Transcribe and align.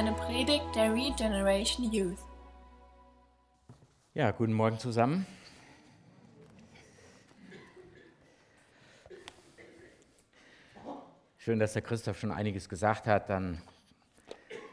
eine 0.00 0.12
Predigt 0.14 0.64
der 0.74 0.94
Regeneration 0.94 1.92
Youth. 1.92 2.20
Ja, 4.14 4.30
guten 4.30 4.54
Morgen 4.54 4.78
zusammen. 4.78 5.26
Schön, 11.36 11.58
dass 11.58 11.74
der 11.74 11.82
Christoph 11.82 12.18
schon 12.18 12.32
einiges 12.32 12.66
gesagt 12.66 13.06
hat. 13.06 13.28
Dann 13.28 13.60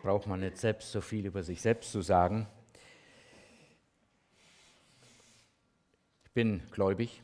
braucht 0.01 0.27
man 0.27 0.39
nicht 0.39 0.57
selbst 0.57 0.93
so 0.93 1.01
viel 1.01 1.25
über 1.25 1.43
sich 1.43 1.61
selbst 1.61 1.91
zu 1.91 2.01
sagen. 2.01 2.47
Ich 6.23 6.31
bin 6.31 6.63
gläubig. 6.71 7.21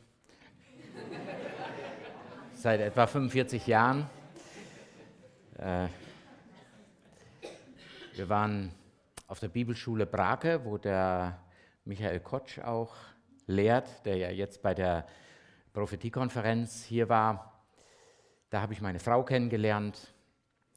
Seit 2.54 2.80
etwa 2.80 3.06
45 3.06 3.66
Jahren. 3.66 4.10
Äh, 5.56 5.88
wir 8.16 8.28
waren 8.28 8.70
auf 9.26 9.40
der 9.40 9.48
Bibelschule 9.48 10.06
Brake, 10.06 10.64
wo 10.64 10.78
der 10.78 11.40
Michael 11.84 12.20
Kotsch 12.20 12.60
auch 12.60 12.94
lehrt, 13.46 14.04
der 14.06 14.16
ja 14.16 14.30
jetzt 14.30 14.62
bei 14.62 14.72
der 14.72 15.06
Prophetiekonferenz 15.72 16.84
hier 16.84 17.08
war. 17.08 17.64
Da 18.50 18.60
habe 18.60 18.72
ich 18.72 18.80
meine 18.80 19.00
Frau 19.00 19.24
kennengelernt. 19.24 20.14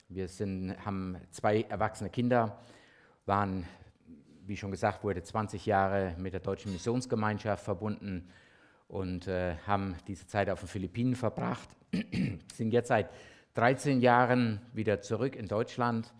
Wir 0.10 0.28
sind, 0.28 0.76
haben 0.84 1.18
zwei 1.30 1.62
erwachsene 1.62 2.10
Kinder, 2.10 2.60
waren, 3.28 3.68
wie 4.46 4.58
schon 4.58 4.72
gesagt 4.72 5.04
wurde, 5.04 5.22
20 5.22 5.66
Jahre 5.66 6.16
mit 6.18 6.34
der 6.34 6.40
Deutschen 6.40 6.74
Missionsgemeinschaft 6.74 7.64
verbunden 7.64 8.32
und 8.88 9.28
äh, 9.28 9.58
haben 9.68 9.96
diese 10.08 10.26
Zeit 10.26 10.50
auf 10.50 10.62
den 10.62 10.70
Philippinen 10.70 11.14
verbracht. 11.14 11.70
sind 12.54 12.72
jetzt 12.72 12.88
seit 12.88 13.12
13 13.54 14.02
Jahren 14.02 14.62
wieder 14.74 15.02
zurück 15.02 15.36
in 15.36 15.48
Deutschland, 15.48 16.14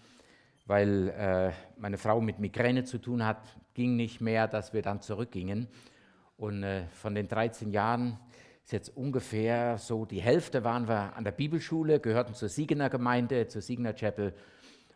weil 0.68 1.10
äh, 1.10 1.52
meine 1.80 1.98
Frau 1.98 2.22
mit 2.22 2.40
Migräne 2.40 2.84
zu 2.84 3.00
tun 3.00 3.26
hat. 3.26 3.42
Ging 3.74 3.96
nicht 3.96 4.22
mehr, 4.22 4.48
dass 4.48 4.74
wir 4.74 4.82
dann 4.82 5.02
zurückgingen. 5.02 5.68
Und 6.36 6.64
äh, 6.64 6.88
von 6.90 7.16
den 7.16 7.28
13 7.28 7.72
Jahren 7.72 8.20
ist 8.64 8.74
jetzt 8.74 8.96
ungefähr 8.96 9.78
so 9.78 10.06
die 10.06 10.22
Hälfte 10.22 10.64
waren 10.64 10.88
wir 10.88 11.16
an 11.16 11.24
der 11.24 11.32
Bibelschule, 11.32 12.00
gehörten 12.00 12.34
zur 12.34 12.50
Siegener 12.50 12.90
Gemeinde, 12.90 13.48
zur 13.48 13.62
Siegener 13.62 13.94
Chapel 13.94 14.34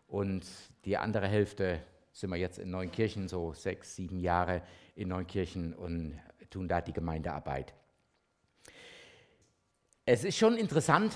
und 0.07 0.45
die 0.83 0.97
andere 0.97 1.27
Hälfte 1.27 1.81
sind 2.11 2.29
wir 2.31 2.37
jetzt 2.37 2.59
in 2.59 2.69
Neunkirchen, 2.69 3.29
so 3.29 3.53
sechs, 3.53 3.95
sieben 3.95 4.19
Jahre 4.19 4.61
in 4.95 5.07
Neunkirchen 5.07 5.73
und 5.73 6.19
tun 6.49 6.67
da 6.67 6.81
die 6.81 6.91
Gemeindearbeit. 6.91 7.73
Es 10.05 10.25
ist 10.25 10.37
schon 10.37 10.57
interessant, 10.57 11.15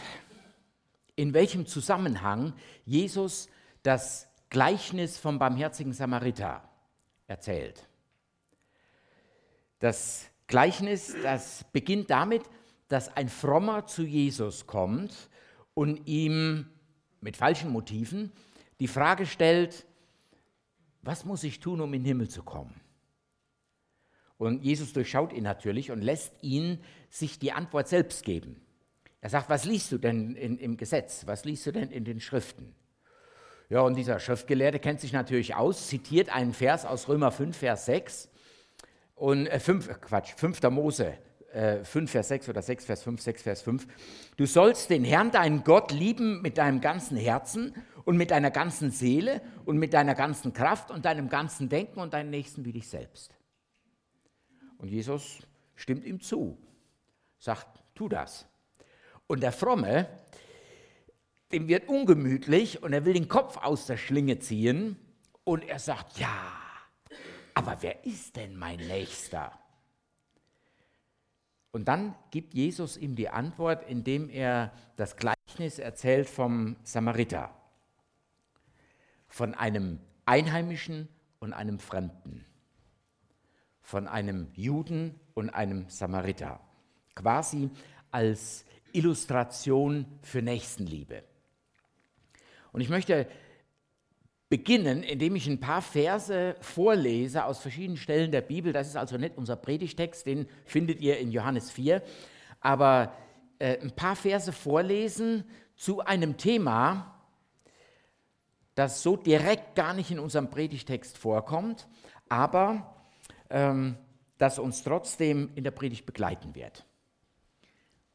in 1.17 1.33
welchem 1.33 1.65
Zusammenhang 1.65 2.53
Jesus 2.85 3.49
das 3.83 4.29
Gleichnis 4.49 5.17
vom 5.17 5.39
barmherzigen 5.39 5.93
Samariter 5.93 6.67
erzählt. 7.27 7.87
Das 9.79 10.29
Gleichnis, 10.47 11.15
das 11.23 11.65
beginnt 11.71 12.09
damit, 12.09 12.43
dass 12.87 13.15
ein 13.15 13.29
Frommer 13.29 13.87
zu 13.87 14.03
Jesus 14.03 14.67
kommt 14.67 15.29
und 15.73 16.07
ihm 16.07 16.67
mit 17.21 17.37
falschen 17.37 17.71
Motiven 17.71 18.31
die 18.79 18.87
Frage 18.87 19.25
stellt, 19.25 19.85
was 21.01 21.25
muss 21.25 21.43
ich 21.43 21.59
tun, 21.59 21.81
um 21.81 21.93
in 21.93 22.01
den 22.01 22.07
Himmel 22.07 22.29
zu 22.29 22.43
kommen? 22.43 22.79
Und 24.37 24.63
Jesus 24.63 24.91
durchschaut 24.93 25.33
ihn 25.33 25.43
natürlich 25.43 25.91
und 25.91 26.01
lässt 26.01 26.33
ihn 26.41 26.79
sich 27.09 27.39
die 27.39 27.51
Antwort 27.51 27.87
selbst 27.87 28.23
geben. 28.23 28.61
Er 29.21 29.29
sagt, 29.29 29.49
was 29.49 29.65
liest 29.65 29.91
du 29.91 29.97
denn 29.97 30.35
in, 30.35 30.57
im 30.57 30.77
Gesetz? 30.77 31.25
Was 31.25 31.45
liest 31.45 31.65
du 31.65 31.71
denn 31.71 31.89
in 31.89 32.03
den 32.03 32.19
Schriften? 32.19 32.75
Ja, 33.69 33.81
und 33.81 33.95
dieser 33.95 34.19
Schriftgelehrte 34.19 34.79
kennt 34.79 35.01
sich 35.01 35.11
natürlich 35.11 35.55
aus, 35.55 35.87
zitiert 35.87 36.29
einen 36.29 36.53
Vers 36.53 36.85
aus 36.85 37.07
Römer 37.07 37.31
5, 37.31 37.57
Vers 37.57 37.85
6 37.85 38.29
und 39.15 39.47
äh, 39.47 39.59
5, 39.59 40.01
Quatsch, 40.01 40.33
5. 40.35 40.61
Mose 40.69 41.17
äh, 41.55 41.83
5, 41.83 42.11
Vers 42.11 42.27
6 42.27 42.49
oder 42.49 42.61
6, 42.61 42.85
Vers 42.85 43.03
5, 43.03 43.21
6, 43.21 43.41
Vers 43.41 43.61
5. 43.61 43.87
Du 44.37 44.45
sollst 44.45 44.89
den 44.89 45.03
Herrn, 45.03 45.31
deinen 45.31 45.63
Gott, 45.63 45.91
lieben 45.91 46.41
mit 46.41 46.57
deinem 46.57 46.81
ganzen 46.81 47.17
Herzen 47.17 47.73
und 48.03 48.17
mit 48.17 48.31
deiner 48.31 48.51
ganzen 48.51 48.91
Seele 48.91 49.41
und 49.65 49.77
mit 49.77 49.93
deiner 49.93 50.15
ganzen 50.15 50.53
Kraft 50.53 50.91
und 50.91 51.05
deinem 51.05 51.29
ganzen 51.29 51.69
Denken 51.69 51.99
und 51.99 52.13
deinen 52.13 52.29
Nächsten 52.29 52.65
wie 52.65 52.73
dich 52.73 52.87
selbst. 52.87 53.35
Und 54.77 54.89
Jesus 54.89 55.39
stimmt 55.75 56.05
ihm 56.05 56.19
zu, 56.19 56.57
sagt, 57.39 57.67
tu 57.95 58.09
das. 58.09 58.45
Und 59.27 59.41
der 59.41 59.51
Fromme, 59.51 60.07
dem 61.51 61.67
wird 61.67 61.87
ungemütlich 61.87 62.83
und 62.83 62.93
er 62.93 63.05
will 63.05 63.13
den 63.13 63.27
Kopf 63.27 63.57
aus 63.57 63.85
der 63.85 63.97
Schlinge 63.97 64.39
ziehen 64.39 64.97
und 65.43 65.63
er 65.63 65.79
sagt, 65.79 66.17
ja, 66.17 66.51
aber 67.53 67.77
wer 67.81 68.05
ist 68.05 68.35
denn 68.35 68.55
mein 68.55 68.79
Nächster? 68.79 69.51
Und 71.71 71.87
dann 71.87 72.15
gibt 72.31 72.53
Jesus 72.53 72.95
ihm 72.97 73.15
die 73.15 73.29
Antwort, 73.29 73.87
indem 73.89 74.29
er 74.29 74.71
das 74.95 75.17
Gleichnis 75.17 75.77
erzählt 75.77 76.29
vom 76.29 76.77
Samariter, 76.83 77.53
von 79.27 79.53
einem 79.53 79.99
Einheimischen 80.25 81.09
und 81.39 81.53
einem 81.53 81.79
Fremden, 81.79 82.45
von 83.81 84.07
einem 84.07 84.47
Juden 84.53 85.19
und 85.33 85.49
einem 85.49 85.89
Samariter, 85.89 86.59
quasi 87.13 87.69
als 88.09 88.65
Illustration 88.93 90.05
für 90.21 90.41
Nächstenliebe. 90.41 91.23
Und 92.75 92.81
ich 92.81 92.89
möchte 92.89 93.25
beginnen, 94.49 95.01
indem 95.01 95.37
ich 95.37 95.47
ein 95.47 95.61
paar 95.61 95.81
Verse 95.81 96.57
vorlese 96.59 97.45
aus 97.45 97.59
verschiedenen 97.59 97.95
Stellen 97.95 98.33
der 98.33 98.41
Bibel. 98.41 98.73
Das 98.73 98.87
ist 98.87 98.97
also 98.97 99.15
nicht 99.15 99.37
unser 99.37 99.55
Predigtext, 99.55 100.25
den 100.25 100.45
findet 100.65 100.99
ihr 100.99 101.17
in 101.17 101.31
Johannes 101.31 101.71
4, 101.71 102.03
aber 102.59 103.13
äh, 103.59 103.79
ein 103.79 103.91
paar 103.91 104.17
Verse 104.17 104.51
vorlesen 104.51 105.45
zu 105.77 106.01
einem 106.01 106.35
Thema, 106.35 107.15
das 108.75 109.01
so 109.01 109.15
direkt 109.15 109.75
gar 109.75 109.93
nicht 109.93 110.11
in 110.11 110.19
unserem 110.19 110.49
Predigtext 110.49 111.17
vorkommt, 111.17 111.87
aber 112.27 112.93
ähm, 113.49 113.95
das 114.37 114.59
uns 114.59 114.83
trotzdem 114.83 115.49
in 115.55 115.63
der 115.63 115.71
Predigt 115.71 116.05
begleiten 116.05 116.55
wird. 116.55 116.85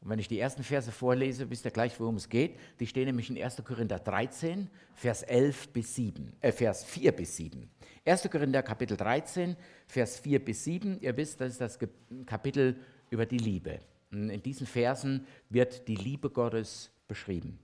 Und 0.01 0.09
wenn 0.09 0.19
ich 0.19 0.29
die 0.29 0.39
ersten 0.39 0.63
Verse 0.63 0.91
vorlese, 0.91 1.51
wisst 1.51 1.67
ihr 1.67 1.71
gleich, 1.71 1.99
worum 2.01 2.17
es 2.17 2.29
geht. 2.29 2.59
Die 2.81 2.87
stehen 2.87 3.05
nämlich 3.05 3.29
in 3.29 3.43
1. 3.43 3.63
Korinther 3.65 3.99
13, 3.99 4.71
Vers 4.95 5.23
11 5.23 5.69
bis 5.69 5.95
7, 5.95 6.33
äh, 6.41 6.53
Vers 6.53 6.85
4 6.85 7.13
bis 7.13 7.37
7. 7.37 7.69
1. 8.07 8.31
Korinther 8.31 8.63
Kapitel 8.63 8.97
13, 8.97 9.57
Vers 9.87 10.19
4 10.21 10.43
bis 10.43 10.65
7. 10.65 11.01
Ihr 11.01 11.17
wisst, 11.17 11.41
das 11.41 11.53
ist 11.53 11.61
das 11.61 11.79
Kapitel 12.25 12.77
über 13.11 13.27
die 13.27 13.39
Liebe. 13.39 13.81
In 14.11 14.43
diesen 14.43 14.67
Versen 14.67 15.27
wird 15.51 15.87
die 15.87 15.97
Liebe 15.97 16.31
Gottes 16.31 16.91
beschrieben. 17.07 17.59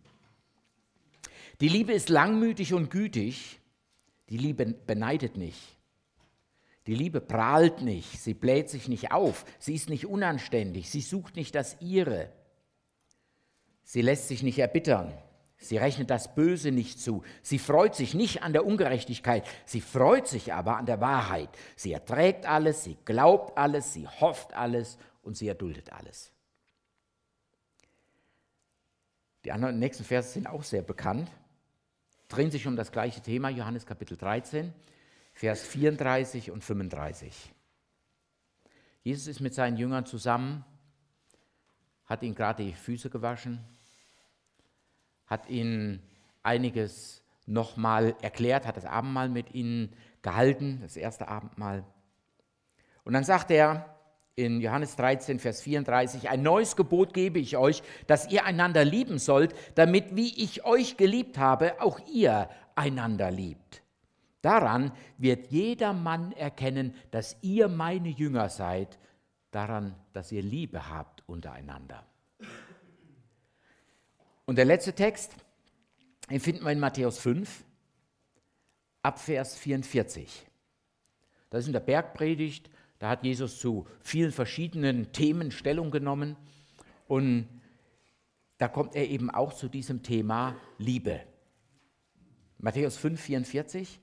Die 1.61 1.69
Liebe 1.69 1.93
ist 1.93 2.11
langmütig 2.11 2.75
und 2.75 2.91
gütig. 2.91 3.61
Die 4.29 4.37
Liebe 4.37 4.67
beneidet 4.67 5.37
nicht. 5.39 5.76
Die 6.87 6.95
Liebe 6.95 7.21
prahlt 7.21 7.83
nicht, 7.83 8.21
sie 8.21 8.35
bläht 8.35 8.71
sich 8.71 8.89
nicht 8.89 9.11
auf, 9.11 9.45
sie 9.59 9.75
ist 9.75 9.89
nicht 9.89 10.07
unanständig, 10.07 10.89
sie 10.89 11.01
sucht 11.01 11.35
nicht 11.35 11.55
das 11.55 11.77
ihre. 11.81 12.33
Sie 13.83 14.03
lässt 14.03 14.29
sich 14.29 14.45
nicht 14.45 14.61
erbittern, 14.61 15.13
sie 15.59 15.79
rechnet 15.79 16.11
das 16.11 16.35
Böse 16.35 16.71
nicht 16.71 17.01
zu, 17.01 17.25
sie 17.43 17.59
freut 17.59 17.97
sich 17.97 18.15
nicht 18.15 18.45
an 18.45 18.53
der 18.53 18.65
Ungerechtigkeit, 18.65 19.45
sie 19.65 19.81
freut 19.81 20.29
sich 20.29 20.53
aber 20.53 20.77
an 20.77 20.87
der 20.87 21.01
Wahrheit. 21.01 21.51
Sie 21.75 21.93
erträgt 21.93 22.47
alles, 22.47 22.85
sie 22.85 22.97
glaubt 23.05 23.59
alles, 23.59 23.93
sie 23.93 24.07
hofft 24.07 24.55
alles 24.55 24.97
und 25.23 25.37
sie 25.37 25.49
erduldet 25.49 25.93
alles. 25.93 26.31
Die 29.45 29.51
anderen 29.51 29.81
nächsten 29.81 30.05
Verse 30.05 30.31
sind 30.31 30.47
auch 30.47 30.63
sehr 30.63 30.83
bekannt, 30.83 31.29
drehen 32.29 32.51
sich 32.53 32.67
um 32.67 32.77
das 32.77 32.93
gleiche 32.93 33.21
Thema, 33.21 33.49
Johannes 33.49 33.87
Kapitel 33.87 34.17
13. 34.17 34.73
Vers 35.37 35.63
34 35.67 36.51
und 36.51 36.65
35. 36.65 37.53
Jesus 39.03 39.27
ist 39.27 39.41
mit 39.41 39.53
seinen 39.53 39.77
Jüngern 39.77 40.07
zusammen, 40.07 40.65
hat 42.07 42.23
ihnen 42.23 42.35
gerade 42.35 42.65
die 42.65 42.73
Füße 42.73 43.11
gewaschen, 43.11 43.63
hat 45.27 45.51
ihnen 45.51 46.03
einiges 46.43 47.23
nochmal 47.45 48.17
erklärt, 48.23 48.67
hat 48.67 48.79
das 48.79 48.87
Abendmahl 48.87 49.29
mit 49.29 49.53
ihnen 49.53 49.93
gehalten, 50.23 50.79
das 50.81 50.97
erste 50.97 51.29
Abendmahl. 51.29 51.85
Und 53.05 53.13
dann 53.13 53.25
sagt 53.25 53.51
er 53.51 53.95
in 54.37 54.63
Johannes 54.63 54.97
13, 54.97 55.39
Vers 55.39 55.61
34, 55.61 56.31
ein 56.31 56.41
neues 56.41 56.77
Gebot 56.77 57.13
gebe 57.13 57.39
ich 57.39 57.59
euch, 57.59 57.83
dass 58.07 58.31
ihr 58.31 58.47
einander 58.47 58.87
lieben 58.87 59.19
sollt, 59.19 59.55
damit, 59.75 60.17
wie 60.17 60.43
ich 60.43 60.65
euch 60.65 60.97
geliebt 60.97 61.37
habe, 61.37 61.79
auch 61.83 62.01
ihr 62.11 62.49
einander 62.75 63.31
liebt. 63.31 63.83
Daran 64.47 64.93
wird 65.19 65.51
jeder 65.51 65.93
Mann 65.93 66.31
erkennen, 66.31 66.95
dass 67.11 67.37
ihr 67.43 67.67
meine 67.67 68.11
Jünger 68.11 68.49
seid, 68.49 68.97
daran, 69.51 69.97
dass 70.13 70.31
ihr 70.31 70.41
Liebe 70.41 70.89
habt 70.89 71.29
untereinander. 71.29 72.07
Und 74.45 74.55
der 74.55 74.65
letzte 74.65 74.93
Text, 74.93 75.35
den 76.31 76.39
finden 76.39 76.63
wir 76.63 76.71
in 76.71 76.79
Matthäus 76.79 77.19
5. 77.19 77.65
ab 79.03 79.19
Vers 79.19 79.57
44. 79.57 80.47
Das 81.51 81.63
ist 81.63 81.67
in 81.67 81.73
der 81.73 81.81
Bergpredigt, 81.81 82.71
da 83.01 83.09
hat 83.09 83.25
Jesus 83.25 83.59
zu 83.59 83.89
vielen 84.01 84.31
verschiedenen 84.31 85.11
Themen 85.11 85.51
Stellung 85.51 85.91
genommen 85.91 86.37
und 87.09 87.49
da 88.59 88.69
kommt 88.69 88.95
er 88.95 89.09
eben 89.09 89.29
auch 89.29 89.55
zu 89.55 89.69
diesem 89.69 90.05
Thema 90.05 90.55
Liebe. 90.79 91.21
Matthäus 92.59 92.97
5, 92.97 93.21
44. 93.21 94.01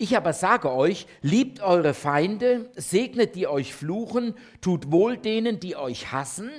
Ich 0.00 0.16
aber 0.16 0.32
sage 0.32 0.72
euch, 0.72 1.08
liebt 1.22 1.60
eure 1.60 1.92
Feinde, 1.92 2.70
segnet 2.76 3.34
die 3.34 3.48
euch 3.48 3.74
fluchen, 3.74 4.34
tut 4.60 4.92
wohl 4.92 5.16
denen, 5.16 5.58
die 5.58 5.74
euch 5.74 6.12
hassen 6.12 6.50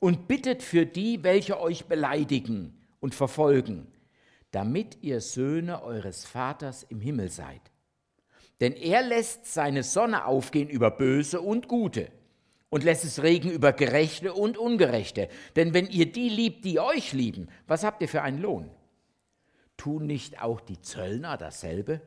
und 0.00 0.26
bittet 0.26 0.64
für 0.64 0.84
die, 0.84 1.22
welche 1.22 1.60
euch 1.60 1.84
beleidigen 1.86 2.76
und 2.98 3.14
verfolgen, 3.14 3.86
damit 4.50 4.98
ihr 5.00 5.20
Söhne 5.20 5.84
eures 5.84 6.24
Vaters 6.24 6.82
im 6.82 7.00
Himmel 7.00 7.30
seid. 7.30 7.60
Denn 8.60 8.72
er 8.72 9.02
lässt 9.02 9.46
seine 9.46 9.84
Sonne 9.84 10.24
aufgehen 10.24 10.68
über 10.68 10.90
Böse 10.90 11.40
und 11.40 11.68
Gute 11.68 12.10
und 12.68 12.82
lässt 12.82 13.04
es 13.04 13.22
regen 13.22 13.52
über 13.52 13.72
Gerechte 13.72 14.34
und 14.34 14.58
Ungerechte. 14.58 15.28
Denn 15.54 15.72
wenn 15.72 15.86
ihr 15.86 16.10
die 16.10 16.28
liebt, 16.28 16.64
die 16.64 16.80
euch 16.80 17.12
lieben, 17.12 17.48
was 17.68 17.84
habt 17.84 18.02
ihr 18.02 18.08
für 18.08 18.22
einen 18.22 18.42
Lohn? 18.42 18.68
Tun 19.76 20.06
nicht 20.06 20.42
auch 20.42 20.60
die 20.60 20.80
Zöllner 20.80 21.36
dasselbe? 21.36 22.00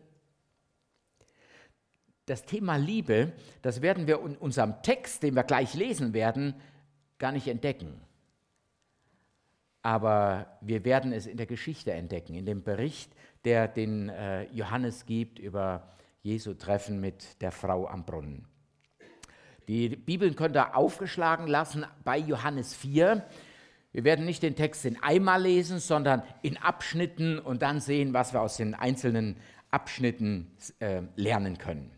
Das 2.32 2.46
Thema 2.46 2.78
Liebe, 2.78 3.34
das 3.62 3.82
werden 3.82 4.08
wir 4.08 4.22
in 4.22 4.38
unserem 4.38 4.82
Text, 4.84 5.22
den 5.22 5.36
wir 5.36 5.44
gleich 5.44 5.74
lesen 5.74 6.14
werden, 6.14 6.54
gar 7.20 7.34
nicht 7.34 7.50
entdecken. 7.50 8.00
Aber 9.82 10.46
wir 10.62 10.86
werden 10.86 11.12
es 11.12 11.28
in 11.28 11.36
der 11.36 11.46
Geschichte 11.46 11.92
entdecken, 11.92 12.34
in 12.34 12.46
dem 12.46 12.64
Bericht, 12.64 13.12
der 13.44 13.68
den 13.68 14.08
äh, 14.08 14.44
Johannes 14.54 15.06
gibt 15.06 15.40
über 15.40 15.90
Jesu 16.24 16.54
Treffen 16.54 17.02
mit 17.02 17.42
der 17.42 17.52
Frau 17.52 17.86
am 17.86 18.06
Brunnen. 18.06 18.46
Die 19.68 19.90
Bibeln 19.90 20.38
könnt 20.38 20.56
ihr 20.56 20.74
aufgeschlagen 20.74 21.48
lassen 21.48 21.86
bei 22.06 22.18
Johannes 22.18 22.74
4. 22.74 23.26
Wir 23.92 24.04
werden 24.06 24.24
nicht 24.24 24.42
den 24.42 24.56
Text 24.56 24.86
in 24.86 25.04
einmal 25.04 25.42
lesen, 25.42 25.80
sondern 25.80 26.24
in 26.44 26.56
Abschnitten 26.56 27.40
und 27.40 27.62
dann 27.62 27.82
sehen, 27.82 28.14
was 28.14 28.32
wir 28.32 28.40
aus 28.40 28.56
den 28.56 28.74
einzelnen 28.74 29.36
Abschnitten 29.70 30.48
äh, 30.80 31.02
lernen 31.18 31.58
können. 31.58 31.92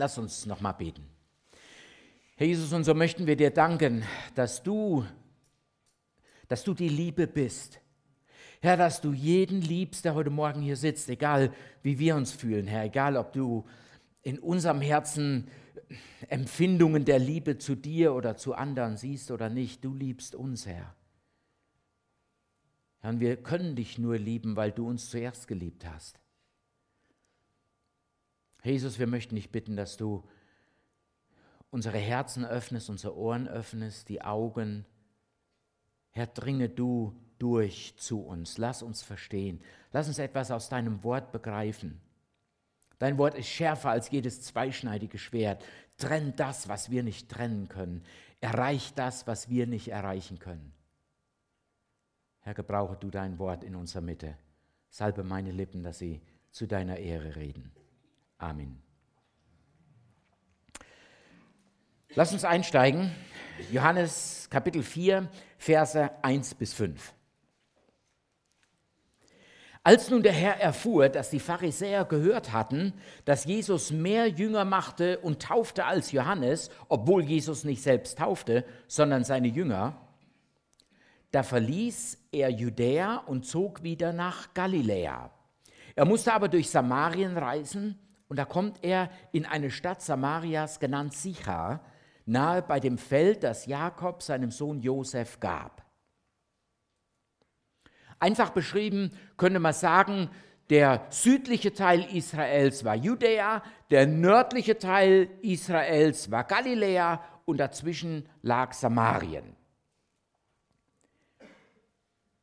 Lass 0.00 0.16
uns 0.16 0.46
nochmal 0.46 0.72
beten. 0.72 1.04
Herr 2.36 2.46
Jesus, 2.46 2.72
und 2.72 2.84
so 2.84 2.94
möchten 2.94 3.26
wir 3.26 3.36
dir 3.36 3.50
danken, 3.50 4.02
dass 4.34 4.62
du, 4.62 5.04
dass 6.48 6.64
du 6.64 6.72
die 6.72 6.88
Liebe 6.88 7.26
bist. 7.26 7.82
Herr, 8.62 8.78
dass 8.78 9.02
du 9.02 9.12
jeden 9.12 9.60
liebst, 9.60 10.06
der 10.06 10.14
heute 10.14 10.30
Morgen 10.30 10.62
hier 10.62 10.76
sitzt, 10.76 11.10
egal 11.10 11.52
wie 11.82 11.98
wir 11.98 12.16
uns 12.16 12.32
fühlen, 12.32 12.66
Herr, 12.66 12.84
egal 12.84 13.18
ob 13.18 13.34
du 13.34 13.66
in 14.22 14.38
unserem 14.38 14.80
Herzen 14.80 15.48
Empfindungen 16.30 17.04
der 17.04 17.18
Liebe 17.18 17.58
zu 17.58 17.74
dir 17.74 18.14
oder 18.14 18.38
zu 18.38 18.54
anderen 18.54 18.96
siehst 18.96 19.30
oder 19.30 19.50
nicht, 19.50 19.84
du 19.84 19.92
liebst 19.92 20.34
uns, 20.34 20.64
Herr. 20.64 20.94
Herr, 23.00 23.10
und 23.10 23.20
wir 23.20 23.36
können 23.36 23.76
dich 23.76 23.98
nur 23.98 24.16
lieben, 24.16 24.56
weil 24.56 24.72
du 24.72 24.88
uns 24.88 25.10
zuerst 25.10 25.46
geliebt 25.46 25.84
hast. 25.84 26.18
Jesus, 28.62 28.98
wir 28.98 29.06
möchten 29.06 29.34
dich 29.34 29.50
bitten, 29.50 29.76
dass 29.76 29.96
du 29.96 30.22
unsere 31.70 31.98
Herzen 31.98 32.44
öffnest, 32.44 32.90
unsere 32.90 33.16
Ohren 33.16 33.48
öffnest, 33.48 34.08
die 34.08 34.22
Augen. 34.22 34.84
Herr, 36.10 36.26
dringe 36.26 36.68
du 36.68 37.14
durch 37.38 37.94
zu 37.96 38.20
uns. 38.20 38.58
Lass 38.58 38.82
uns 38.82 39.02
verstehen. 39.02 39.60
Lass 39.92 40.08
uns 40.08 40.18
etwas 40.18 40.50
aus 40.50 40.68
deinem 40.68 41.02
Wort 41.04 41.32
begreifen. 41.32 42.00
Dein 42.98 43.16
Wort 43.16 43.34
ist 43.34 43.48
schärfer 43.48 43.90
als 43.90 44.10
jedes 44.10 44.42
zweischneidige 44.42 45.18
Schwert. 45.18 45.64
Trennt 45.96 46.38
das, 46.38 46.68
was 46.68 46.90
wir 46.90 47.02
nicht 47.02 47.30
trennen 47.30 47.68
können. 47.68 48.04
Erreicht 48.40 48.98
das, 48.98 49.26
was 49.26 49.48
wir 49.48 49.66
nicht 49.66 49.88
erreichen 49.88 50.38
können. 50.38 50.72
Herr, 52.40 52.54
gebrauche 52.54 52.96
du 52.96 53.10
dein 53.10 53.38
Wort 53.38 53.64
in 53.64 53.74
unserer 53.74 54.02
Mitte. 54.02 54.36
Salbe 54.90 55.24
meine 55.24 55.52
Lippen, 55.52 55.82
dass 55.82 55.98
sie 55.98 56.20
zu 56.50 56.66
deiner 56.66 56.98
Ehre 56.98 57.36
reden. 57.36 57.72
Amen. 58.40 58.80
Lass 62.14 62.32
uns 62.32 62.44
einsteigen. 62.44 63.14
Johannes 63.70 64.48
Kapitel 64.50 64.82
4, 64.82 65.28
Verse 65.58 66.10
1 66.22 66.54
bis 66.54 66.72
5. 66.72 67.12
Als 69.82 70.08
nun 70.08 70.22
der 70.22 70.32
Herr 70.32 70.58
erfuhr, 70.58 71.10
dass 71.10 71.28
die 71.28 71.38
Pharisäer 71.38 72.06
gehört 72.06 72.52
hatten, 72.52 72.94
dass 73.26 73.44
Jesus 73.44 73.90
mehr 73.90 74.26
Jünger 74.26 74.64
machte 74.64 75.18
und 75.18 75.42
taufte 75.42 75.84
als 75.84 76.10
Johannes, 76.12 76.70
obwohl 76.88 77.22
Jesus 77.22 77.64
nicht 77.64 77.82
selbst 77.82 78.18
taufte, 78.18 78.64
sondern 78.88 79.22
seine 79.22 79.48
Jünger, 79.48 79.96
da 81.30 81.42
verließ 81.42 82.18
er 82.32 82.48
Judäa 82.48 83.16
und 83.16 83.44
zog 83.44 83.82
wieder 83.82 84.14
nach 84.14 84.54
Galiläa. 84.54 85.30
Er 85.94 86.04
musste 86.06 86.32
aber 86.32 86.48
durch 86.48 86.70
Samarien 86.70 87.36
reisen, 87.36 87.98
und 88.30 88.36
da 88.36 88.44
kommt 88.44 88.84
er 88.84 89.10
in 89.32 89.44
eine 89.44 89.72
Stadt 89.72 90.00
Samarias 90.00 90.78
genannt 90.78 91.14
Sichar, 91.14 91.84
nahe 92.26 92.62
bei 92.62 92.78
dem 92.78 92.96
Feld, 92.96 93.42
das 93.42 93.66
Jakob 93.66 94.22
seinem 94.22 94.52
Sohn 94.52 94.80
Josef 94.80 95.40
gab. 95.40 95.84
Einfach 98.20 98.50
beschrieben 98.50 99.10
könnte 99.36 99.58
man 99.58 99.72
sagen, 99.72 100.30
der 100.68 101.06
südliche 101.10 101.72
Teil 101.72 102.04
Israels 102.14 102.84
war 102.84 102.94
Judäa, 102.94 103.64
der 103.90 104.06
nördliche 104.06 104.78
Teil 104.78 105.28
Israels 105.42 106.30
war 106.30 106.44
Galiläa 106.44 107.24
und 107.46 107.56
dazwischen 107.58 108.28
lag 108.42 108.72
Samarien. 108.74 109.56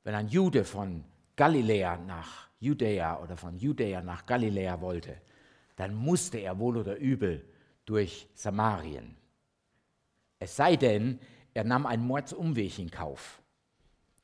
Wenn 0.04 0.16
ein 0.16 0.28
Jude 0.28 0.66
von 0.66 1.06
Galiläa 1.38 1.95
nach 1.95 2.50
Judäa 2.60 3.22
oder 3.22 3.38
von 3.38 3.57
Judäa 3.57 4.01
nach 4.01 4.25
Galiläa 4.25 4.81
wollte, 4.81 5.22
dann 5.77 5.94
musste 5.94 6.39
er 6.39 6.59
wohl 6.59 6.75
oder 6.75 6.97
übel 6.97 7.45
durch 7.85 8.27
Samarien. 8.33 9.15
Es 10.39 10.55
sei 10.55 10.75
denn, 10.75 11.19
er 11.53 11.63
nahm 11.63 11.86
einen 11.86 12.05
Mordsumweg 12.05 12.77
in 12.77 12.91
Kauf. 12.91 13.41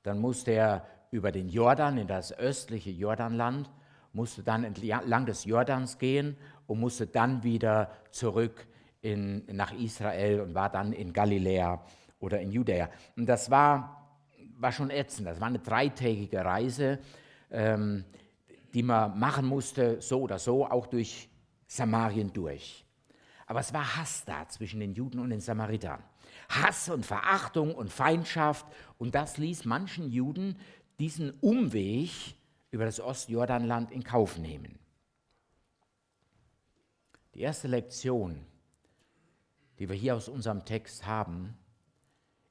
Dann 0.04 0.20
musste 0.20 0.52
er 0.52 0.86
über 1.12 1.32
den 1.32 1.48
Jordan 1.48 1.98
in 1.98 2.08
das 2.08 2.34
östliche 2.38 2.90
Jordanland, 2.90 3.70
musste 4.12 4.44
dann 4.44 4.64
entlang 4.64 5.26
des 5.26 5.46
Jordans 5.46 5.98
gehen 5.98 6.36
und 6.68 6.80
musste 6.80 7.08
dann 7.08 7.44
wieder 7.44 7.92
zurück 8.12 8.68
in, 9.02 9.46
nach 9.52 9.74
Israel 9.74 10.42
und 10.42 10.56
war 10.56 10.70
dann 10.70 10.92
in 10.92 11.14
Galiläa 11.14 11.86
oder 12.20 12.40
in 12.40 12.52
Judäa. 12.52 12.90
Und 13.16 13.28
das 13.28 13.50
war, 13.50 14.18
war 14.58 14.72
schon 14.72 14.90
ätzend. 14.90 15.28
Das 15.28 15.40
war 15.40 15.48
eine 15.48 15.60
dreitägige 15.60 16.44
Reise, 16.44 17.00
ähm, 17.52 18.06
die 18.74 18.84
man 18.84 19.18
machen 19.20 19.46
musste, 19.46 20.02
so 20.02 20.22
oder 20.22 20.40
so, 20.40 20.66
auch 20.66 20.88
durch 20.88 21.30
Samarien 21.76 22.32
durch. 22.34 22.86
Aber 23.46 23.60
es 23.60 23.74
war 23.74 23.98
Hass 23.98 24.24
da 24.26 24.48
zwischen 24.48 24.80
den 24.80 24.94
Juden 24.94 25.20
und 25.20 25.32
den 25.32 25.42
Samaritern. 25.42 26.04
Hass 26.50 26.90
und 26.90 27.06
Verachtung 27.06 27.74
und 27.74 27.92
Feindschaft. 27.92 28.66
Und 28.98 29.16
das 29.16 29.38
ließ 29.38 29.66
manchen 29.66 30.10
Juden 30.10 30.58
diesen 31.00 31.32
Umweg 31.42 32.12
über 32.72 32.86
das 32.86 33.00
Ostjordanland 33.00 33.92
in 33.92 34.04
Kauf 34.04 34.38
nehmen. 34.38 34.80
Die 37.34 37.42
erste 37.42 37.68
Lektion, 37.68 38.46
die 39.80 39.90
wir 39.90 39.96
hier 39.96 40.16
aus 40.16 40.30
unserem 40.30 40.66
Text 40.66 41.08
haben, 41.08 41.58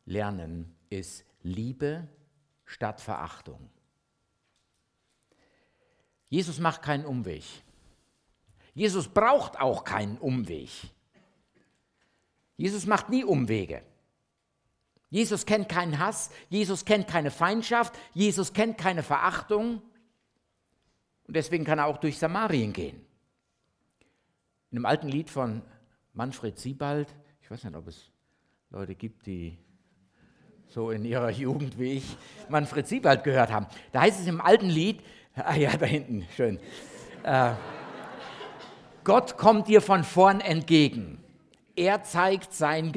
lernen, 0.05 0.75
ist 0.91 1.25
Liebe 1.43 2.09
statt 2.65 3.01
Verachtung. 3.01 3.71
Jesus 6.29 6.59
macht 6.59 6.83
keinen 6.83 7.05
Umweg. 7.05 7.45
Jesus 8.75 9.09
braucht 9.09 9.61
auch 9.61 9.85
keinen 9.85 10.19
Umweg. 10.19 10.71
Jesus 12.57 12.87
macht 12.87 13.09
nie 13.09 13.25
Umwege. 13.25 13.83
Jesus 15.11 15.45
kennt 15.45 15.69
keinen 15.69 15.99
Hass, 15.99 16.31
Jesus 16.49 16.87
kennt 16.87 17.07
keine 17.07 17.31
Feindschaft, 17.31 17.95
Jesus 18.15 18.55
kennt 18.55 18.79
keine 18.79 19.03
Verachtung 19.03 19.83
und 21.27 21.37
deswegen 21.37 21.65
kann 21.65 21.79
er 21.79 21.87
auch 21.87 21.99
durch 21.99 22.19
Samarien 22.19 22.73
gehen. 22.73 23.05
In 24.71 24.79
einem 24.79 24.87
alten 24.87 25.09
Lied 25.09 25.29
von 25.29 25.61
Manfred 26.15 26.59
Siebald, 26.59 27.15
ich 27.43 27.51
weiß 27.51 27.65
nicht, 27.65 27.77
ob 27.77 27.89
es 27.89 28.11
Leute 28.71 28.95
gibt, 28.95 29.27
die 29.27 29.59
so 30.67 30.91
in 30.91 31.05
ihrer 31.05 31.31
Jugend 31.31 31.79
wie 31.79 31.99
ich 31.99 32.17
Manfred 32.49 32.89
Siebald 32.89 33.23
gehört 33.23 33.51
haben. 33.51 33.67
Da 33.93 34.01
heißt 34.01 34.19
es 34.19 34.27
im 34.27 34.41
alten 34.41 34.71
Lied, 34.71 35.03
ah 35.35 35.55
ja, 35.55 35.77
da 35.77 35.85
hinten, 35.85 36.27
schön. 36.35 36.59
Äh, 37.23 37.53
Gott 39.05 39.37
kommt 39.37 39.69
dir 39.69 39.81
von 39.81 40.05
vorn 40.05 40.41
entgegen. 40.41 41.23
Er 41.75 42.03
zeigt 42.03 42.53
sein 42.53 42.93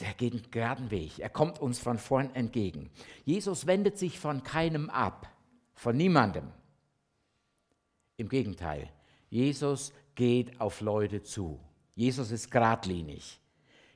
der 0.00 0.14
geht 0.14 0.32
einen 0.32 0.50
geraden 0.50 0.90
Weg. 0.90 1.18
Er 1.18 1.28
kommt 1.28 1.60
uns 1.60 1.78
von 1.78 1.98
vorn 1.98 2.34
entgegen. 2.34 2.90
Jesus 3.24 3.66
wendet 3.66 3.98
sich 3.98 4.18
von 4.18 4.42
keinem 4.42 4.88
ab, 4.88 5.28
von 5.74 5.96
niemandem. 5.96 6.50
Im 8.16 8.28
Gegenteil, 8.28 8.90
Jesus 9.28 9.92
geht 10.14 10.60
auf 10.60 10.80
Leute 10.80 11.22
zu. 11.22 11.60
Jesus 11.94 12.30
ist 12.30 12.50
geradlinig. 12.50 13.40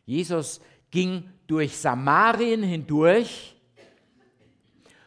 Jesus 0.05 0.61
ging 0.91 1.31
durch 1.47 1.77
Samarien 1.77 2.63
hindurch, 2.63 3.54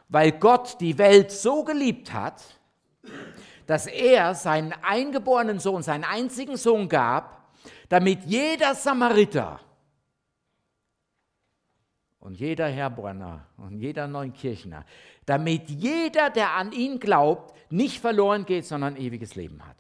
weil 0.10 0.32
Gott 0.34 0.80
die 0.80 0.98
Welt 0.98 1.32
so 1.32 1.64
geliebt 1.64 2.14
hat, 2.14 2.42
dass 3.66 3.88
er 3.88 4.34
seinen 4.34 4.74
eingeborenen 4.82 5.60
Sohn, 5.60 5.84
seinen 5.84 6.06
einzigen 6.06 6.58
Sohn 6.58 6.88
gab, 6.88 7.52
damit 7.90 8.24
jeder 8.26 8.76
Samariter 8.76 9.60
und 12.20 12.40
jeder 12.40 12.68
Herborner 12.68 13.48
und 13.58 13.78
jeder 13.78 14.08
Neunkirchner, 14.08 14.86
damit 15.26 15.70
jeder, 15.70 16.30
der 16.30 16.54
an 16.56 16.72
ihn 16.72 17.00
glaubt, 17.00 17.54
nicht 17.70 18.00
verloren 18.00 18.46
geht, 18.46 18.66
sondern 18.66 18.96
ewiges 18.96 19.36
Leben 19.36 19.66
hat. 19.66 19.78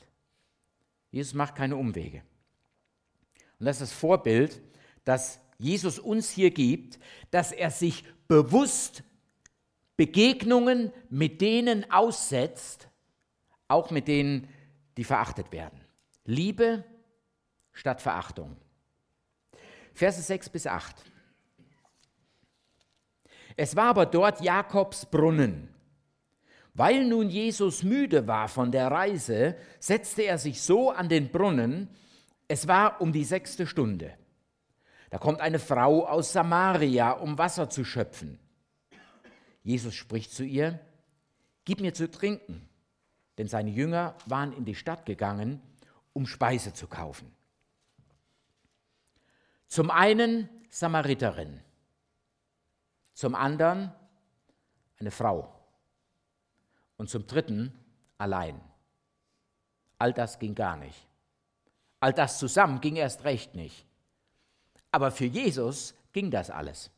Jesus 1.11 1.33
macht 1.33 1.55
keine 1.55 1.77
Umwege. 1.77 2.21
Und 3.59 3.65
das 3.65 3.81
ist 3.81 3.91
das 3.91 3.99
Vorbild, 3.99 4.61
das 5.05 5.39
Jesus 5.57 5.97
uns 5.97 6.29
hier 6.29 6.51
gibt, 6.51 6.99
dass 7.31 7.51
er 7.51 7.71
sich 7.71 8.03
bewusst 8.27 9.03
Begegnungen 9.97 10.93
mit 11.09 11.41
denen 11.41 11.91
aussetzt, 11.91 12.87
auch 13.67 13.91
mit 13.91 14.07
denen, 14.07 14.47
die 14.95 15.03
verachtet 15.03 15.51
werden. 15.51 15.81
Liebe 16.23 16.83
statt 17.73 18.01
Verachtung. 18.01 18.55
Verse 19.93 20.21
6 20.21 20.49
bis 20.49 20.67
8. 20.67 20.95
Es 23.55 23.75
war 23.75 23.85
aber 23.85 24.05
dort 24.05 24.41
Jakobs 24.41 25.05
Brunnen. 25.07 25.73
Weil 26.75 27.05
nun 27.05 27.29
Jesus 27.29 27.81
müde 27.81 28.27
war 28.27 28.47
von 28.47 28.71
der 28.71 28.91
Reise, 28.91 29.55
setzte 29.79 30.21
er 30.21 30.37
sich 30.37 30.61
so 30.61 30.91
an 30.91 31.09
den 31.09 31.31
Brunnen, 31.31 31.89
es 32.47 32.67
war 32.67 33.01
um 33.01 33.11
die 33.11 33.23
sechste 33.23 33.65
Stunde. 33.65 34.13
Da 35.09 35.17
kommt 35.17 35.41
eine 35.41 35.57
Frau 35.57 36.05
aus 36.05 36.33
Samaria, 36.33 37.11
um 37.13 37.37
Wasser 37.39 37.67
zu 37.69 37.83
schöpfen. 37.83 38.39
Jesus 39.67 39.93
spricht 39.93 40.31
zu 40.31 40.43
ihr, 40.43 40.79
Gib 41.65 41.81
mir 41.81 41.93
zu 41.93 42.09
trinken 42.09 42.67
denn 43.37 43.47
seine 43.47 43.69
Jünger 43.69 44.15
waren 44.25 44.51
in 44.53 44.65
die 44.65 44.75
Stadt 44.75 45.05
gegangen, 45.05 45.61
um 46.13 46.25
Speise 46.25 46.73
zu 46.73 46.87
kaufen. 46.87 47.31
Zum 49.67 49.91
einen 49.91 50.49
Samariterin, 50.69 51.61
zum 53.13 53.35
anderen 53.35 53.91
eine 54.99 55.11
Frau 55.11 55.53
und 56.97 57.09
zum 57.09 57.27
dritten 57.27 57.73
allein. 58.17 58.59
All 59.99 60.13
das 60.13 60.39
ging 60.39 60.55
gar 60.55 60.77
nicht. 60.77 61.07
All 61.99 62.13
das 62.13 62.39
zusammen 62.39 62.81
ging 62.81 62.95
erst 62.95 63.23
recht 63.23 63.55
nicht. 63.55 63.85
Aber 64.91 65.11
für 65.11 65.25
Jesus 65.25 65.95
ging 66.13 66.31
das 66.31 66.49
alles. 66.49 66.91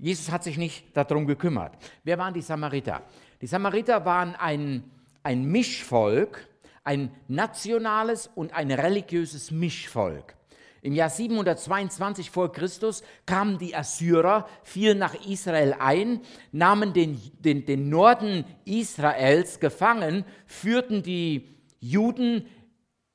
Jesus 0.00 0.30
hat 0.30 0.42
sich 0.42 0.56
nicht 0.56 0.96
darum 0.96 1.26
gekümmert. 1.26 1.76
Wer 2.04 2.16
waren 2.16 2.32
die 2.32 2.40
Samariter? 2.40 3.02
Die 3.42 3.46
Samariter 3.46 4.04
waren 4.06 4.34
ein, 4.34 4.90
ein 5.22 5.44
Mischvolk, 5.44 6.48
ein 6.84 7.10
nationales 7.28 8.30
und 8.34 8.54
ein 8.54 8.70
religiöses 8.70 9.50
Mischvolk. 9.50 10.34
Im 10.82 10.94
Jahr 10.94 11.10
722 11.10 12.30
vor 12.30 12.50
Christus 12.50 13.02
kamen 13.26 13.58
die 13.58 13.76
Assyrer, 13.76 14.48
fielen 14.62 14.96
nach 14.96 15.14
Israel 15.26 15.76
ein, 15.78 16.22
nahmen 16.52 16.94
den, 16.94 17.20
den, 17.38 17.66
den 17.66 17.90
Norden 17.90 18.46
Israels 18.64 19.60
gefangen, 19.60 20.24
führten 20.46 21.02
die 21.02 21.58
Juden 21.80 22.46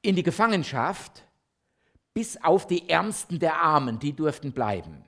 in 0.04 0.16
die 0.16 0.22
Gefangenschaft, 0.22 1.24
bis 2.14 2.38
auf 2.44 2.68
die 2.68 2.88
Ärmsten 2.88 3.40
der 3.40 3.60
Armen, 3.60 3.98
die 3.98 4.14
durften 4.14 4.52
bleiben. 4.52 5.05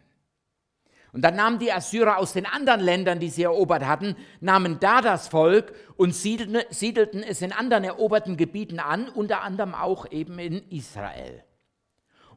Und 1.17 1.23
dann 1.23 1.35
nahmen 1.35 1.57
die 1.57 1.71
Assyrer 1.71 2.19
aus 2.19 2.33
den 2.33 2.45
anderen 2.45 2.79
Ländern, 2.79 3.19
die 3.19 3.29
sie 3.29 3.41
erobert 3.41 3.83
hatten, 3.83 4.15
nahmen 4.39 4.79
da 4.79 5.01
das 5.01 5.27
Volk 5.27 5.73
und 5.95 6.13
siedelten, 6.13 6.61
siedelten 6.69 7.23
es 7.23 7.41
in 7.41 7.51
anderen 7.51 7.85
eroberten 7.85 8.37
Gebieten 8.37 8.79
an, 8.79 9.09
unter 9.09 9.41
anderem 9.41 9.73
auch 9.73 10.11
eben 10.11 10.37
in 10.37 10.61
Israel. 10.69 11.43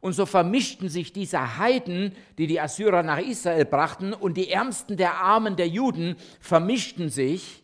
Und 0.01 0.15
so 0.15 0.25
vermischten 0.25 0.89
sich 0.89 1.13
diese 1.13 1.59
Heiden, 1.59 2.17
die 2.39 2.47
die 2.47 2.59
Assyrer 2.59 3.03
nach 3.03 3.19
Israel 3.19 3.67
brachten, 3.67 4.15
und 4.15 4.39
die 4.39 4.51
Ärmsten 4.51 4.97
der 4.97 5.17
Armen 5.17 5.57
der 5.57 5.69
Juden 5.69 6.17
vermischten 6.41 7.11
sich 7.11 7.63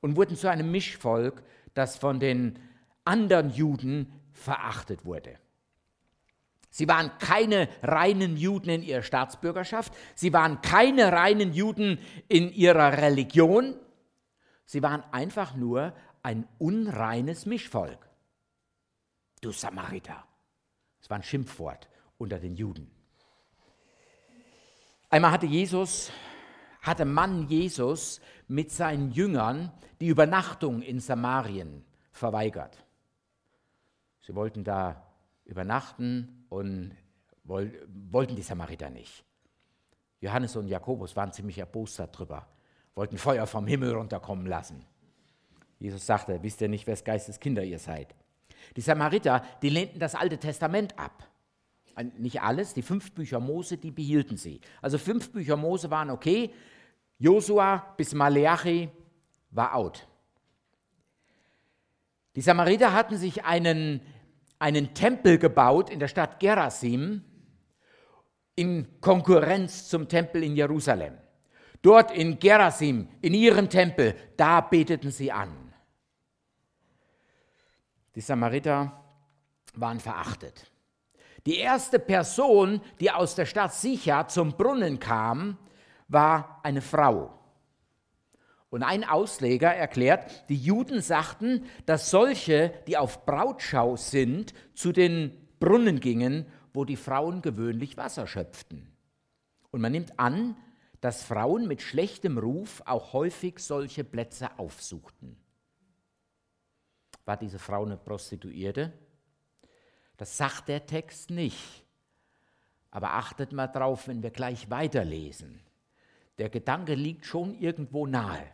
und 0.00 0.16
wurden 0.16 0.34
zu 0.34 0.48
einem 0.48 0.70
Mischvolk, 0.70 1.42
das 1.74 1.98
von 1.98 2.20
den 2.20 2.58
anderen 3.04 3.50
Juden 3.50 4.10
verachtet 4.32 5.04
wurde. 5.04 5.38
Sie 6.74 6.88
waren 6.88 7.16
keine 7.18 7.68
reinen 7.84 8.36
Juden 8.36 8.68
in 8.68 8.82
ihrer 8.82 9.04
Staatsbürgerschaft, 9.04 9.94
sie 10.16 10.32
waren 10.32 10.60
keine 10.60 11.12
reinen 11.12 11.52
Juden 11.52 12.00
in 12.26 12.50
ihrer 12.52 12.94
Religion, 12.94 13.76
sie 14.64 14.82
waren 14.82 15.04
einfach 15.12 15.54
nur 15.54 15.94
ein 16.24 16.48
unreines 16.58 17.46
Mischvolk. 17.46 18.10
Du 19.40 19.52
Samariter. 19.52 20.24
Das 20.98 21.08
war 21.08 21.18
ein 21.18 21.22
Schimpfwort 21.22 21.88
unter 22.18 22.40
den 22.40 22.56
Juden. 22.56 22.90
Einmal 25.10 25.30
hatte 25.30 25.46
Jesus, 25.46 26.10
hatte 26.80 27.04
Mann 27.04 27.46
Jesus 27.46 28.20
mit 28.48 28.72
seinen 28.72 29.12
Jüngern 29.12 29.70
die 30.00 30.08
Übernachtung 30.08 30.82
in 30.82 30.98
Samarien 30.98 31.84
verweigert. 32.10 32.84
Sie 34.22 34.34
wollten 34.34 34.64
da 34.64 35.06
übernachten 35.44 36.43
und 36.54 36.92
wollten 37.44 38.36
die 38.36 38.42
Samariter 38.42 38.88
nicht. 38.88 39.24
Johannes 40.20 40.56
und 40.56 40.68
Jakobus 40.68 41.14
waren 41.16 41.32
ziemlich 41.32 41.58
erbost 41.58 41.98
darüber, 41.98 42.46
wollten 42.94 43.18
Feuer 43.18 43.46
vom 43.46 43.66
Himmel 43.66 43.92
runterkommen 43.92 44.46
lassen. 44.46 44.86
Jesus 45.78 46.06
sagte, 46.06 46.42
wisst 46.42 46.60
ihr 46.60 46.68
nicht, 46.68 46.86
wes 46.86 47.04
Geistes 47.04 47.40
Kinder 47.40 47.62
ihr 47.64 47.78
seid? 47.78 48.14
Die 48.76 48.80
Samariter, 48.80 49.44
die 49.60 49.68
lehnten 49.68 49.98
das 49.98 50.14
Alte 50.14 50.38
Testament 50.38 50.98
ab. 50.98 51.28
Nicht 52.16 52.40
alles, 52.40 52.72
die 52.72 52.82
fünf 52.82 53.12
Bücher 53.12 53.40
Mose, 53.40 53.76
die 53.76 53.90
behielten 53.90 54.36
sie. 54.36 54.60
Also 54.80 54.96
fünf 54.96 55.32
Bücher 55.32 55.56
Mose 55.56 55.90
waren 55.90 56.10
okay, 56.10 56.52
Josua 57.18 57.94
bis 57.96 58.14
Maleachi 58.14 58.90
war 59.50 59.74
out. 59.74 60.06
Die 62.36 62.40
Samariter 62.40 62.92
hatten 62.92 63.16
sich 63.16 63.44
einen 63.44 64.00
einen 64.64 64.94
Tempel 64.94 65.36
gebaut 65.36 65.90
in 65.90 65.98
der 65.98 66.08
Stadt 66.08 66.40
Gerasim 66.40 67.22
in 68.56 68.98
Konkurrenz 69.02 69.90
zum 69.90 70.08
Tempel 70.08 70.42
in 70.42 70.56
Jerusalem. 70.56 71.18
Dort 71.82 72.10
in 72.12 72.38
Gerasim, 72.38 73.08
in 73.20 73.34
ihrem 73.34 73.68
Tempel, 73.68 74.14
da 74.38 74.62
beteten 74.62 75.10
sie 75.10 75.30
an. 75.30 75.50
Die 78.14 78.22
Samariter 78.22 79.04
waren 79.74 80.00
verachtet. 80.00 80.72
Die 81.44 81.58
erste 81.58 81.98
Person, 81.98 82.80
die 83.00 83.10
aus 83.10 83.34
der 83.34 83.44
Stadt 83.44 83.74
Sicha 83.74 84.26
zum 84.28 84.56
Brunnen 84.56 84.98
kam, 84.98 85.58
war 86.08 86.60
eine 86.62 86.80
Frau. 86.80 87.38
Und 88.74 88.82
ein 88.82 89.04
Ausleger 89.04 89.72
erklärt, 89.72 90.48
die 90.48 90.56
Juden 90.56 91.00
sagten, 91.00 91.64
dass 91.86 92.10
solche, 92.10 92.74
die 92.88 92.96
auf 92.96 93.24
Brautschau 93.24 93.94
sind, 93.94 94.52
zu 94.74 94.90
den 94.90 95.30
Brunnen 95.60 96.00
gingen, 96.00 96.44
wo 96.72 96.84
die 96.84 96.96
Frauen 96.96 97.40
gewöhnlich 97.40 97.96
Wasser 97.96 98.26
schöpften. 98.26 98.90
Und 99.70 99.80
man 99.80 99.92
nimmt 99.92 100.18
an, 100.18 100.56
dass 101.00 101.22
Frauen 101.22 101.68
mit 101.68 101.82
schlechtem 101.82 102.36
Ruf 102.36 102.82
auch 102.84 103.12
häufig 103.12 103.60
solche 103.60 104.02
Plätze 104.02 104.58
aufsuchten. 104.58 105.36
War 107.26 107.36
diese 107.36 107.60
Frau 107.60 107.84
eine 107.84 107.96
Prostituierte? 107.96 108.92
Das 110.16 110.36
sagt 110.36 110.66
der 110.66 110.84
Text 110.84 111.30
nicht. 111.30 111.84
Aber 112.90 113.12
achtet 113.12 113.52
mal 113.52 113.68
drauf, 113.68 114.08
wenn 114.08 114.24
wir 114.24 114.30
gleich 114.30 114.68
weiterlesen. 114.68 115.60
Der 116.38 116.48
Gedanke 116.50 116.96
liegt 116.96 117.24
schon 117.24 117.54
irgendwo 117.54 118.08
nahe. 118.08 118.53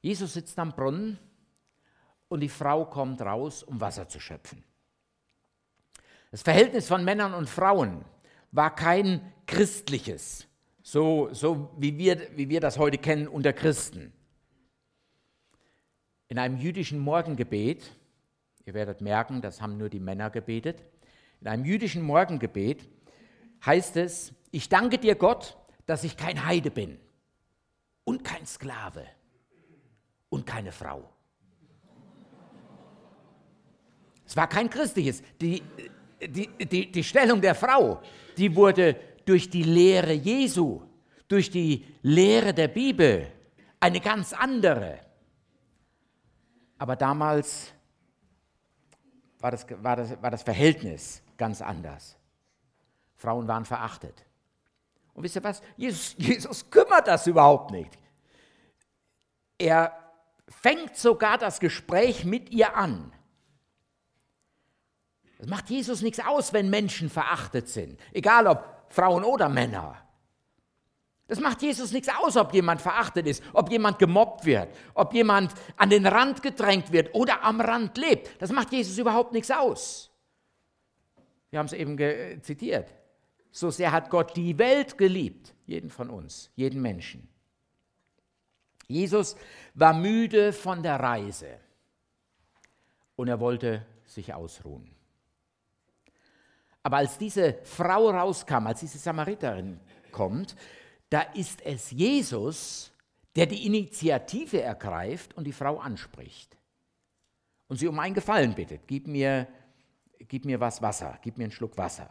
Jesus 0.00 0.34
sitzt 0.34 0.58
am 0.58 0.72
Brunnen 0.72 1.18
und 2.28 2.40
die 2.40 2.48
Frau 2.48 2.84
kommt 2.84 3.20
raus, 3.20 3.62
um 3.62 3.80
Wasser 3.80 4.08
zu 4.08 4.20
schöpfen. 4.20 4.62
Das 6.30 6.42
Verhältnis 6.42 6.86
von 6.86 7.04
Männern 7.04 7.34
und 7.34 7.48
Frauen 7.48 8.04
war 8.52 8.74
kein 8.74 9.32
christliches, 9.46 10.46
so, 10.82 11.32
so 11.32 11.74
wie, 11.78 11.96
wir, 11.98 12.36
wie 12.36 12.48
wir 12.48 12.60
das 12.60 12.78
heute 12.78 12.98
kennen 12.98 13.28
unter 13.28 13.52
Christen. 13.52 14.12
In 16.28 16.38
einem 16.38 16.58
jüdischen 16.58 16.98
Morgengebet, 16.98 17.90
ihr 18.66 18.74
werdet 18.74 19.00
merken, 19.00 19.40
das 19.40 19.60
haben 19.60 19.78
nur 19.78 19.88
die 19.88 20.00
Männer 20.00 20.30
gebetet, 20.30 20.84
In 21.40 21.48
einem 21.48 21.64
jüdischen 21.64 22.02
Morgengebet 22.02 22.86
heißt 23.64 23.96
es, 23.96 24.32
ich 24.50 24.68
danke 24.68 24.98
dir 24.98 25.14
Gott, 25.14 25.56
dass 25.86 26.04
ich 26.04 26.16
kein 26.16 26.44
Heide 26.44 26.70
bin 26.70 26.98
und 28.04 28.24
kein 28.24 28.46
Sklave 28.46 29.06
und 30.28 30.46
keine 30.46 30.72
Frau. 30.72 31.08
Es 34.26 34.36
war 34.36 34.46
kein 34.46 34.68
christliches. 34.68 35.22
Die, 35.40 35.62
die, 36.20 36.48
die, 36.66 36.92
die 36.92 37.04
Stellung 37.04 37.40
der 37.40 37.54
Frau, 37.54 38.02
die 38.36 38.54
wurde 38.54 38.94
durch 39.24 39.48
die 39.48 39.62
Lehre 39.62 40.12
Jesu, 40.12 40.82
durch 41.28 41.50
die 41.50 41.86
Lehre 42.02 42.52
der 42.52 42.68
Bibel 42.68 43.32
eine 43.80 44.00
ganz 44.00 44.32
andere. 44.32 45.00
Aber 46.76 46.94
damals 46.94 47.72
war 49.38 49.50
das, 49.50 49.66
war 49.82 49.96
das, 49.96 50.22
war 50.22 50.30
das 50.30 50.42
Verhältnis 50.42 51.22
ganz 51.36 51.62
anders. 51.62 52.16
Frauen 53.16 53.48
waren 53.48 53.64
verachtet. 53.64 54.24
Und 55.14 55.24
wisst 55.24 55.36
ihr 55.36 55.44
was? 55.44 55.60
Jesus, 55.76 56.14
Jesus 56.18 56.68
kümmert 56.70 57.08
das 57.08 57.26
überhaupt 57.26 57.70
nicht. 57.70 57.98
Er 59.58 60.07
fängt 60.48 60.96
sogar 60.96 61.38
das 61.38 61.60
Gespräch 61.60 62.24
mit 62.24 62.50
ihr 62.50 62.76
an. 62.76 63.12
Es 65.38 65.46
macht 65.46 65.70
Jesus 65.70 66.02
nichts 66.02 66.20
aus, 66.20 66.52
wenn 66.52 66.68
Menschen 66.68 67.10
verachtet 67.10 67.68
sind, 67.68 68.00
egal 68.12 68.46
ob 68.46 68.86
Frauen 68.88 69.22
oder 69.22 69.48
Männer. 69.48 69.96
Das 71.28 71.40
macht 71.40 71.60
Jesus 71.60 71.92
nichts 71.92 72.08
aus, 72.08 72.36
ob 72.36 72.54
jemand 72.54 72.80
verachtet 72.80 73.26
ist, 73.26 73.42
ob 73.52 73.70
jemand 73.70 73.98
gemobbt 73.98 74.46
wird, 74.46 74.74
ob 74.94 75.12
jemand 75.12 75.52
an 75.76 75.90
den 75.90 76.06
Rand 76.06 76.42
gedrängt 76.42 76.90
wird 76.90 77.14
oder 77.14 77.44
am 77.44 77.60
Rand 77.60 77.98
lebt. 77.98 78.40
Das 78.40 78.50
macht 78.50 78.72
Jesus 78.72 78.96
überhaupt 78.96 79.32
nichts 79.32 79.50
aus. 79.50 80.10
Wir 81.50 81.58
haben 81.58 81.66
es 81.66 81.74
eben 81.74 82.42
zitiert. 82.42 82.94
So 83.50 83.70
sehr 83.70 83.92
hat 83.92 84.10
Gott 84.10 84.36
die 84.36 84.58
Welt 84.58 84.96
geliebt, 84.98 85.54
jeden 85.66 85.90
von 85.90 86.10
uns, 86.10 86.50
jeden 86.56 86.80
Menschen. 86.80 87.28
Jesus 88.88 89.36
war 89.74 89.92
müde 89.92 90.52
von 90.52 90.82
der 90.82 90.98
Reise 90.98 91.60
und 93.16 93.28
er 93.28 93.38
wollte 93.38 93.84
sich 94.06 94.32
ausruhen. 94.32 94.90
Aber 96.82 96.96
als 96.96 97.18
diese 97.18 97.58
Frau 97.64 98.08
rauskam, 98.08 98.66
als 98.66 98.80
diese 98.80 98.98
Samariterin 98.98 99.78
kommt, 100.10 100.56
da 101.10 101.20
ist 101.20 101.60
es 101.62 101.90
Jesus, 101.90 102.90
der 103.36 103.46
die 103.46 103.66
Initiative 103.66 104.62
ergreift 104.62 105.36
und 105.36 105.44
die 105.44 105.52
Frau 105.52 105.78
anspricht. 105.78 106.56
Und 107.66 107.76
sie 107.76 107.88
um 107.88 107.98
einen 107.98 108.14
Gefallen 108.14 108.54
bittet, 108.54 108.86
gib 108.86 109.06
mir, 109.06 109.46
gib 110.18 110.46
mir 110.46 110.60
was 110.60 110.80
Wasser, 110.80 111.18
gib 111.22 111.36
mir 111.36 111.44
einen 111.44 111.52
Schluck 111.52 111.76
Wasser. 111.76 112.08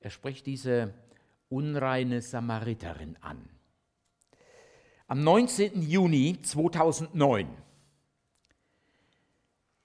Er 0.00 0.10
spricht 0.10 0.46
diese 0.46 0.94
unreine 1.50 2.22
Samariterin 2.22 3.16
an. 3.20 3.57
Am 5.10 5.24
19. 5.24 5.80
Juni 5.80 6.38
2009, 6.42 7.48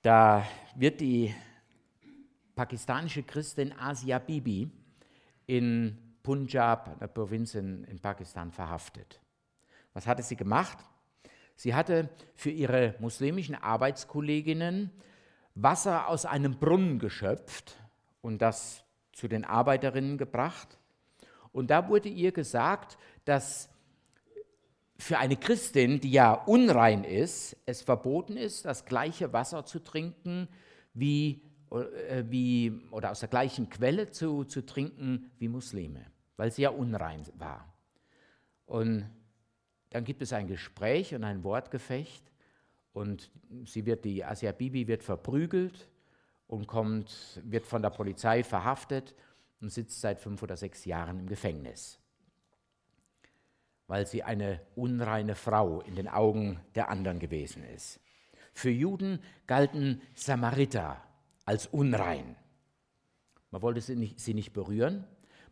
da 0.02 0.46
wird 0.76 1.00
die 1.00 1.34
pakistanische 2.56 3.24
Christin 3.24 3.72
Asia 3.72 4.20
Bibi 4.20 4.70
in 5.46 5.98
Punjab, 6.24 6.98
einer 6.98 7.08
Provinz 7.08 7.56
in, 7.56 7.86
in 7.86 8.02
Pakistan, 8.02 8.52
verhaftet. 8.52 9.22
Was 9.94 10.08
hatte 10.08 10.24
sie 10.24 10.36
gemacht? 10.36 10.78
Sie 11.56 11.74
hatte 11.74 12.10
für 12.36 12.52
ihre 12.52 12.96
muslimischen 13.00 13.56
Arbeitskolleginnen 13.56 14.92
Wasser 15.56 16.10
aus 16.10 16.26
einem 16.26 16.60
Brunnen 16.60 17.00
geschöpft 17.00 17.78
und 18.22 18.42
das 18.42 18.84
zu 19.14 19.30
den 19.30 19.46
Arbeiterinnen 19.46 20.18
gebracht. 20.18 20.78
Und 21.54 21.70
da 21.70 21.88
wurde 21.88 22.10
ihr 22.10 22.34
gesagt, 22.34 22.98
dass 23.24 23.70
für 24.98 25.18
eine 25.18 25.36
Christin, 25.36 26.00
die 26.00 26.12
ja 26.12 26.34
unrein 26.34 27.04
ist, 27.04 27.58
es 27.66 27.82
verboten 27.82 28.38
ist, 28.38 28.66
das 28.66 28.86
gleiche 28.86 29.34
Wasser 29.34 29.66
zu 29.66 29.80
trinken 29.80 30.48
wie 30.94 31.42
äh, 31.74 32.24
wie, 32.30 32.72
oder 32.92 33.12
aus 33.12 33.22
der 33.22 33.30
gleichen 33.30 33.70
Quelle 33.70 34.12
zu, 34.12 34.44
zu 34.44 34.66
trinken 34.66 35.32
wie 35.40 35.48
Muslime, 35.48 36.06
weil 36.38 36.52
sie 36.52 36.64
ja 36.64 36.70
unrein 36.70 37.26
war. 37.38 37.74
Und 38.66 39.10
dann 39.90 40.04
gibt 40.04 40.22
es 40.22 40.34
ein 40.34 40.48
Gespräch 40.48 41.16
und 41.16 41.24
ein 41.24 41.44
Wortgefecht 41.44 42.32
und 42.94 43.32
sie 43.66 43.86
wird, 43.86 44.06
die 44.06 44.24
Asia 44.24 44.52
Bibi 44.52 44.88
wird 44.88 45.04
verprügelt 45.04 45.90
und 46.48 46.68
kommt, 46.68 47.42
wird 47.44 47.66
von 47.66 47.82
der 47.82 47.90
Polizei 47.90 48.44
verhaftet 48.44 49.16
und 49.60 49.70
sitzt 49.70 50.00
seit 50.00 50.20
fünf 50.20 50.44
oder 50.44 50.58
sechs 50.58 50.86
Jahren 50.86 51.20
im 51.20 51.28
Gefängnis, 51.28 52.00
weil 53.88 54.08
sie 54.08 54.24
eine 54.24 54.62
unreine 54.76 55.36
Frau 55.36 55.82
in 55.82 55.96
den 55.96 56.08
Augen 56.08 56.60
der 56.76 56.90
anderen 56.90 57.20
gewesen 57.20 57.64
ist. 57.64 58.00
Für 58.54 58.70
Juden 58.70 59.20
galten 59.48 60.02
Samariter 60.14 61.02
als 61.46 61.68
unrein. 61.68 62.36
Man 63.52 63.62
wollte 63.62 63.82
sie 63.82 63.96
nicht, 63.96 64.20
sie 64.20 64.34
nicht 64.34 64.54
berühren, 64.54 65.06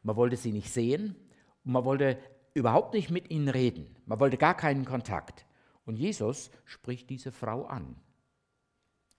man 0.03 0.15
wollte 0.15 0.37
sie 0.37 0.51
nicht 0.51 0.71
sehen 0.71 1.15
und 1.63 1.73
man 1.73 1.85
wollte 1.85 2.17
überhaupt 2.53 2.93
nicht 2.93 3.09
mit 3.09 3.29
ihnen 3.29 3.49
reden. 3.49 3.95
Man 4.05 4.19
wollte 4.19 4.37
gar 4.37 4.55
keinen 4.55 4.85
Kontakt. 4.85 5.45
Und 5.85 5.97
Jesus 5.97 6.51
spricht 6.65 7.09
diese 7.09 7.31
Frau 7.31 7.65
an 7.65 7.95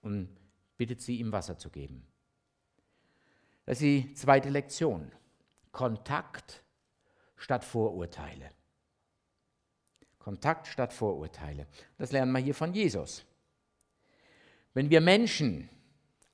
und 0.01 0.29
bittet 0.77 1.01
sie, 1.01 1.19
ihm 1.19 1.31
Wasser 1.31 1.57
zu 1.57 1.69
geben. 1.69 2.05
Das 3.65 3.77
ist 3.77 3.81
die 3.81 4.13
zweite 4.13 4.49
Lektion. 4.49 5.11
Kontakt 5.71 6.63
statt 7.35 7.63
Vorurteile. 7.63 8.49
Kontakt 10.23 10.67
statt 10.67 10.93
Vorurteile. 10.93 11.67
Das 11.97 12.11
lernen 12.11 12.31
wir 12.31 12.39
hier 12.39 12.55
von 12.55 12.73
Jesus. 12.73 13.25
Wenn 14.73 14.89
wir 14.89 15.01
Menschen 15.01 15.69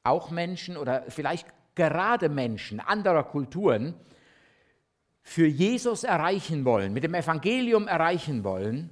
auch 0.03 0.29
Menschen 0.31 0.77
oder 0.77 1.03
vielleicht 1.09 1.47
gerade 1.75 2.29
Menschen 2.29 2.79
anderer 2.79 3.23
Kulturen 3.23 3.95
für 5.21 5.47
Jesus 5.47 6.03
erreichen 6.03 6.65
wollen, 6.65 6.93
mit 6.93 7.03
dem 7.03 7.13
Evangelium 7.13 7.87
erreichen 7.87 8.43
wollen, 8.43 8.89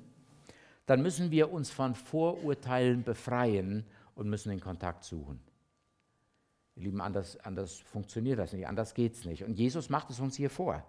dann 0.86 1.02
müssen 1.02 1.32
wir 1.32 1.52
uns 1.52 1.70
von 1.70 1.96
Vorurteilen 1.96 3.04
befreien 3.04 3.86
und 4.16 4.30
müssen 4.30 4.50
den 4.50 4.62
Kontakt 4.62 5.04
suchen. 5.04 5.40
Ihr 6.76 6.84
Lieben, 6.84 7.02
anders, 7.02 7.38
anders 7.40 7.80
funktioniert 7.80 8.40
das 8.40 8.54
nicht, 8.54 8.68
anders 8.68 8.94
geht 8.94 9.14
es 9.14 9.26
nicht. 9.26 9.44
Und 9.44 9.54
Jesus 9.54 9.90
macht 9.90 10.10
es 10.10 10.20
uns 10.20 10.36
hier 10.36 10.50
vor. 10.50 10.84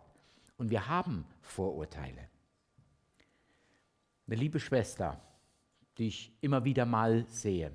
Und 0.57 0.71
wir 0.71 0.89
haben 0.89 1.25
Vorurteile. 1.41 2.29
Eine 4.29 4.37
liebe 4.37 4.61
Schwester, 4.61 5.19
die 5.97 6.09
ich 6.09 6.33
immer 6.43 6.63
wieder 6.63 6.85
mal 6.85 7.25
sehe, 7.29 7.73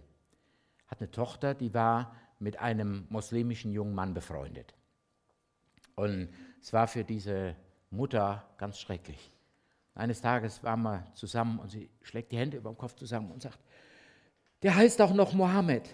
hat 0.86 1.00
eine 1.00 1.10
Tochter, 1.10 1.56
die 1.56 1.74
war 1.74 2.16
mit 2.38 2.60
einem 2.60 3.08
muslimischen 3.10 3.72
jungen 3.72 3.96
Mann 3.96 4.14
befreundet. 4.14 4.76
Und 5.96 6.30
es 6.62 6.72
war 6.72 6.88
für 6.88 7.04
diese 7.04 7.56
Mutter 7.90 8.48
ganz 8.60 8.80
schrecklich. 8.80 9.32
Eines 9.96 10.22
Tages 10.22 10.64
waren 10.64 10.84
wir 10.84 11.08
zusammen 11.16 11.58
und 11.58 11.70
sie 11.70 11.90
schlägt 12.04 12.32
die 12.32 12.38
Hände 12.38 12.58
über 12.58 12.70
den 12.70 12.78
Kopf 12.78 12.94
zusammen 12.94 13.32
und 13.32 13.42
sagt, 13.42 13.58
der 14.62 14.76
heißt 14.76 15.02
auch 15.02 15.14
noch 15.14 15.34
Mohammed. 15.34 15.90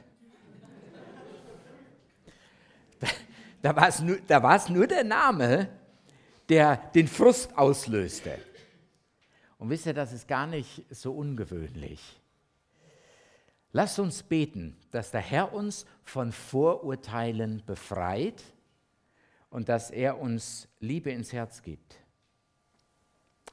da 3.62 3.76
war 3.78 3.88
es 3.88 4.02
nur, 4.02 4.18
nur 4.70 4.88
der 4.88 5.06
Name, 5.06 5.70
der 6.50 6.76
den 6.94 7.08
Frust 7.08 7.58
auslöste. 7.58 8.40
Und 9.60 9.70
wisst 9.70 9.86
ihr, 9.86 9.94
das 9.94 10.14
ist 10.14 10.28
gar 10.28 10.48
nicht 10.48 10.86
so 10.90 11.12
ungewöhnlich. 11.12 12.20
Lasst 13.72 14.00
uns 14.00 14.24
beten, 14.24 14.76
dass 14.90 15.12
der 15.12 15.22
Herr 15.22 15.54
uns 15.54 15.86
von 16.04 16.32
Vorurteilen 16.32 17.62
befreit 17.66 18.42
und 19.52 19.70
dass 19.70 19.92
er 19.92 20.18
uns 20.20 20.68
Liebe 20.80 21.12
ins 21.12 21.34
Herz 21.34 21.62
gibt. 21.62 21.98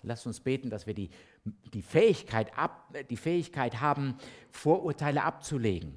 Lasst 0.02 0.26
uns 0.26 0.40
beten, 0.40 0.70
dass 0.70 0.86
wir 0.86 0.94
die, 0.94 1.10
die, 1.74 1.82
Fähigkeit, 1.82 2.56
ab, 2.56 2.94
die 3.10 3.16
Fähigkeit 3.16 3.80
haben, 3.80 4.16
Vorurteile 4.50 5.24
abzulegen. 5.24 5.96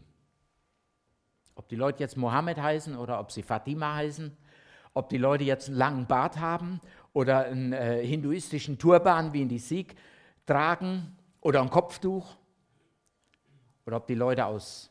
Ob 1.54 1.70
die 1.70 1.76
Leute 1.76 2.00
jetzt 2.00 2.18
Mohammed 2.18 2.58
heißen 2.58 2.98
oder 2.98 3.20
ob 3.20 3.32
sie 3.32 3.44
Fatima 3.44 3.96
heißen, 3.96 4.36
ob 4.94 5.10
die 5.10 5.18
Leute 5.18 5.44
jetzt 5.44 5.68
einen 5.68 5.78
langen 5.78 6.08
Bart 6.08 6.40
haben 6.40 6.82
oder 7.20 7.48
einen 7.48 7.74
äh, 7.74 8.06
hinduistischen 8.06 8.78
Turban 8.78 9.34
wie 9.34 9.42
in 9.42 9.50
die 9.50 9.60
Sikh 9.60 9.94
tragen 10.46 11.18
oder 11.42 11.62
ein 11.62 11.70
Kopftuch 11.70 12.38
oder 13.86 13.98
ob 13.98 14.08
die 14.08 14.16
Leute 14.16 14.46
aus 14.46 14.90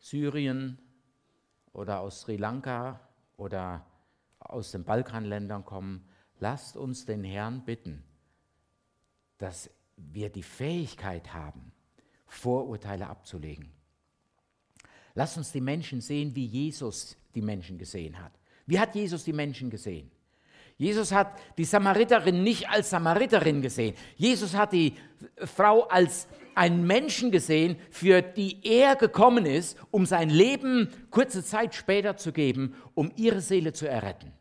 Syrien 0.00 0.76
oder 1.72 2.00
aus 2.00 2.22
Sri 2.22 2.36
Lanka 2.36 2.98
oder 3.36 3.86
aus 4.40 4.72
den 4.72 4.82
Balkanländern 4.82 5.64
kommen, 5.64 6.04
lasst 6.40 6.76
uns 6.76 7.06
den 7.06 7.22
Herrn 7.22 7.64
bitten, 7.64 8.02
dass 9.38 9.70
wir 9.96 10.30
die 10.30 10.42
Fähigkeit 10.42 11.32
haben, 11.32 11.70
Vorurteile 12.26 13.06
abzulegen. 13.06 13.72
Lass 15.14 15.36
uns 15.36 15.52
die 15.52 15.60
Menschen 15.60 16.00
sehen, 16.00 16.34
wie 16.34 16.46
Jesus 16.46 17.16
die 17.36 17.42
Menschen 17.42 17.78
gesehen 17.78 18.20
hat. 18.20 18.32
Wie 18.66 18.80
hat 18.80 18.96
Jesus 18.96 19.22
die 19.22 19.32
Menschen 19.32 19.70
gesehen? 19.70 20.10
Jesus 20.76 21.12
hat 21.12 21.38
die 21.56 21.64
Samariterin 21.64 22.42
nicht 22.42 22.68
als 22.68 22.90
Samariterin 22.90 23.62
gesehen. 23.62 23.94
Jesus 24.16 24.54
hat 24.54 24.72
die 24.72 24.94
Frau 25.36 25.82
als 25.82 26.26
einen 26.54 26.86
Menschen 26.86 27.30
gesehen, 27.30 27.76
für 27.90 28.22
die 28.22 28.64
er 28.64 28.96
gekommen 28.96 29.46
ist, 29.46 29.78
um 29.90 30.06
sein 30.06 30.30
Leben 30.30 30.88
kurze 31.10 31.44
Zeit 31.44 31.74
später 31.74 32.16
zu 32.16 32.32
geben, 32.32 32.74
um 32.94 33.12
ihre 33.16 33.40
Seele 33.40 33.72
zu 33.72 33.88
erretten. 33.88 34.32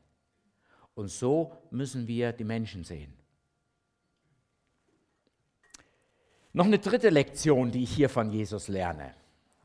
Und 0.95 1.09
so 1.09 1.51
müssen 1.71 2.07
wir 2.07 2.33
die 2.33 2.43
Menschen 2.43 2.83
sehen. 2.83 3.13
Noch 6.51 6.65
eine 6.65 6.77
dritte 6.77 7.09
Lektion, 7.09 7.71
die 7.71 7.83
ich 7.83 7.91
hier 7.91 8.09
von 8.09 8.31
Jesus 8.31 8.67
lerne. 8.67 9.15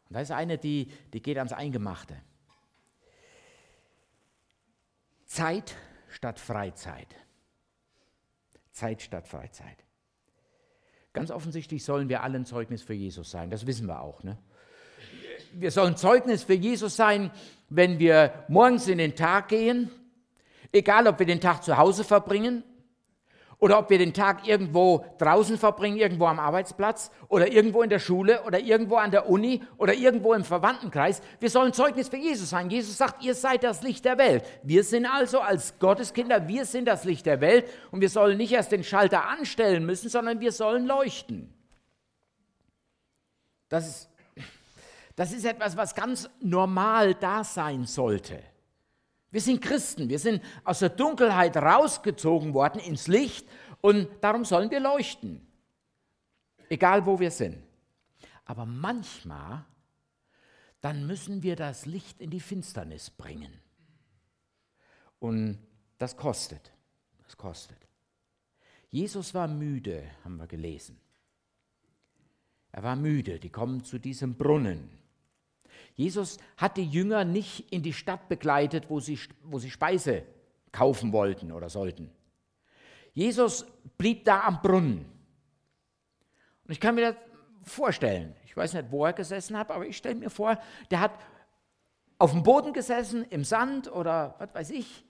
Und 0.09 0.14
das 0.14 0.24
ist 0.24 0.31
eine, 0.31 0.57
die, 0.57 0.90
die 1.12 1.20
geht 1.20 1.37
ans 1.37 1.52
Eingemachte. 1.52 2.16
Zeit 5.26 5.76
statt 6.18 6.40
Freizeit. 6.40 7.14
Zeit 8.72 9.02
statt 9.02 9.28
Freizeit. 9.28 9.85
Ganz 11.12 11.31
offensichtlich 11.31 11.85
sollen 11.85 12.09
wir 12.09 12.24
alle 12.24 12.38
ein 12.40 12.44
Zeugnis 12.44 12.83
für 12.83 12.92
Jesus 12.92 13.31
sein, 13.31 13.50
das 13.50 13.68
wissen 13.68 13.87
wir 13.87 14.00
auch. 14.00 14.24
Ne? 14.24 14.37
Wir 15.52 15.70
sollen 15.70 15.96
Zeugnis 15.96 16.42
für 16.42 16.54
Jesus 16.54 16.96
sein, 16.96 17.31
wenn 17.68 18.00
wir 18.00 18.44
morgens 18.48 18.88
in 18.88 18.98
den 18.98 19.14
Tag 19.14 19.46
gehen, 19.46 19.92
egal 20.72 21.07
ob 21.07 21.20
wir 21.20 21.26
den 21.26 21.40
Tag 21.40 21.62
zu 21.62 21.76
Hause 21.76 22.02
verbringen 22.02 22.64
oder 23.61 23.79
ob 23.79 23.90
wir 23.90 23.99
den 23.99 24.14
Tag 24.14 24.47
irgendwo 24.47 25.05
draußen 25.18 25.59
verbringen, 25.59 25.97
irgendwo 25.97 26.27
am 26.27 26.38
Arbeitsplatz 26.38 27.11
oder 27.29 27.51
irgendwo 27.51 27.83
in 27.83 27.90
der 27.90 27.99
Schule 27.99 28.42
oder 28.44 28.61
irgendwo 28.61 28.97
an 28.97 29.11
der 29.11 29.29
Uni 29.29 29.62
oder 29.79 29.94
irgendwo 29.94 30.33
im 30.35 30.44
Verwandtenkreis. 30.44 31.21
Wir 31.40 31.51
sollen 31.51 31.73
Zeugnis 31.73 32.09
für 32.09 32.16
Jesus 32.16 32.51
sein. 32.51 32.71
Jesus 32.71 32.97
sagt, 32.97 33.25
ihr 33.25 33.35
seid 33.35 33.64
das 33.64 33.83
Licht 33.83 34.05
der 34.05 34.16
Welt. 34.16 34.44
Wir 34.62 34.85
sind 34.85 35.07
also 35.07 35.40
als 35.40 35.79
Gotteskinder, 35.79 36.47
wir 36.47 36.64
sind 36.64 36.87
das 36.87 37.05
Licht 37.05 37.27
der 37.27 37.40
Welt 37.40 37.66
und 37.90 38.01
wir 38.01 38.09
sollen 38.09 38.38
nicht 38.38 38.53
erst 38.53 38.71
den 38.71 38.85
Schalter 38.85 39.27
anstellen 39.29 39.85
müssen, 39.85 40.09
sondern 40.09 40.40
wir 40.40 40.53
sollen 40.53 40.87
leuchten. 40.87 41.53
Das 43.68 43.87
ist, 43.87 44.11
das 45.16 45.33
ist 45.33 45.44
etwas, 45.44 45.77
was 45.77 45.94
ganz 45.94 46.31
normal 46.40 47.14
da 47.14 47.42
sein 47.42 47.85
sollte. 47.85 48.40
Wir 49.30 49.40
sind 49.40 49.60
Christen, 49.60 50.08
wir 50.08 50.18
sind 50.18 50.42
aus 50.64 50.78
der 50.78 50.88
Dunkelheit 50.88 51.56
rausgezogen 51.56 52.54
worden 52.54 52.80
ins 52.80 53.08
Licht 53.08 53.46
und 53.80 54.08
darum 54.22 54.44
sollen 54.44 54.70
wir 54.70 54.80
leuchten, 54.80 55.46
egal 56.68 57.04
wo 57.04 57.20
wir 57.20 57.30
sind. 57.30 57.62
Aber 58.46 58.64
manchmal, 58.64 59.64
dann 60.80 61.06
müssen 61.06 61.42
wir 61.42 61.56
das 61.56 61.84
Licht 61.84 62.20
in 62.20 62.30
die 62.30 62.40
Finsternis 62.40 63.10
bringen. 63.10 63.52
Und 65.18 65.58
das 65.98 66.16
kostet, 66.16 66.72
das 67.24 67.36
kostet. 67.36 67.76
Jesus 68.88 69.34
war 69.34 69.48
müde, 69.48 70.10
haben 70.24 70.36
wir 70.36 70.46
gelesen. 70.46 70.98
Er 72.72 72.82
war 72.82 72.96
müde, 72.96 73.38
die 73.38 73.50
kommen 73.50 73.84
zu 73.84 73.98
diesem 73.98 74.36
Brunnen. 74.36 74.97
Jesus 75.98 76.38
hat 76.56 76.76
die 76.76 76.87
Jünger 76.87 77.24
nicht 77.24 77.72
in 77.72 77.82
die 77.82 77.92
Stadt 77.92 78.28
begleitet, 78.28 78.88
wo 78.88 79.00
sie, 79.00 79.18
wo 79.42 79.58
sie 79.58 79.68
Speise 79.68 80.22
kaufen 80.70 81.12
wollten 81.12 81.50
oder 81.50 81.68
sollten. 81.68 82.08
Jesus 83.14 83.66
blieb 83.98 84.24
da 84.24 84.44
am 84.44 84.62
Brunnen. 84.62 85.06
Und 86.64 86.70
ich 86.70 86.78
kann 86.78 86.94
mir 86.94 87.12
das 87.12 87.16
vorstellen, 87.64 88.37
ich 88.44 88.56
weiß 88.56 88.74
nicht, 88.74 88.92
wo 88.92 89.06
er 89.06 89.12
gesessen 89.12 89.58
hat, 89.58 89.72
aber 89.72 89.87
ich 89.87 89.96
stelle 89.96 90.14
mir 90.14 90.30
vor, 90.30 90.56
der 90.92 91.00
hat 91.00 91.18
auf 92.16 92.30
dem 92.30 92.44
Boden 92.44 92.72
gesessen, 92.72 93.24
im 93.30 93.42
Sand 93.42 93.90
oder 93.90 94.37
was 94.38 94.54
weiß 94.54 94.70
ich, 94.70 95.04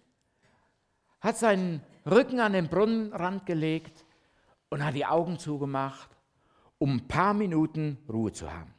hat 1.20 1.36
seinen 1.36 1.82
Rücken 2.06 2.40
an 2.40 2.54
den 2.54 2.68
Brunnenrand 2.68 3.44
gelegt 3.44 4.06
und 4.70 4.82
hat 4.82 4.94
die 4.94 5.04
Augen 5.04 5.38
zugemacht, 5.38 6.08
um 6.78 6.96
ein 6.96 7.08
paar 7.08 7.34
Minuten 7.34 7.98
Ruhe 8.08 8.32
zu 8.32 8.50
haben 8.50 8.77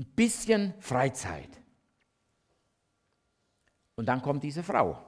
ein 0.00 0.06
bisschen 0.16 0.72
Freizeit. 0.80 1.60
Und 3.96 4.06
dann 4.06 4.22
kommt 4.22 4.42
diese 4.42 4.62
Frau. 4.62 4.98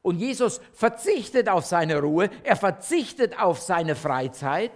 Und 0.00 0.18
Jesus 0.18 0.60
verzichtet 0.72 1.50
auf 1.50 1.66
seine 1.66 2.00
Ruhe, 2.00 2.30
er 2.42 2.56
verzichtet 2.56 3.38
auf 3.38 3.60
seine 3.60 3.94
Freizeit 3.94 4.72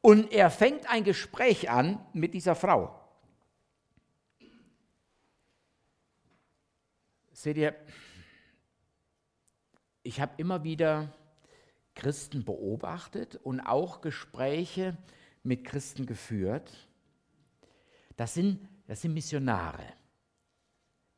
und 0.00 0.32
er 0.32 0.50
fängt 0.50 0.88
ein 0.88 1.04
Gespräch 1.04 1.68
an 1.68 2.04
mit 2.14 2.32
dieser 2.32 2.54
Frau. 2.54 2.98
Seht 7.32 7.58
ihr, 7.58 7.74
ich 10.02 10.20
habe 10.20 10.32
immer 10.38 10.64
wieder 10.64 11.12
Christen 11.94 12.44
beobachtet 12.44 13.36
und 13.36 13.60
auch 13.60 14.00
Gespräche 14.00 14.96
mit 15.42 15.64
Christen 15.64 16.06
geführt. 16.06 16.88
Das 18.16 18.34
sind 18.34 18.66
das 18.88 19.02
sind 19.02 19.12
Missionare. 19.12 19.84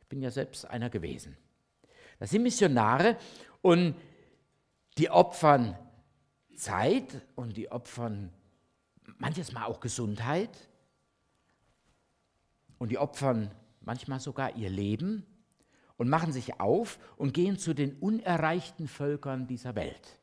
Ich 0.01 0.07
bin 0.09 0.21
ja 0.21 0.31
selbst 0.31 0.67
einer 0.67 0.91
gewesen. 0.91 1.37
Das 2.19 2.31
sind 2.31 2.43
Missionare 2.43 3.17
und 3.63 3.95
die 4.99 5.09
opfern 5.09 5.79
Zeit 6.57 7.23
und 7.37 7.57
die 7.57 7.71
opfern 7.71 8.31
manches 9.19 9.53
Mal 9.53 9.67
auch 9.67 9.79
Gesundheit 9.79 10.51
und 12.79 12.91
die 12.91 12.99
opfern 12.99 13.55
manchmal 13.81 14.19
sogar 14.19 14.57
ihr 14.57 14.69
Leben 14.69 15.25
und 15.97 16.09
machen 16.09 16.33
sich 16.33 16.59
auf 16.59 16.99
und 17.17 17.33
gehen 17.33 17.57
zu 17.57 17.73
den 17.73 17.95
unerreichten 17.99 18.89
Völkern 18.89 19.47
dieser 19.47 19.77
Welt. 19.77 20.20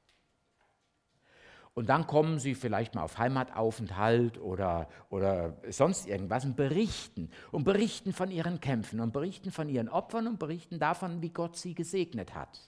Und 1.78 1.90
dann 1.90 2.08
kommen 2.08 2.40
sie 2.40 2.56
vielleicht 2.56 2.96
mal 2.96 3.04
auf 3.04 3.20
Heimataufenthalt 3.20 4.40
oder, 4.40 4.90
oder 5.12 5.54
sonst 5.70 6.08
irgendwas 6.08 6.44
und 6.44 6.56
berichten 6.56 7.30
und 7.52 7.66
berichten 7.66 8.14
von 8.14 8.32
ihren 8.32 8.60
Kämpfen 8.60 9.00
und 9.00 9.14
berichten 9.14 9.52
von 9.52 9.70
ihren 9.70 9.88
Opfern 9.88 10.26
und 10.26 10.40
berichten 10.40 10.80
davon, 10.80 11.22
wie 11.22 11.30
Gott 11.30 11.56
sie 11.56 11.76
gesegnet 11.76 12.34
hat. 12.34 12.60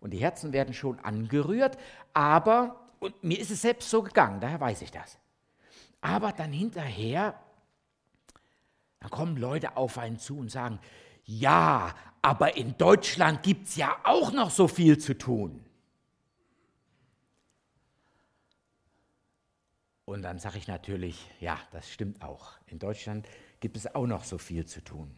Und 0.00 0.14
die 0.14 0.16
Herzen 0.16 0.54
werden 0.54 0.72
schon 0.72 0.98
angerührt, 1.00 1.76
aber, 2.14 2.88
und 3.00 3.22
mir 3.22 3.38
ist 3.38 3.50
es 3.50 3.60
selbst 3.60 3.90
so 3.90 4.00
gegangen, 4.00 4.40
daher 4.40 4.58
weiß 4.58 4.80
ich 4.80 4.90
das. 4.90 5.18
Aber 6.00 6.32
dann 6.32 6.54
hinterher, 6.54 7.38
dann 8.98 9.10
kommen 9.10 9.36
Leute 9.36 9.76
auf 9.76 9.98
einen 9.98 10.18
zu 10.18 10.38
und 10.38 10.50
sagen, 10.50 10.78
ja, 11.26 11.94
aber 12.22 12.56
in 12.56 12.78
Deutschland 12.78 13.42
gibt 13.42 13.68
es 13.68 13.76
ja 13.76 13.94
auch 14.04 14.32
noch 14.32 14.48
so 14.48 14.68
viel 14.68 14.96
zu 14.96 15.18
tun. 15.18 15.62
Und 20.04 20.22
dann 20.22 20.38
sage 20.38 20.58
ich 20.58 20.66
natürlich, 20.66 21.30
ja, 21.40 21.58
das 21.70 21.90
stimmt 21.90 22.22
auch. 22.22 22.52
In 22.66 22.78
Deutschland 22.78 23.26
gibt 23.60 23.76
es 23.76 23.94
auch 23.94 24.06
noch 24.06 24.24
so 24.24 24.38
viel 24.38 24.66
zu 24.66 24.82
tun. 24.82 25.14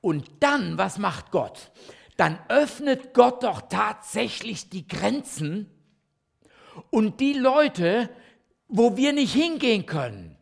Und 0.00 0.30
dann, 0.40 0.76
was 0.76 0.98
macht 0.98 1.30
Gott? 1.30 1.70
Dann 2.16 2.38
öffnet 2.48 3.14
Gott 3.14 3.42
doch 3.42 3.62
tatsächlich 3.62 4.68
die 4.68 4.86
Grenzen 4.86 5.70
und 6.90 7.20
die 7.20 7.32
Leute, 7.32 8.10
wo 8.68 8.96
wir 8.96 9.12
nicht 9.12 9.32
hingehen 9.32 9.86
können, 9.86 10.36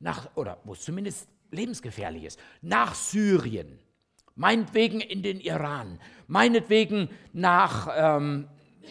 nach, 0.00 0.34
oder 0.36 0.58
wo 0.64 0.72
es 0.72 0.80
zumindest 0.80 1.28
lebensgefährlich 1.50 2.24
ist, 2.24 2.40
nach 2.62 2.94
Syrien, 2.94 3.78
meinetwegen 4.34 5.00
in 5.00 5.22
den 5.22 5.40
Iran, 5.40 6.00
meinetwegen 6.26 7.08
nach 7.32 7.88
ähm, 7.94 8.48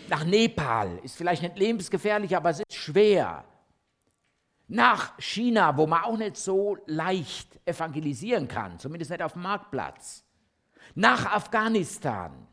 nach 0.10 0.26
Nepal, 0.26 1.00
ist 1.04 1.18
vielleicht 1.18 1.42
nicht 1.42 1.58
lebensgefährlich, 1.58 2.36
aber 2.36 2.50
es 2.52 2.60
ist 2.60 2.74
schwer. 2.74 3.46
Nach 4.68 5.18
China, 5.20 5.78
wo 5.78 5.88
man 5.88 6.04
auch 6.04 6.18
nicht 6.18 6.38
so 6.38 6.78
leicht 6.86 7.60
evangelisieren 7.66 8.48
kann, 8.48 8.80
zumindest 8.80 9.12
nicht 9.12 9.22
auf 9.22 9.34
dem 9.34 9.44
Marktplatz. 9.44 10.24
Nach 10.96 11.26
Afghanistan, 11.26 12.48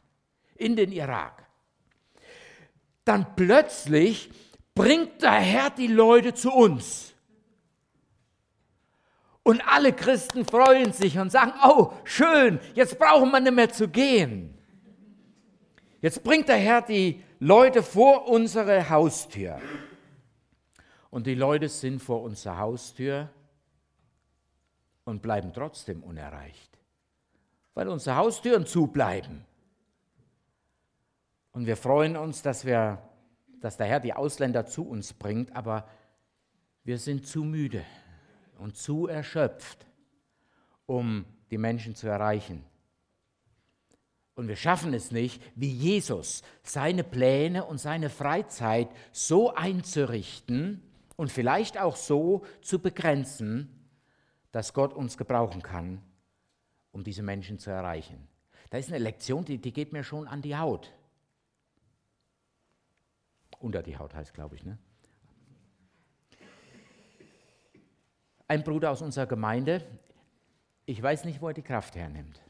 in 0.61 0.77
den 0.77 0.93
Irak. 0.93 1.47
Dann 3.05 3.35
plötzlich 3.35 4.31
bringt 4.75 5.23
der 5.23 5.33
Herr 5.33 5.71
die 5.71 5.87
Leute 5.87 6.35
zu 6.35 6.53
uns. 6.53 7.15
Und 9.43 9.67
alle 9.67 9.93
Christen 9.93 10.45
freuen 10.45 10.93
sich 10.93 11.19
und 11.19 11.33
sagen, 11.33 11.53
oh, 11.65 11.93
schön, 12.05 12.61
jetzt 12.75 12.99
brauchen 12.99 13.31
wir 13.31 13.41
nicht 13.41 13.55
mehr 13.55 13.71
zu 13.71 13.89
gehen. 13.89 14.57
Jetzt 16.03 16.23
bringt 16.23 16.49
der 16.49 16.57
Herr 16.57 16.83
die 16.83 17.23
Leute 17.43 17.83
vor 17.83 18.29
unsere 18.29 18.91
Haustür. 18.91 19.59
Und 21.09 21.27
die 21.27 21.35
Leute 21.35 21.71
sind 21.71 22.01
vor 22.01 22.21
unserer 22.23 22.59
Haustür 22.59 23.31
und 25.05 25.23
bleiben 25.23 25.51
trotzdem 25.55 26.03
unerreicht, 26.03 26.79
weil 27.73 27.89
unsere 27.89 28.17
Haustüren 28.17 28.67
zubleiben. 28.67 29.47
Und 31.53 31.65
wir 31.65 31.79
freuen 31.79 32.19
uns, 32.19 32.43
dass, 32.43 32.67
wir, 32.67 32.99
dass 33.61 33.79
der 33.79 33.87
Herr 33.87 34.01
die 34.01 34.13
Ausländer 34.13 34.67
zu 34.67 34.87
uns 34.87 35.15
bringt, 35.15 35.57
aber 35.57 35.89
wir 36.85 36.99
sind 36.99 37.27
zu 37.27 37.43
müde 37.43 37.85
und 38.59 38.77
zu 38.77 39.07
erschöpft, 39.07 39.87
um 40.85 41.25
die 41.51 41.59
Menschen 41.59 41.95
zu 41.95 42.07
erreichen. 42.07 42.70
Und 44.41 44.49
wir 44.49 44.57
schaffen 44.57 44.95
es 44.95 45.11
nicht, 45.11 45.43
wie 45.55 45.71
Jesus, 45.71 46.43
seine 46.63 47.05
Pläne 47.05 47.67
und 47.67 47.77
seine 47.77 48.09
Freizeit 48.09 48.89
so 49.13 49.53
einzurichten 49.55 50.83
und 51.17 51.31
vielleicht 51.31 51.77
auch 51.77 51.95
so 51.95 52.47
zu 52.63 52.79
begrenzen, 52.79 53.69
dass 54.51 54.73
Gott 54.73 54.95
uns 54.95 55.19
gebrauchen 55.19 55.61
kann, 55.61 56.01
um 56.91 57.05
diese 57.05 57.23
Menschen 57.23 57.59
zu 57.59 57.69
erreichen. 57.69 58.27
Da 58.71 58.79
ist 58.79 58.89
eine 58.89 58.97
Lektion, 58.97 59.45
die, 59.45 59.59
die 59.59 59.75
geht 59.75 59.93
mir 59.93 60.05
schon 60.05 60.27
an 60.27 60.41
die 60.41 60.57
Haut. 60.57 60.91
Unter 63.59 63.83
die 63.83 63.99
Haut 63.99 64.15
heißt, 64.15 64.33
glaube 64.33 64.57
ich. 64.57 64.65
Ne? 64.65 64.79
Ein 68.49 68.65
Bruder 68.65 68.91
aus 68.91 69.03
unserer 69.03 69.27
Gemeinde, 69.27 69.87
ich 70.87 71.03
weiß 71.03 71.27
nicht, 71.27 71.43
wo 71.43 71.49
er 71.49 71.55
die 71.55 71.61
Kraft 71.61 71.95
hernimmt. 71.95 72.41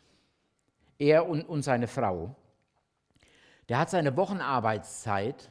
Er 1.00 1.26
und, 1.26 1.48
und 1.48 1.62
seine 1.62 1.88
Frau, 1.88 2.36
der 3.70 3.78
hat 3.78 3.88
seine 3.88 4.14
Wochenarbeitszeit 4.18 5.50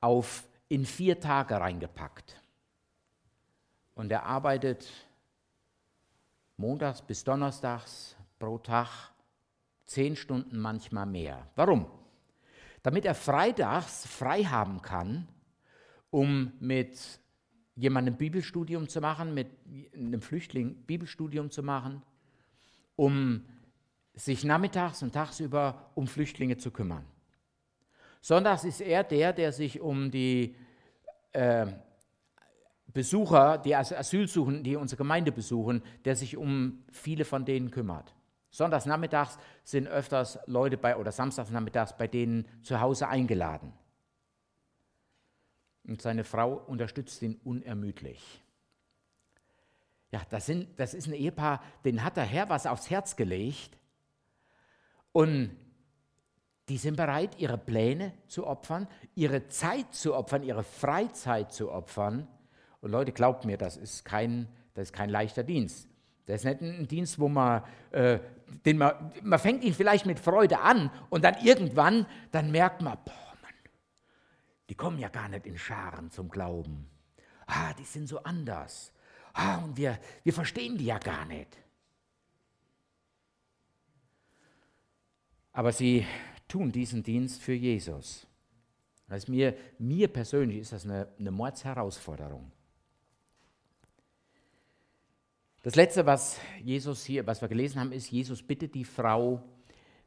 auf 0.00 0.48
in 0.68 0.86
vier 0.86 1.20
Tage 1.20 1.60
reingepackt. 1.60 2.40
Und 3.94 4.10
er 4.10 4.24
arbeitet 4.24 4.88
montags 6.56 7.02
bis 7.02 7.22
donnerstags 7.24 8.16
pro 8.38 8.56
Tag 8.56 9.10
zehn 9.84 10.16
Stunden, 10.16 10.58
manchmal 10.58 11.04
mehr. 11.04 11.46
Warum? 11.56 11.86
Damit 12.82 13.04
er 13.04 13.14
freitags 13.14 14.06
frei 14.06 14.44
haben 14.44 14.80
kann, 14.80 15.28
um 16.08 16.54
mit 16.58 17.20
jemandem 17.76 18.16
Bibelstudium 18.16 18.88
zu 18.88 19.02
machen, 19.02 19.34
mit 19.34 19.50
einem 19.92 20.22
Flüchtling 20.22 20.74
Bibelstudium 20.86 21.50
zu 21.50 21.62
machen, 21.62 22.02
um 22.96 23.44
sich 24.14 24.44
nachmittags 24.44 25.02
und 25.02 25.12
tagsüber 25.12 25.90
um 25.94 26.06
Flüchtlinge 26.06 26.56
zu 26.56 26.70
kümmern. 26.70 27.04
Sonntags 28.20 28.64
ist 28.64 28.80
er 28.80 29.04
der, 29.04 29.32
der 29.32 29.52
sich 29.52 29.80
um 29.80 30.10
die 30.10 30.54
äh, 31.32 31.66
Besucher, 32.92 33.58
die 33.58 33.74
Asylsuchenden, 33.74 34.64
die 34.64 34.76
unsere 34.76 34.98
Gemeinde 34.98 35.32
besuchen, 35.32 35.82
der 36.04 36.16
sich 36.16 36.36
um 36.36 36.84
viele 36.90 37.24
von 37.24 37.44
denen 37.44 37.70
kümmert. 37.70 38.14
Sonntags 38.50 38.84
nachmittags 38.84 39.38
sind 39.62 39.86
öfters 39.86 40.38
Leute 40.46 40.76
bei, 40.76 40.96
oder 40.96 41.12
samstags 41.12 41.50
nachmittags 41.50 41.96
bei 41.96 42.08
denen 42.08 42.46
zu 42.62 42.80
Hause 42.80 43.08
eingeladen. 43.08 43.72
Und 45.84 46.02
seine 46.02 46.24
Frau 46.24 46.54
unterstützt 46.54 47.22
ihn 47.22 47.40
unermüdlich. 47.44 48.42
Ja, 50.10 50.20
das, 50.30 50.46
sind, 50.46 50.78
das 50.78 50.92
ist 50.94 51.06
ein 51.06 51.14
Ehepaar, 51.14 51.62
den 51.84 52.02
hat 52.02 52.16
der 52.16 52.24
Herr 52.24 52.48
was 52.48 52.66
aufs 52.66 52.90
Herz 52.90 53.14
gelegt. 53.14 53.78
Und 55.12 55.56
die 56.68 56.78
sind 56.78 56.96
bereit, 56.96 57.38
ihre 57.38 57.58
Pläne 57.58 58.12
zu 58.28 58.46
opfern, 58.46 58.86
ihre 59.16 59.48
Zeit 59.48 59.92
zu 59.92 60.14
opfern, 60.14 60.42
ihre 60.42 60.62
Freizeit 60.62 61.52
zu 61.52 61.72
opfern. 61.72 62.28
Und 62.80 62.92
Leute, 62.92 63.12
glaubt 63.12 63.44
mir, 63.44 63.56
das 63.56 63.76
ist 63.76 64.04
kein, 64.04 64.48
das 64.74 64.84
ist 64.84 64.92
kein 64.92 65.10
leichter 65.10 65.42
Dienst. 65.42 65.88
Das 66.26 66.42
ist 66.42 66.44
nicht 66.44 66.60
ein 66.60 66.86
Dienst, 66.86 67.18
wo 67.18 67.28
man, 67.28 67.64
äh, 67.90 68.20
den 68.64 68.78
man, 68.78 69.12
man 69.22 69.38
fängt 69.40 69.64
ihn 69.64 69.74
vielleicht 69.74 70.06
mit 70.06 70.20
Freude 70.20 70.60
an 70.60 70.90
und 71.08 71.24
dann 71.24 71.34
irgendwann, 71.42 72.06
dann 72.30 72.52
merkt 72.52 72.82
man, 72.82 72.96
boah, 73.04 73.34
Mann, 73.42 73.52
die 74.68 74.76
kommen 74.76 75.00
ja 75.00 75.08
gar 75.08 75.28
nicht 75.28 75.46
in 75.46 75.58
Scharen 75.58 76.10
zum 76.12 76.28
Glauben. 76.28 76.88
Ah, 77.46 77.72
die 77.74 77.84
sind 77.84 78.06
so 78.06 78.22
anders. 78.22 78.92
Ah, 79.32 79.56
und 79.56 79.76
wir, 79.76 79.98
wir 80.22 80.32
verstehen 80.32 80.78
die 80.78 80.84
ja 80.84 80.98
gar 80.98 81.24
nicht. 81.24 81.58
Aber 85.52 85.72
sie 85.72 86.06
tun 86.48 86.70
diesen 86.72 87.02
Dienst 87.02 87.42
für 87.42 87.52
Jesus. 87.52 88.26
Das 89.08 89.26
mir, 89.26 89.56
mir 89.78 90.08
persönlich 90.08 90.58
ist 90.58 90.72
das 90.72 90.84
eine, 90.84 91.08
eine 91.18 91.30
Mordsherausforderung. 91.30 92.52
Das 95.62 95.74
letzte, 95.74 96.06
was 96.06 96.38
Jesus 96.62 97.04
hier, 97.04 97.26
was 97.26 97.40
wir 97.42 97.48
gelesen 97.48 97.80
haben, 97.80 97.92
ist, 97.92 98.10
Jesus 98.10 98.42
bittet 98.42 98.74
die 98.74 98.84
Frau, 98.84 99.42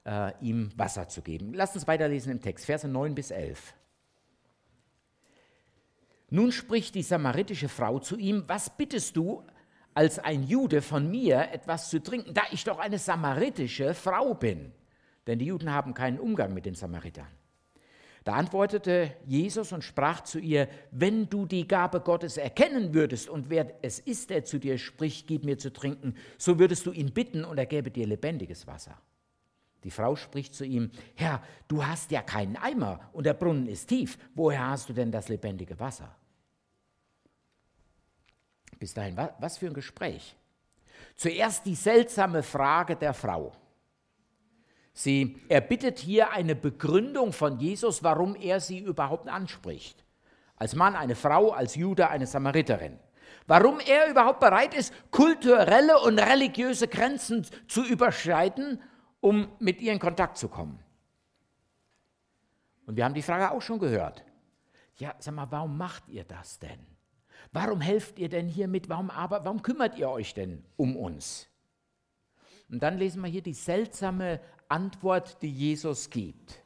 äh, 0.06 0.32
ihm 0.42 0.72
Wasser 0.78 1.08
zu 1.10 1.22
geben. 1.22 1.54
Lasst 1.54 1.76
uns 1.76 1.86
weiterlesen 1.86 2.32
im 2.32 2.42
Text, 2.42 2.66
Verse 2.66 2.88
9 2.88 3.14
bis 3.14 3.30
11. 3.30 3.76
Nun 6.30 6.52
spricht 6.52 6.96
die 6.96 7.04
samaritische 7.04 7.70
Frau 7.70 8.00
zu 8.00 8.18
ihm, 8.18 8.46
was 8.48 8.76
bittest 8.76 9.16
du 9.16 9.44
als 9.94 10.18
ein 10.18 10.44
Jude 10.44 10.82
von 10.82 11.12
mir 11.12 11.52
etwas 11.52 11.90
zu 11.90 12.02
trinken, 12.02 12.34
da 12.34 12.42
ich 12.52 12.64
doch 12.64 12.80
eine 12.80 12.98
samaritische 12.98 13.94
Frau 13.94 14.34
bin? 14.34 14.72
Denn 15.28 15.40
die 15.40 15.46
Juden 15.46 15.72
haben 15.72 15.94
keinen 15.94 16.20
Umgang 16.20 16.54
mit 16.54 16.66
den 16.66 16.76
Samaritern. 16.76 17.28
Da 18.24 18.34
antwortete 18.34 19.14
Jesus 19.26 19.74
und 19.74 19.84
sprach 19.84 20.22
zu 20.22 20.40
ihr, 20.40 20.70
wenn 20.92 21.30
du 21.30 21.46
die 21.46 21.68
Gabe 21.68 22.00
Gottes 22.00 22.38
erkennen 22.38 22.94
würdest 22.94 23.30
und 23.30 23.50
wer 23.50 23.74
es 23.82 24.00
ist, 24.00 24.30
der 24.30 24.46
zu 24.46 24.60
dir 24.60 24.78
spricht, 24.78 25.28
gib 25.28 25.44
mir 25.44 25.58
zu 25.58 25.74
trinken, 25.74 26.16
so 26.38 26.58
würdest 26.58 26.86
du 26.86 26.92
ihn 26.92 27.14
bitten 27.14 27.44
und 27.44 27.58
er 27.58 27.66
gäbe 27.66 27.92
dir 27.92 28.08
lebendiges 28.08 28.66
Wasser. 28.66 28.98
Die 29.84 29.92
Frau 29.92 30.16
spricht 30.16 30.56
zu 30.56 30.64
ihm, 30.64 30.92
Herr, 31.16 31.44
du 31.68 31.86
hast 31.86 32.12
ja 32.12 32.22
keinen 32.22 32.56
Eimer 32.56 33.10
und 33.12 33.26
der 33.26 33.34
Brunnen 33.34 33.68
ist 33.68 33.88
tief, 33.88 34.18
woher 34.34 34.70
hast 34.70 34.88
du 34.88 34.94
denn 34.94 35.12
das 35.12 35.28
lebendige 35.28 35.78
Wasser? 35.78 36.16
Bis 38.80 38.94
dahin, 38.94 39.18
was 39.40 39.58
für 39.58 39.68
ein 39.68 39.74
Gespräch. 39.74 40.36
Zuerst 41.16 41.66
die 41.66 41.76
seltsame 41.76 42.42
Frage 42.42 42.96
der 42.96 43.14
Frau. 43.14 43.52
Sie 44.94 45.40
erbittet 45.50 45.98
hier 45.98 46.32
eine 46.32 46.56
Begründung 46.56 47.34
von 47.34 47.60
Jesus, 47.60 48.04
warum 48.04 48.36
er 48.36 48.60
sie 48.60 48.80
überhaupt 48.80 49.28
anspricht. 49.28 50.04
Als 50.56 50.76
Mann 50.76 50.96
eine 50.96 51.16
Frau, 51.16 51.52
als 51.52 51.76
Jude 51.76 52.10
eine 52.10 52.28
Samariterin. 52.28 53.00
Warum 53.48 53.80
er 53.80 54.10
überhaupt 54.10 54.40
bereit 54.40 54.74
ist, 54.74 54.94
kulturelle 55.12 56.00
und 56.00 56.20
religiöse 56.20 56.88
Grenzen 56.88 57.46
zu 57.68 57.84
überschreiten, 57.84 58.82
um 59.20 59.50
mit 59.60 59.82
ihr 59.82 59.92
in 59.92 60.00
Kontakt 60.00 60.38
zu 60.38 60.48
kommen. 60.48 60.80
Und 62.86 62.96
wir 62.96 63.04
haben 63.04 63.14
die 63.14 63.22
Frage 63.22 63.52
auch 63.52 63.62
schon 63.62 63.80
gehört. 63.80 64.24
Ja, 64.98 65.16
sag 65.20 65.34
mal, 65.34 65.50
warum 65.50 65.78
macht 65.78 66.08
ihr 66.08 66.24
das 66.24 66.60
denn? 66.60 66.80
Warum 67.52 67.82
helft 67.82 68.20
ihr 68.20 68.30
denn 68.30 68.48
hier 68.48 68.68
mit? 68.68 68.90
Warum, 68.90 69.10
aber, 69.10 69.44
warum 69.44 69.62
kümmert 69.62 69.98
ihr 69.98 70.10
euch 70.10 70.34
denn 70.34 70.64
um 70.78 70.96
uns? 70.96 71.50
Und 72.70 72.82
dann 72.82 72.98
lesen 72.98 73.22
wir 73.22 73.30
hier 73.30 73.42
die 73.42 73.54
seltsame 73.54 74.40
Antwort, 74.74 75.42
die 75.42 75.52
Jesus 75.52 76.10
gibt. 76.10 76.64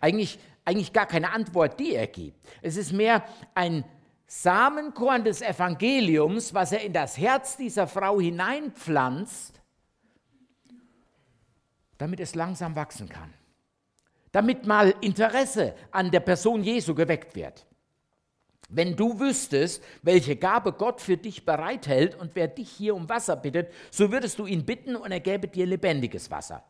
Eigentlich, 0.00 0.38
eigentlich 0.64 0.92
gar 0.92 1.06
keine 1.06 1.30
Antwort, 1.30 1.78
die 1.78 1.94
er 1.94 2.06
gibt. 2.06 2.38
Es 2.62 2.76
ist 2.76 2.92
mehr 2.92 3.24
ein 3.54 3.84
Samenkorn 4.26 5.24
des 5.24 5.42
Evangeliums, 5.42 6.54
was 6.54 6.72
er 6.72 6.80
in 6.80 6.94
das 6.94 7.18
Herz 7.18 7.58
dieser 7.58 7.86
Frau 7.86 8.18
hineinpflanzt, 8.18 9.60
damit 11.98 12.18
es 12.20 12.34
langsam 12.34 12.74
wachsen 12.74 13.10
kann. 13.10 13.34
Damit 14.32 14.66
mal 14.66 14.94
Interesse 15.02 15.74
an 15.90 16.10
der 16.10 16.20
Person 16.20 16.64
Jesu 16.64 16.94
geweckt 16.94 17.36
wird. 17.36 17.66
Wenn 18.70 18.96
du 18.96 19.20
wüsstest, 19.20 19.84
welche 20.00 20.36
Gabe 20.36 20.72
Gott 20.72 21.02
für 21.02 21.18
dich 21.18 21.44
bereithält 21.44 22.14
und 22.18 22.34
wer 22.34 22.48
dich 22.48 22.70
hier 22.70 22.94
um 22.94 23.10
Wasser 23.10 23.36
bittet, 23.36 23.70
so 23.90 24.10
würdest 24.10 24.38
du 24.38 24.46
ihn 24.46 24.64
bitten 24.64 24.96
und 24.96 25.12
er 25.12 25.20
gäbe 25.20 25.46
dir 25.46 25.66
lebendiges 25.66 26.30
Wasser. 26.30 26.64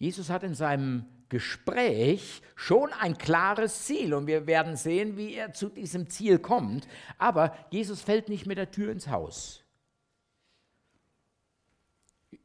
Jesus 0.00 0.30
hat 0.30 0.42
in 0.44 0.54
seinem 0.54 1.04
Gespräch 1.28 2.42
schon 2.56 2.90
ein 2.94 3.18
klares 3.18 3.84
Ziel 3.84 4.14
und 4.14 4.26
wir 4.26 4.46
werden 4.46 4.74
sehen, 4.74 5.18
wie 5.18 5.34
er 5.34 5.52
zu 5.52 5.68
diesem 5.68 6.08
Ziel 6.08 6.38
kommt. 6.38 6.88
Aber 7.18 7.54
Jesus 7.70 8.00
fällt 8.00 8.30
nicht 8.30 8.46
mit 8.46 8.56
der 8.56 8.70
Tür 8.70 8.90
ins 8.90 9.08
Haus. 9.08 9.62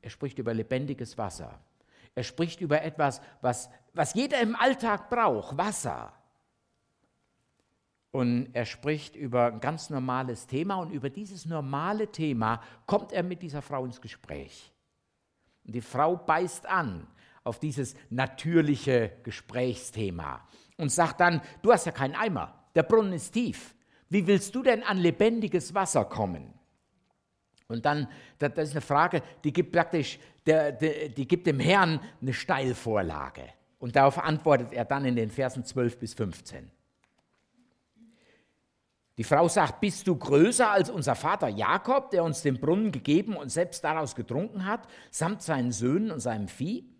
Er 0.02 0.10
spricht 0.10 0.38
über 0.38 0.54
lebendiges 0.54 1.18
Wasser. 1.18 1.58
Er 2.14 2.24
spricht 2.24 2.60
über 2.60 2.82
etwas, 2.82 3.22
was, 3.40 3.70
was 3.94 4.14
jeder 4.14 4.42
im 4.42 4.58
Alltag 4.58 5.10
braucht, 5.10 5.58
Wasser. 5.58 6.12
Und 8.12 8.50
er 8.54 8.66
spricht 8.66 9.16
über 9.16 9.48
ein 9.48 9.62
ganz 9.62 9.90
normales 9.90 10.46
Thema 10.46 10.76
und 10.76 10.92
über 10.92 11.10
dieses 11.10 11.46
normale 11.46 12.12
Thema 12.12 12.62
kommt 12.86 13.14
er 13.14 13.24
mit 13.24 13.42
dieser 13.42 13.62
Frau 13.62 13.86
ins 13.86 14.02
Gespräch. 14.02 14.74
Und 15.66 15.74
die 15.74 15.82
Frau 15.82 16.18
beißt 16.18 16.66
an 16.66 17.08
auf 17.46 17.60
dieses 17.60 17.96
natürliche 18.10 19.14
Gesprächsthema 19.24 20.46
und 20.78 20.92
sagt 20.92 21.22
dann, 21.22 21.42
du 21.62 21.72
hast 21.72 21.86
ja 21.86 21.94
keinen 21.94 22.16
Eimer, 22.16 22.66
der 22.76 22.84
Brunnen 22.84 23.14
ist 23.14 23.32
tief. 23.32 23.74
Wie 24.10 24.28
willst 24.28 24.54
du 24.54 24.62
denn 24.62 24.84
an 24.84 24.98
lebendiges 24.98 25.74
Wasser 25.74 26.04
kommen? 26.06 26.54
Und 27.68 27.86
dann, 27.86 28.08
das 28.38 28.52
ist 28.58 28.72
eine 28.72 28.82
Frage, 28.82 29.24
die 29.44 29.54
gibt 29.54 29.72
praktisch, 29.72 30.20
die 30.46 31.28
gibt 31.28 31.48
dem 31.48 31.60
Herrn 31.60 32.00
eine 32.22 32.34
Steilvorlage. 32.34 33.44
Und 33.80 33.96
darauf 33.96 34.20
antwortet 34.20 34.74
er 34.74 34.86
dann 34.86 35.06
in 35.06 35.16
den 35.16 35.30
Versen 35.30 35.64
12 35.64 36.00
bis 36.00 36.14
15. 36.14 36.72
Die 39.18 39.24
Frau 39.24 39.48
sagt, 39.48 39.80
bist 39.80 40.08
du 40.08 40.16
größer 40.16 40.70
als 40.70 40.90
unser 40.90 41.16
Vater 41.16 41.48
Jakob, 41.48 42.10
der 42.10 42.24
uns 42.24 42.42
den 42.42 42.60
Brunnen 42.60 42.92
gegeben 42.92 43.38
und 43.38 43.50
selbst 43.50 43.84
daraus 43.84 44.14
getrunken 44.16 44.66
hat, 44.66 44.88
samt 45.10 45.42
seinen 45.42 45.72
Söhnen 45.72 46.12
und 46.12 46.20
seinem 46.20 46.48
Vieh? 46.48 46.95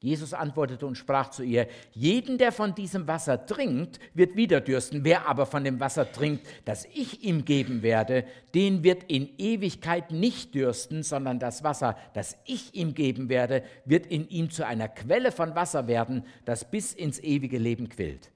Jesus 0.00 0.34
antwortete 0.34 0.86
und 0.86 0.96
sprach 0.96 1.30
zu 1.30 1.42
ihr, 1.42 1.68
jeden, 1.92 2.36
der 2.36 2.52
von 2.52 2.74
diesem 2.74 3.08
Wasser 3.08 3.46
trinkt, 3.46 3.98
wird 4.12 4.36
wieder 4.36 4.60
dürsten. 4.60 5.04
Wer 5.04 5.26
aber 5.26 5.46
von 5.46 5.64
dem 5.64 5.80
Wasser 5.80 6.12
trinkt, 6.12 6.46
das 6.66 6.84
ich 6.92 7.24
ihm 7.24 7.46
geben 7.46 7.82
werde, 7.82 8.26
den 8.54 8.84
wird 8.84 9.04
in 9.04 9.30
Ewigkeit 9.38 10.10
nicht 10.10 10.54
dürsten, 10.54 11.02
sondern 11.02 11.38
das 11.38 11.64
Wasser, 11.64 11.96
das 12.12 12.36
ich 12.44 12.74
ihm 12.74 12.94
geben 12.94 13.30
werde, 13.30 13.64
wird 13.86 14.06
in 14.06 14.28
ihm 14.28 14.50
zu 14.50 14.66
einer 14.66 14.88
Quelle 14.88 15.32
von 15.32 15.54
Wasser 15.54 15.86
werden, 15.88 16.24
das 16.44 16.70
bis 16.70 16.92
ins 16.92 17.18
ewige 17.18 17.58
Leben 17.58 17.88
quillt. 17.88 18.30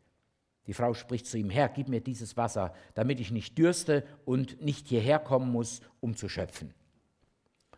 Die 0.66 0.74
Frau 0.74 0.94
spricht 0.94 1.26
zu 1.26 1.36
ihm, 1.36 1.50
Herr, 1.50 1.68
gib 1.68 1.88
mir 1.88 2.00
dieses 2.00 2.38
Wasser, 2.38 2.72
damit 2.94 3.20
ich 3.20 3.30
nicht 3.30 3.58
dürste 3.58 4.04
und 4.24 4.62
nicht 4.62 4.88
hierher 4.88 5.18
kommen 5.18 5.52
muss, 5.52 5.82
um 6.00 6.16
zu 6.16 6.28
schöpfen. 6.28 6.72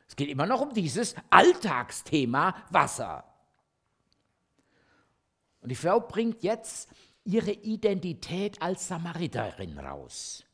Es 0.06 0.14
geht 0.14 0.28
immer 0.28 0.46
noch 0.46 0.60
um 0.60 0.72
dieses 0.72 1.16
Alltagsthema 1.30 2.54
Wasser. 2.70 3.24
Und 5.62 5.70
die 5.70 5.76
Frau 5.76 6.00
bringt 6.00 6.42
jetzt 6.42 6.90
ihre 7.24 7.52
Identität 7.52 8.60
als 8.60 8.88
Samariterin 8.88 9.78
raus. 9.78 10.44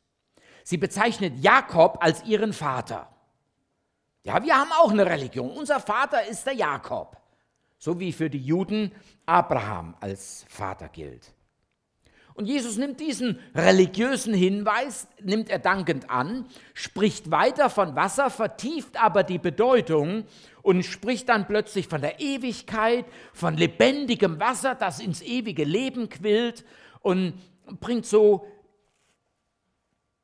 Sie 0.63 0.77
bezeichnet 0.77 1.33
Jakob 1.39 1.97
als 2.01 2.23
ihren 2.25 2.53
Vater. 2.53 3.09
Ja, 4.23 4.43
wir 4.43 4.55
haben 4.55 4.71
auch 4.71 4.91
eine 4.91 5.05
Religion. 5.05 5.49
Unser 5.49 5.79
Vater 5.79 6.25
ist 6.27 6.45
der 6.45 6.53
Jakob. 6.53 7.17
So 7.79 7.99
wie 7.99 8.11
für 8.11 8.29
die 8.29 8.43
Juden 8.45 8.91
Abraham 9.25 9.95
als 9.99 10.45
Vater 10.47 10.89
gilt. 10.89 11.33
Und 12.39 12.45
Jesus 12.45 12.77
nimmt 12.77 13.01
diesen 13.01 13.39
religiösen 13.53 14.33
Hinweis, 14.33 15.07
nimmt 15.21 15.49
er 15.49 15.59
dankend 15.59 16.09
an, 16.09 16.45
spricht 16.73 17.31
weiter 17.31 17.69
von 17.69 17.95
Wasser, 17.95 18.29
vertieft 18.29 19.01
aber 19.01 19.23
die 19.23 19.39
Bedeutung 19.39 20.23
und 20.69 20.83
spricht 20.83 21.29
dann 21.29 21.47
plötzlich 21.47 21.87
von 21.87 21.99
der 21.99 22.19
Ewigkeit, 22.19 23.03
von 23.33 23.57
lebendigem 23.57 24.39
Wasser, 24.39 24.75
das 24.75 24.99
ins 24.99 25.23
ewige 25.23 25.63
Leben 25.63 26.09
quillt 26.09 26.63
und 27.01 27.33
bringt 27.79 28.05
so 28.05 28.45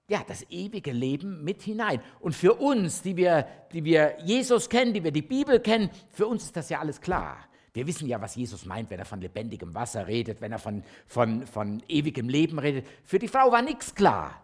ja, 0.08 0.24
das 0.28 0.46
ewige 0.52 0.92
Leben 0.92 1.44
mit 1.44 1.64
hinein. 1.64 2.00
Und 2.20 2.36
für 2.36 2.54
uns, 2.54 3.02
die 3.02 3.18
wir, 3.18 3.48
die 3.74 3.84
wir 3.84 4.18
Jesus 4.24 4.70
kennen, 4.70 4.94
die 4.94 5.04
wir 5.04 5.10
die 5.10 5.24
Bibel 5.24 5.60
kennen, 5.60 5.90
für 6.12 6.28
uns 6.28 6.44
ist 6.44 6.56
das 6.56 6.70
ja 6.70 6.80
alles 6.80 7.02
klar. 7.02 7.40
Wir 7.74 7.88
wissen 7.88 8.08
ja, 8.08 8.22
was 8.22 8.36
Jesus 8.36 8.68
meint, 8.68 8.92
wenn 8.92 9.00
er 9.00 9.06
von 9.06 9.22
lebendigem 9.22 9.74
Wasser 9.74 10.06
redet, 10.06 10.42
wenn 10.42 10.52
er 10.52 10.60
von, 10.60 10.84
von, 11.08 11.48
von 11.48 11.82
ewigem 11.88 12.30
Leben 12.30 12.60
redet. 12.60 12.86
Für 13.04 13.18
die 13.18 13.28
Frau 13.28 13.52
war 13.52 13.64
nichts 13.64 13.96
klar. 13.96 14.44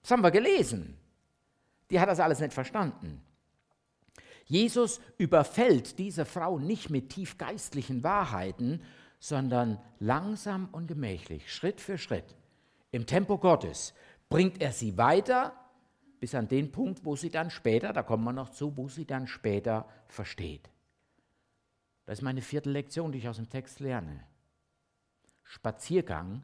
Das 0.00 0.10
haben 0.10 0.22
wir 0.22 0.30
gelesen. 0.30 0.96
Die 1.90 2.00
hat 2.00 2.08
das 2.08 2.18
alles 2.18 2.40
nicht 2.40 2.54
verstanden. 2.54 3.27
Jesus 4.48 5.00
überfällt 5.18 5.98
diese 5.98 6.24
Frau 6.24 6.58
nicht 6.58 6.88
mit 6.88 7.10
tiefgeistlichen 7.10 8.02
Wahrheiten, 8.02 8.82
sondern 9.20 9.78
langsam 10.00 10.68
und 10.72 10.86
gemächlich, 10.86 11.52
Schritt 11.52 11.80
für 11.80 11.98
Schritt, 11.98 12.34
im 12.90 13.04
Tempo 13.04 13.36
Gottes, 13.36 13.92
bringt 14.30 14.62
er 14.62 14.72
sie 14.72 14.96
weiter 14.96 15.52
bis 16.18 16.34
an 16.34 16.48
den 16.48 16.72
Punkt, 16.72 17.04
wo 17.04 17.14
sie 17.14 17.30
dann 17.30 17.50
später, 17.50 17.92
da 17.92 18.02
kommen 18.02 18.24
wir 18.24 18.32
noch 18.32 18.48
zu, 18.48 18.76
wo 18.76 18.88
sie 18.88 19.04
dann 19.04 19.26
später 19.26 19.86
versteht. 20.08 20.70
Das 22.06 22.18
ist 22.18 22.22
meine 22.24 22.40
vierte 22.40 22.70
Lektion, 22.70 23.12
die 23.12 23.18
ich 23.18 23.28
aus 23.28 23.36
dem 23.36 23.50
Text 23.50 23.80
lerne. 23.80 24.24
Spaziergang 25.42 26.42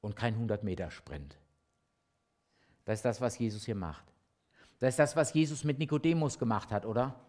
und 0.00 0.14
kein 0.14 0.36
100-Meter-Sprint. 0.36 1.36
Das 2.84 3.00
ist 3.00 3.04
das, 3.04 3.20
was 3.20 3.38
Jesus 3.38 3.64
hier 3.64 3.74
macht. 3.74 4.04
Das 4.78 4.90
ist 4.90 4.98
das, 4.98 5.16
was 5.16 5.32
Jesus 5.34 5.64
mit 5.64 5.78
Nikodemus 5.78 6.38
gemacht 6.38 6.70
hat, 6.70 6.86
oder? 6.86 7.23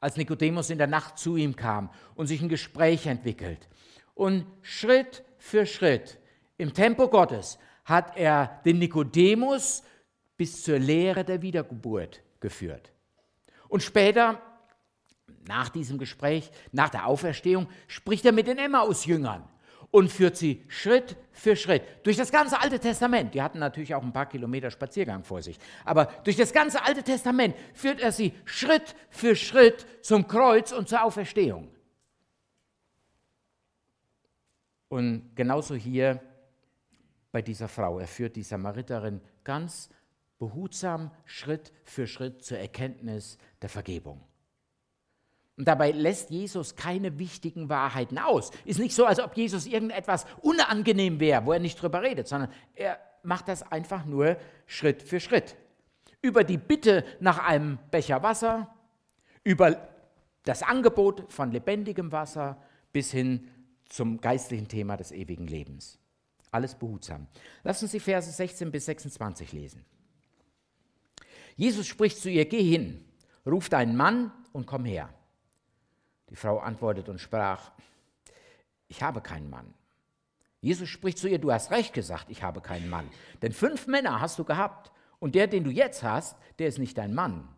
Als 0.00 0.16
Nikodemus 0.16 0.70
in 0.70 0.78
der 0.78 0.86
Nacht 0.86 1.18
zu 1.18 1.36
ihm 1.36 1.54
kam 1.54 1.90
und 2.14 2.26
sich 2.26 2.40
ein 2.40 2.48
Gespräch 2.48 3.06
entwickelt. 3.06 3.68
Und 4.14 4.46
Schritt 4.62 5.22
für 5.38 5.66
Schritt, 5.66 6.18
im 6.56 6.74
Tempo 6.74 7.08
Gottes, 7.08 7.58
hat 7.84 8.16
er 8.16 8.60
den 8.64 8.78
Nikodemus 8.78 9.82
bis 10.36 10.62
zur 10.62 10.78
Lehre 10.78 11.24
der 11.24 11.42
Wiedergeburt 11.42 12.22
geführt. 12.40 12.92
Und 13.68 13.82
später 13.82 14.40
nach 15.46 15.68
diesem 15.68 15.98
Gespräch, 15.98 16.50
nach 16.72 16.90
der 16.90 17.06
Auferstehung, 17.06 17.68
spricht 17.86 18.24
er 18.24 18.32
mit 18.32 18.46
den 18.46 18.58
Emmaus-Jüngern 18.58 19.48
und 19.90 20.10
führt 20.10 20.36
sie 20.36 20.64
Schritt 20.68 21.16
für 21.32 21.56
Schritt 21.56 21.82
durch 22.04 22.16
das 22.16 22.30
ganze 22.30 22.60
Alte 22.60 22.78
Testament. 22.78 23.34
Die 23.34 23.42
hatten 23.42 23.58
natürlich 23.58 23.94
auch 23.94 24.02
ein 24.02 24.12
paar 24.12 24.26
Kilometer 24.26 24.70
Spaziergang 24.70 25.24
vor 25.24 25.42
sich, 25.42 25.58
aber 25.84 26.06
durch 26.24 26.36
das 26.36 26.52
ganze 26.52 26.84
Alte 26.84 27.02
Testament 27.02 27.54
führt 27.74 28.00
er 28.00 28.12
sie 28.12 28.32
Schritt 28.44 28.94
für 29.08 29.34
Schritt 29.34 29.86
zum 30.02 30.26
Kreuz 30.28 30.72
und 30.72 30.88
zur 30.88 31.02
Auferstehung. 31.02 31.68
Und 34.88 35.34
genauso 35.36 35.74
hier 35.74 36.20
bei 37.32 37.42
dieser 37.42 37.68
Frau. 37.68 37.98
Er 37.98 38.08
führt 38.08 38.36
die 38.36 38.42
Samariterin 38.42 39.20
ganz 39.44 39.88
behutsam 40.38 41.12
Schritt 41.24 41.72
für 41.84 42.06
Schritt 42.06 42.44
zur 42.44 42.58
Erkenntnis 42.58 43.38
der 43.62 43.68
Vergebung. 43.68 44.29
Und 45.60 45.68
dabei 45.68 45.90
lässt 45.90 46.30
Jesus 46.30 46.74
keine 46.74 47.18
wichtigen 47.18 47.68
Wahrheiten 47.68 48.16
aus. 48.16 48.50
Ist 48.64 48.78
nicht 48.78 48.94
so, 48.94 49.04
als 49.04 49.20
ob 49.20 49.36
Jesus 49.36 49.66
irgendetwas 49.66 50.24
unangenehm 50.40 51.20
wäre, 51.20 51.44
wo 51.44 51.52
er 51.52 51.58
nicht 51.58 51.82
drüber 51.82 52.00
redet, 52.00 52.28
sondern 52.28 52.50
er 52.74 52.98
macht 53.22 53.46
das 53.46 53.70
einfach 53.70 54.06
nur 54.06 54.38
Schritt 54.64 55.02
für 55.02 55.20
Schritt. 55.20 55.56
Über 56.22 56.44
die 56.44 56.56
Bitte 56.56 57.04
nach 57.20 57.46
einem 57.46 57.78
Becher 57.90 58.22
Wasser, 58.22 58.74
über 59.44 59.86
das 60.44 60.62
Angebot 60.62 61.30
von 61.30 61.52
lebendigem 61.52 62.10
Wasser 62.10 62.56
bis 62.94 63.12
hin 63.12 63.46
zum 63.84 64.18
geistlichen 64.22 64.66
Thema 64.66 64.96
des 64.96 65.12
ewigen 65.12 65.46
Lebens. 65.46 65.98
Alles 66.50 66.74
behutsam. 66.74 67.26
Lassen 67.64 67.86
Sie 67.86 68.00
Verse 68.00 68.32
16 68.32 68.70
bis 68.70 68.86
26 68.86 69.52
lesen. 69.52 69.84
Jesus 71.54 71.86
spricht 71.86 72.16
zu 72.16 72.30
ihr, 72.30 72.46
geh 72.46 72.62
hin, 72.62 73.04
ruf 73.44 73.68
deinen 73.68 73.94
Mann 73.94 74.32
und 74.54 74.64
komm 74.64 74.86
her. 74.86 75.12
Die 76.30 76.36
Frau 76.36 76.58
antwortet 76.58 77.08
und 77.08 77.20
sprach, 77.20 77.72
ich 78.88 79.02
habe 79.02 79.20
keinen 79.20 79.50
Mann. 79.50 79.74
Jesus 80.60 80.88
spricht 80.88 81.18
zu 81.18 81.28
ihr, 81.28 81.38
du 81.38 81.52
hast 81.52 81.70
recht 81.70 81.92
gesagt, 81.94 82.26
ich 82.28 82.42
habe 82.42 82.60
keinen 82.60 82.88
Mann. 82.88 83.08
Denn 83.42 83.52
fünf 83.52 83.86
Männer 83.86 84.20
hast 84.20 84.38
du 84.38 84.44
gehabt 84.44 84.92
und 85.18 85.34
der, 85.34 85.46
den 85.46 85.64
du 85.64 85.70
jetzt 85.70 86.02
hast, 86.02 86.36
der 86.58 86.68
ist 86.68 86.78
nicht 86.78 86.98
dein 86.98 87.14
Mann. 87.14 87.48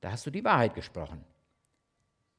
Da 0.00 0.10
hast 0.10 0.26
du 0.26 0.30
die 0.30 0.44
Wahrheit 0.44 0.74
gesprochen. 0.74 1.24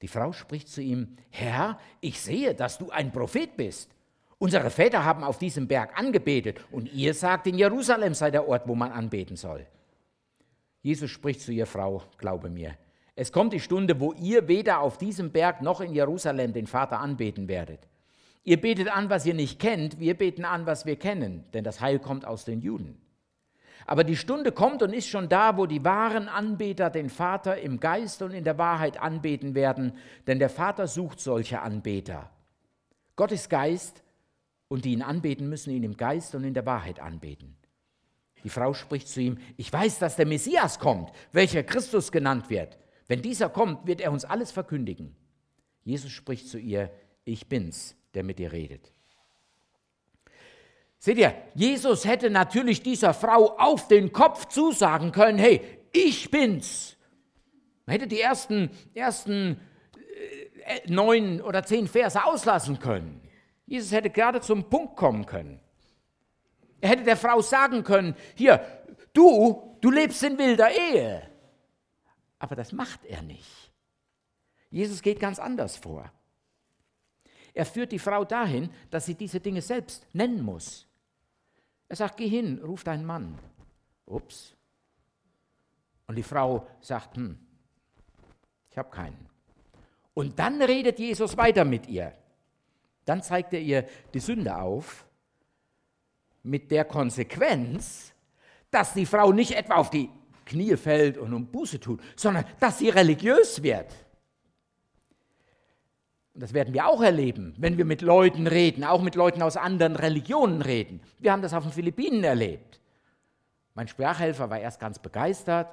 Die 0.01 0.07
Frau 0.07 0.33
spricht 0.33 0.67
zu 0.67 0.81
ihm, 0.81 1.15
Herr, 1.29 1.79
ich 2.01 2.19
sehe, 2.19 2.55
dass 2.55 2.77
du 2.77 2.89
ein 2.89 3.11
Prophet 3.11 3.55
bist. 3.55 3.91
Unsere 4.39 4.71
Väter 4.71 5.05
haben 5.05 5.23
auf 5.23 5.37
diesem 5.37 5.67
Berg 5.67 5.97
angebetet 5.97 6.59
und 6.71 6.91
ihr 6.91 7.13
sagt, 7.13 7.45
in 7.45 7.57
Jerusalem 7.57 8.15
sei 8.15 8.31
der 8.31 8.47
Ort, 8.47 8.67
wo 8.67 8.73
man 8.73 8.91
anbeten 8.91 9.37
soll. 9.37 9.67
Jesus 10.81 11.11
spricht 11.11 11.41
zu 11.41 11.51
ihr, 11.51 11.67
Frau, 11.67 12.03
glaube 12.17 12.49
mir, 12.49 12.75
es 13.21 13.31
kommt 13.31 13.53
die 13.53 13.59
Stunde, 13.59 13.99
wo 13.99 14.13
ihr 14.13 14.47
weder 14.47 14.79
auf 14.79 14.97
diesem 14.97 15.31
Berg 15.31 15.61
noch 15.61 15.79
in 15.79 15.93
Jerusalem 15.93 16.53
den 16.53 16.65
Vater 16.65 16.99
anbeten 16.99 17.47
werdet. 17.47 17.87
Ihr 18.43 18.59
betet 18.59 18.87
an, 18.87 19.11
was 19.11 19.27
ihr 19.27 19.35
nicht 19.35 19.59
kennt, 19.59 19.99
wir 19.99 20.15
beten 20.17 20.43
an, 20.43 20.65
was 20.65 20.87
wir 20.87 20.95
kennen, 20.95 21.43
denn 21.53 21.63
das 21.63 21.81
Heil 21.81 21.99
kommt 21.99 22.25
aus 22.25 22.45
den 22.45 22.61
Juden. 22.61 22.99
Aber 23.85 24.03
die 24.03 24.15
Stunde 24.15 24.51
kommt 24.51 24.81
und 24.81 24.91
ist 24.91 25.07
schon 25.07 25.29
da, 25.29 25.55
wo 25.55 25.67
die 25.67 25.85
wahren 25.85 26.29
Anbeter 26.29 26.89
den 26.89 27.11
Vater 27.11 27.61
im 27.61 27.79
Geist 27.79 28.23
und 28.23 28.31
in 28.31 28.43
der 28.43 28.57
Wahrheit 28.57 28.99
anbeten 28.99 29.53
werden, 29.53 29.93
denn 30.25 30.39
der 30.39 30.49
Vater 30.49 30.87
sucht 30.87 31.19
solche 31.19 31.61
Anbeter. 31.61 32.31
Gott 33.15 33.31
ist 33.31 33.51
Geist 33.51 34.01
und 34.67 34.83
die 34.83 34.93
ihn 34.93 35.03
anbeten, 35.03 35.47
müssen 35.47 35.69
ihn 35.69 35.83
im 35.83 35.95
Geist 35.95 36.33
und 36.33 36.43
in 36.43 36.55
der 36.55 36.65
Wahrheit 36.65 36.99
anbeten. 36.99 37.55
Die 38.43 38.49
Frau 38.49 38.73
spricht 38.73 39.07
zu 39.07 39.21
ihm, 39.21 39.37
ich 39.57 39.71
weiß, 39.71 39.99
dass 39.99 40.15
der 40.15 40.25
Messias 40.25 40.79
kommt, 40.79 41.11
welcher 41.31 41.61
Christus 41.61 42.11
genannt 42.11 42.49
wird. 42.49 42.79
Wenn 43.11 43.21
dieser 43.21 43.49
kommt, 43.49 43.85
wird 43.87 43.99
er 43.99 44.13
uns 44.13 44.23
alles 44.23 44.53
verkündigen. 44.53 45.13
Jesus 45.83 46.13
spricht 46.13 46.47
zu 46.47 46.57
ihr, 46.57 46.89
ich 47.25 47.49
bin's, 47.49 47.93
der 48.13 48.23
mit 48.23 48.39
dir 48.39 48.53
redet. 48.53 48.93
Seht 50.97 51.17
ihr, 51.17 51.35
Jesus 51.53 52.05
hätte 52.05 52.29
natürlich 52.29 52.83
dieser 52.83 53.13
Frau 53.13 53.57
auf 53.57 53.89
den 53.89 54.13
Kopf 54.13 54.45
zusagen 54.45 55.11
können, 55.11 55.37
hey, 55.39 55.59
ich 55.91 56.31
bin's. 56.31 56.95
Man 57.85 57.95
hätte 57.95 58.07
die 58.07 58.21
ersten, 58.21 58.69
ersten 58.93 59.59
äh, 60.63 60.89
neun 60.89 61.41
oder 61.41 61.65
zehn 61.65 61.89
Verse 61.89 62.23
auslassen 62.23 62.79
können. 62.79 63.19
Jesus 63.65 63.91
hätte 63.91 64.09
gerade 64.09 64.39
zum 64.39 64.69
Punkt 64.69 64.95
kommen 64.95 65.25
können. 65.25 65.59
Er 66.79 66.87
hätte 66.91 67.03
der 67.03 67.17
Frau 67.17 67.41
sagen 67.41 67.83
können, 67.83 68.15
hier, 68.35 68.65
du, 69.11 69.77
du 69.81 69.91
lebst 69.91 70.23
in 70.23 70.37
wilder 70.37 70.69
Ehe. 70.71 71.30
Aber 72.41 72.55
das 72.55 72.71
macht 72.71 73.05
er 73.05 73.21
nicht. 73.21 73.71
Jesus 74.71 75.03
geht 75.03 75.19
ganz 75.19 75.37
anders 75.37 75.77
vor. 75.77 76.11
Er 77.53 77.67
führt 77.67 77.91
die 77.91 77.99
Frau 77.99 78.25
dahin, 78.25 78.71
dass 78.89 79.05
sie 79.05 79.13
diese 79.13 79.39
Dinge 79.39 79.61
selbst 79.61 80.07
nennen 80.11 80.41
muss. 80.41 80.87
Er 81.87 81.97
sagt, 81.97 82.17
geh 82.17 82.27
hin, 82.27 82.59
ruf 82.63 82.83
deinen 82.83 83.05
Mann. 83.05 83.37
Ups. 84.07 84.55
Und 86.07 86.15
die 86.15 86.23
Frau 86.23 86.65
sagt, 86.79 87.15
hm, 87.15 87.37
ich 88.71 88.77
habe 88.79 88.89
keinen. 88.89 89.29
Und 90.15 90.39
dann 90.39 90.63
redet 90.63 90.97
Jesus 90.97 91.37
weiter 91.37 91.63
mit 91.63 91.85
ihr. 91.87 92.11
Dann 93.05 93.21
zeigt 93.21 93.53
er 93.53 93.61
ihr 93.61 93.87
die 94.15 94.19
Sünde 94.19 94.57
auf, 94.57 95.05
mit 96.41 96.71
der 96.71 96.85
Konsequenz, 96.85 98.13
dass 98.71 98.95
die 98.95 99.05
Frau 99.05 99.31
nicht 99.31 99.51
etwa 99.51 99.75
auf 99.75 99.91
die 99.91 100.09
Knie 100.51 100.75
fällt 100.75 101.17
und 101.17 101.33
um 101.33 101.47
Buße 101.47 101.79
tut, 101.79 102.01
sondern 102.15 102.45
dass 102.59 102.79
sie 102.79 102.89
religiös 102.89 103.63
wird. 103.63 103.87
Und 106.33 106.41
das 106.43 106.53
werden 106.53 106.73
wir 106.73 106.87
auch 106.87 107.01
erleben, 107.01 107.53
wenn 107.57 107.77
wir 107.77 107.85
mit 107.85 108.01
Leuten 108.01 108.47
reden, 108.47 108.83
auch 108.83 109.01
mit 109.01 109.15
Leuten 109.15 109.41
aus 109.41 109.57
anderen 109.57 109.95
Religionen 109.95 110.61
reden. 110.61 111.01
Wir 111.19 111.31
haben 111.31 111.41
das 111.41 111.53
auf 111.53 111.63
den 111.63 111.73
Philippinen 111.73 112.23
erlebt. 112.23 112.79
Mein 113.73 113.87
Sprachhelfer 113.87 114.49
war 114.49 114.59
erst 114.59 114.79
ganz 114.79 114.99
begeistert, 114.99 115.67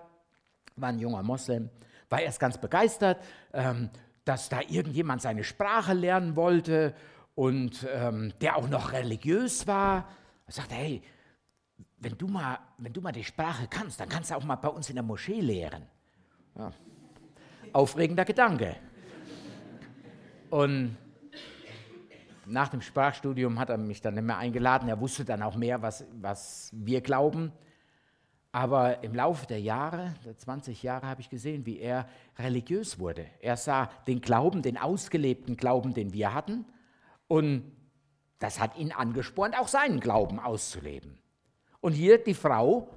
war 0.76 0.89
ein 0.89 0.99
junger 0.99 1.22
Moslem, 1.22 1.70
war 2.09 2.20
erst 2.20 2.41
ganz 2.41 2.59
begeistert, 2.59 3.18
ähm, 3.53 3.91
dass 4.24 4.49
da 4.49 4.61
irgendjemand 4.61 5.22
seine 5.22 5.45
Sprache 5.45 5.95
lernen 5.95 6.37
wollte 6.37 6.95
und 7.35 7.87
ähm, 7.93 8.33
der 8.41 8.57
auch 8.57 8.68
noch 8.68 8.93
religiös 8.93 9.66
war. 9.66 10.09
Er 10.47 10.53
sagte, 10.53 10.74
hey, 10.74 11.03
wenn 12.01 12.16
du, 12.16 12.28
mal, 12.28 12.59
wenn 12.78 12.92
du 12.92 13.01
mal 13.01 13.12
die 13.12 13.24
Sprache 13.24 13.66
kannst, 13.68 14.01
dann 14.01 14.09
kannst 14.09 14.30
du 14.30 14.36
auch 14.36 14.44
mal 14.44 14.57
bei 14.57 14.68
uns 14.68 14.88
in 14.88 14.96
der 14.96 15.03
Moschee 15.03 15.40
lehren. 15.40 15.84
Ja. 16.57 16.72
Aufregender 17.72 18.24
Gedanke. 18.24 18.76
Und 20.51 20.96
nach 22.46 22.68
dem 22.68 22.80
Sprachstudium 22.80 23.59
hat 23.59 23.70
er 23.70 23.78
mich 23.78 24.01
dann 24.01 24.14
nicht 24.14 24.24
mehr 24.24 24.38
eingeladen. 24.38 24.88
Er 24.88 25.01
wusste 25.01 25.24
dann 25.24 25.42
auch 25.42 25.57
mehr, 25.57 25.82
was, 25.82 26.07
was 26.20 26.70
wir 26.72 27.01
glauben. 27.01 27.53
Aber 28.53 29.05
im 29.05 29.14
Laufe 29.14 29.46
der 29.46 29.61
Jahre, 29.61 30.14
der 30.24 30.38
20 30.38 30.82
Jahre, 30.82 31.07
habe 31.07 31.20
ich 31.20 31.28
gesehen, 31.28 31.66
wie 31.66 31.78
er 31.78 32.09
religiös 32.38 32.99
wurde. 32.99 33.26
Er 33.40 33.57
sah 33.57 33.90
den 34.07 34.22
Glauben, 34.22 34.62
den 34.62 34.78
ausgelebten 34.78 35.57
Glauben, 35.57 35.92
den 35.92 36.14
wir 36.14 36.32
hatten. 36.32 36.64
Und 37.26 37.70
das 38.38 38.59
hat 38.59 38.78
ihn 38.78 38.92
angespornt, 38.92 39.59
auch 39.59 39.68
seinen 39.68 40.01
Glauben 40.01 40.40
auszuleben. 40.40 41.18
Und 41.81 41.93
hier 41.93 42.22
die 42.22 42.35
Frau, 42.35 42.89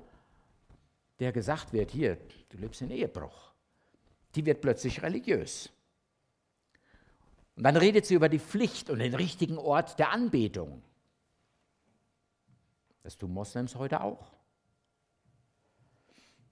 der 1.20 1.32
gesagt 1.32 1.72
wird, 1.74 1.92
hier, 1.92 2.18
du 2.50 2.58
lebst 2.58 2.82
in 2.82 2.92
Ehebruch, 2.92 3.52
die 4.36 4.46
wird 4.46 4.62
plötzlich 4.62 5.02
religiös. 5.02 5.70
Und 7.56 7.64
dann 7.64 7.78
redet 7.78 8.06
sie 8.06 8.16
über 8.16 8.30
die 8.30 8.40
Pflicht 8.40 8.90
und 8.90 9.00
den 9.00 9.14
richtigen 9.14 9.58
Ort 9.58 10.00
der 10.00 10.12
Anbetung. 10.12 10.82
Das 13.04 13.18
tun 13.18 13.34
Moslems 13.34 13.76
heute 13.76 14.02
auch. 14.02 14.32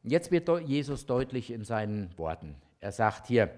Jetzt 0.04 0.32
wird 0.32 0.48
Jesus 0.68 1.06
deutlich 1.06 1.52
in 1.52 1.64
seinen 1.64 2.18
Worten. 2.18 2.56
Er 2.80 2.92
sagt 2.92 3.28
hier, 3.28 3.54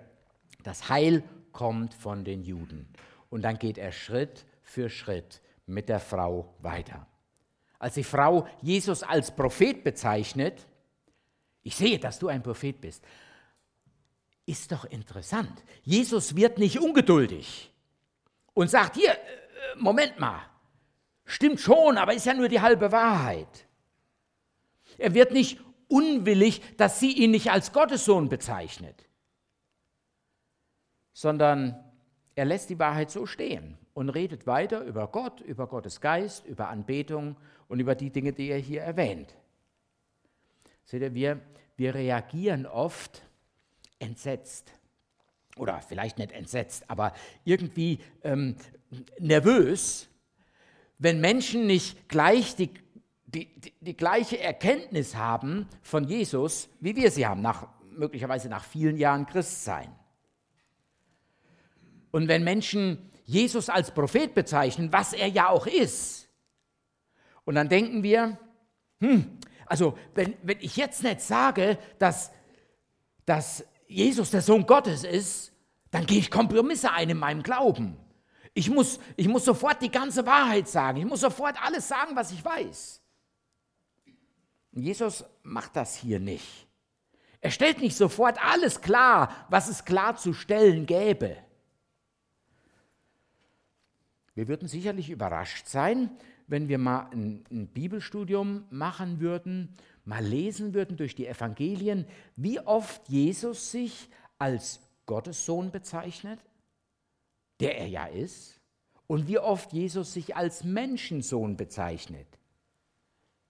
das 0.63 0.89
Heil 0.89 1.23
kommt 1.51 1.93
von 1.93 2.23
den 2.23 2.43
Juden. 2.43 2.87
Und 3.29 3.43
dann 3.43 3.57
geht 3.57 3.77
er 3.77 3.91
Schritt 3.91 4.45
für 4.61 4.89
Schritt 4.89 5.41
mit 5.65 5.89
der 5.89 5.99
Frau 5.99 6.53
weiter. 6.59 7.07
Als 7.81 7.95
die 7.95 8.03
Frau 8.03 8.47
Jesus 8.61 9.01
als 9.01 9.35
Prophet 9.35 9.83
bezeichnet, 9.83 10.67
ich 11.63 11.75
sehe, 11.75 11.97
dass 11.97 12.19
du 12.19 12.27
ein 12.27 12.43
Prophet 12.43 12.79
bist, 12.79 13.03
ist 14.45 14.71
doch 14.71 14.85
interessant. 14.85 15.63
Jesus 15.81 16.35
wird 16.35 16.59
nicht 16.59 16.79
ungeduldig 16.79 17.71
und 18.53 18.69
sagt, 18.69 18.97
hier, 18.97 19.13
äh, 19.13 19.17
Moment 19.77 20.19
mal, 20.19 20.41
stimmt 21.25 21.59
schon, 21.59 21.97
aber 21.97 22.13
ist 22.13 22.27
ja 22.27 22.35
nur 22.35 22.49
die 22.49 22.61
halbe 22.61 22.91
Wahrheit. 22.91 23.65
Er 24.99 25.15
wird 25.15 25.31
nicht 25.31 25.59
unwillig, 25.87 26.61
dass 26.77 26.99
sie 26.99 27.13
ihn 27.13 27.31
nicht 27.31 27.49
als 27.49 27.73
Gottessohn 27.73 28.29
bezeichnet, 28.29 29.07
sondern 31.13 31.83
er 32.35 32.45
lässt 32.45 32.69
die 32.69 32.77
Wahrheit 32.77 33.09
so 33.09 33.25
stehen 33.25 33.80
und 33.93 34.09
redet 34.09 34.47
weiter 34.47 34.83
über 34.83 35.07
Gott, 35.07 35.41
über 35.41 35.67
Gottes 35.67 36.01
Geist, 36.01 36.45
über 36.45 36.69
Anbetung 36.69 37.35
und 37.67 37.79
über 37.79 37.95
die 37.95 38.09
Dinge, 38.09 38.33
die 38.33 38.49
er 38.49 38.57
hier 38.57 38.81
erwähnt. 38.81 39.35
Seht 40.85 41.01
ihr, 41.01 41.13
wir, 41.13 41.39
wir 41.77 41.95
reagieren 41.95 42.65
oft 42.65 43.23
entsetzt. 43.99 44.73
Oder 45.57 45.81
vielleicht 45.81 46.17
nicht 46.17 46.31
entsetzt, 46.31 46.89
aber 46.89 47.13
irgendwie 47.43 47.99
ähm, 48.23 48.55
nervös, 49.19 50.09
wenn 50.97 51.19
Menschen 51.19 51.67
nicht 51.67 52.07
gleich 52.07 52.55
die, 52.55 52.69
die, 53.25 53.47
die, 53.59 53.73
die, 53.81 53.97
gleiche 53.97 54.39
Erkenntnis 54.39 55.15
haben 55.15 55.67
von 55.81 56.05
Jesus, 56.05 56.69
wie 56.79 56.95
wir 56.95 57.11
sie 57.11 57.25
haben, 57.25 57.41
nach, 57.41 57.67
möglicherweise 57.91 58.49
nach 58.49 58.63
vielen 58.63 58.97
Jahren 58.97 59.25
Christsein. 59.25 59.93
Und 62.11 62.27
wenn 62.27 62.43
Menschen 62.43 63.10
Jesus 63.31 63.69
als 63.69 63.91
Prophet 63.91 64.33
bezeichnen, 64.33 64.91
was 64.91 65.13
er 65.13 65.27
ja 65.27 65.47
auch 65.49 65.65
ist, 65.65 66.21
und 67.45 67.55
dann 67.55 67.69
denken 67.69 68.03
wir, 68.03 68.37
hm, 68.99 69.39
also 69.65 69.97
wenn, 70.13 70.35
wenn 70.43 70.59
ich 70.59 70.75
jetzt 70.75 71.03
nicht 71.03 71.21
sage, 71.21 71.77
dass, 71.97 72.31
dass 73.25 73.65
Jesus 73.87 74.31
der 74.31 74.41
Sohn 74.41 74.65
Gottes 74.65 75.03
ist, 75.03 75.51
dann 75.89 76.05
gehe 76.05 76.19
ich 76.19 76.31
Kompromisse 76.31 76.91
ein 76.91 77.09
in 77.09 77.17
meinem 77.17 77.43
Glauben. 77.43 77.97
Ich 78.53 78.69
muss, 78.69 78.99
ich 79.15 79.27
muss 79.27 79.45
sofort 79.45 79.81
die 79.81 79.91
ganze 79.91 80.25
Wahrheit 80.25 80.67
sagen. 80.67 80.99
Ich 80.99 81.05
muss 81.05 81.21
sofort 81.21 81.61
alles 81.61 81.87
sagen, 81.87 82.15
was 82.15 82.31
ich 82.31 82.43
weiß. 82.43 83.01
Und 84.73 84.83
Jesus 84.83 85.25
macht 85.43 85.75
das 85.75 85.95
hier 85.95 86.19
nicht. 86.19 86.67
Er 87.39 87.51
stellt 87.51 87.81
nicht 87.81 87.97
sofort 87.97 88.43
alles 88.43 88.81
klar, 88.81 89.45
was 89.49 89.67
es 89.67 89.83
klarzustellen 89.83 90.85
gäbe. 90.85 91.37
Wir 94.33 94.47
würden 94.47 94.67
sicherlich 94.67 95.09
überrascht 95.09 95.67
sein, 95.67 96.09
wenn 96.47 96.67
wir 96.67 96.77
mal 96.77 97.09
ein, 97.11 97.43
ein 97.51 97.67
Bibelstudium 97.67 98.65
machen 98.69 99.19
würden 99.19 99.75
mal 100.05 100.23
lesen 100.23 100.73
würden 100.73 100.97
durch 100.97 101.15
die 101.15 101.27
Evangelien, 101.27 102.05
wie 102.35 102.59
oft 102.59 103.07
Jesus 103.09 103.71
sich 103.71 104.09
als 104.37 104.81
Gottes 105.05 105.45
Sohn 105.45 105.71
bezeichnet, 105.71 106.39
der 107.59 107.77
er 107.77 107.87
ja 107.87 108.05
ist, 108.05 108.59
und 109.07 109.27
wie 109.27 109.39
oft 109.39 109.73
Jesus 109.73 110.13
sich 110.13 110.35
als 110.35 110.63
Menschensohn 110.63 111.57
bezeichnet, 111.57 112.27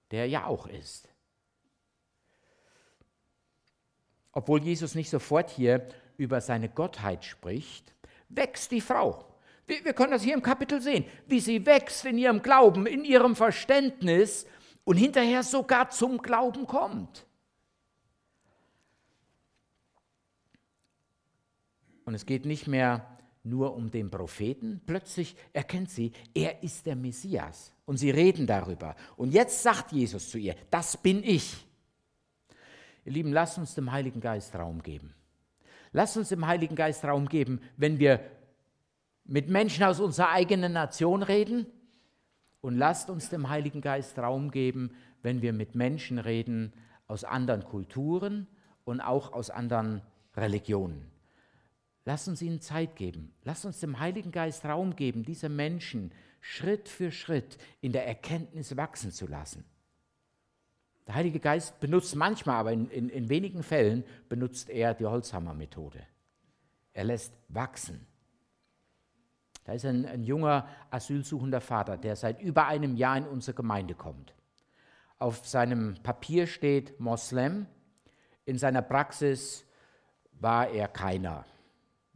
der 0.09 0.21
er 0.21 0.27
ja 0.27 0.45
auch 0.45 0.67
ist. 0.67 1.07
Obwohl 4.31 4.63
Jesus 4.63 4.95
nicht 4.95 5.09
sofort 5.09 5.49
hier 5.49 5.87
über 6.17 6.41
seine 6.41 6.67
Gottheit 6.67 7.25
spricht, 7.25 7.93
wächst 8.29 8.71
die 8.71 8.81
Frau. 8.81 9.30
Wir, 9.79 9.93
können 9.93 10.11
das 10.11 10.23
hier 10.23 10.33
im 10.33 10.41
Kapitel 10.41 10.81
sehen, 10.81 11.05
wie 11.27 11.39
sie 11.39 11.65
wächst 11.65 12.03
in 12.05 12.17
ihrem 12.17 12.41
Glauben, 12.41 12.85
in 12.85 13.05
ihrem 13.05 13.37
Verständnis 13.37 14.45
und 14.83 14.97
hinterher 14.97 15.43
sogar 15.43 15.89
zum 15.89 16.17
Glauben 16.17 16.67
kommt. 16.67 17.25
Und 22.03 22.15
es 22.15 22.25
geht 22.25 22.45
nicht 22.45 22.67
mehr 22.67 23.17
nur 23.43 23.73
um 23.73 23.89
den 23.89 24.11
Propheten. 24.11 24.81
Plötzlich 24.85 25.37
erkennt 25.53 25.89
sie, 25.89 26.11
er 26.33 26.61
ist 26.61 26.85
der 26.85 26.97
Messias. 26.97 27.73
Und 27.85 27.95
sie 27.95 28.09
reden 28.09 28.45
darüber. 28.45 28.95
Und 29.15 29.31
jetzt 29.31 29.63
sagt 29.63 29.93
Jesus 29.93 30.29
zu 30.29 30.37
ihr, 30.37 30.55
das 30.69 30.97
bin 30.97 31.23
ich. 31.23 31.65
Ihr 33.05 33.13
Lieben, 33.13 33.31
lasst 33.31 33.57
uns 33.57 33.73
dem 33.73 33.89
Heiligen 33.89 34.19
Geist 34.19 34.53
Raum 34.55 34.83
geben. 34.83 35.13
Lasst 35.93 36.17
uns 36.17 36.27
dem 36.27 36.45
Heiligen 36.45 36.75
Geist 36.75 37.05
Raum 37.05 37.29
geben, 37.29 37.61
wenn 37.77 37.97
wir 37.97 38.19
mit 39.31 39.49
Menschen 39.49 39.85
aus 39.85 40.01
unserer 40.01 40.29
eigenen 40.29 40.73
Nation 40.73 41.23
reden, 41.23 41.65
und 42.59 42.77
lasst 42.77 43.09
uns 43.09 43.29
dem 43.29 43.49
Heiligen 43.49 43.81
Geist 43.81 44.19
Raum 44.19 44.51
geben, 44.51 44.91
wenn 45.23 45.41
wir 45.41 45.51
mit 45.51 45.73
Menschen 45.73 46.19
reden 46.19 46.73
aus 47.07 47.23
anderen 47.23 47.63
Kulturen 47.63 48.45
und 48.83 49.01
auch 49.01 49.33
aus 49.33 49.49
anderen 49.49 50.01
Religionen. 50.35 51.09
Lasst 52.05 52.27
uns 52.27 52.41
ihnen 52.41 52.61
Zeit 52.61 52.95
geben. 52.95 53.33
Lasst 53.43 53.65
uns 53.65 53.79
dem 53.79 53.99
Heiligen 53.99 54.31
Geist 54.31 54.63
Raum 54.65 54.95
geben, 54.95 55.23
diese 55.23 55.49
Menschen 55.49 56.11
Schritt 56.39 56.87
für 56.87 57.11
Schritt 57.11 57.57
in 57.79 57.93
der 57.93 58.05
Erkenntnis 58.05 58.77
wachsen 58.77 59.11
zu 59.11 59.27
lassen. 59.27 59.65
Der 61.07 61.15
Heilige 61.15 61.39
Geist 61.39 61.79
benutzt 61.79 62.15
manchmal, 62.15 62.57
aber 62.57 62.73
in, 62.73 62.89
in, 62.89 63.09
in 63.09 63.29
wenigen 63.29 63.63
Fällen 63.63 64.03
benutzt 64.29 64.69
er 64.69 64.93
die 64.93 65.05
Holzhammer-Methode. 65.05 66.05
Er 66.93 67.05
lässt 67.05 67.33
wachsen. 67.47 68.05
Da 69.71 69.75
ist 69.75 69.85
ein, 69.85 70.05
ein 70.05 70.25
junger 70.25 70.67
asylsuchender 70.89 71.61
Vater, 71.61 71.95
der 71.95 72.17
seit 72.17 72.41
über 72.41 72.67
einem 72.67 72.97
Jahr 72.97 73.15
in 73.15 73.25
unsere 73.25 73.55
Gemeinde 73.55 73.95
kommt. 73.95 74.35
Auf 75.17 75.47
seinem 75.47 75.95
Papier 76.03 76.45
steht 76.45 76.99
Moslem, 76.99 77.67
in 78.43 78.57
seiner 78.57 78.81
Praxis 78.81 79.63
war 80.33 80.67
er 80.67 80.89
keiner. 80.89 81.45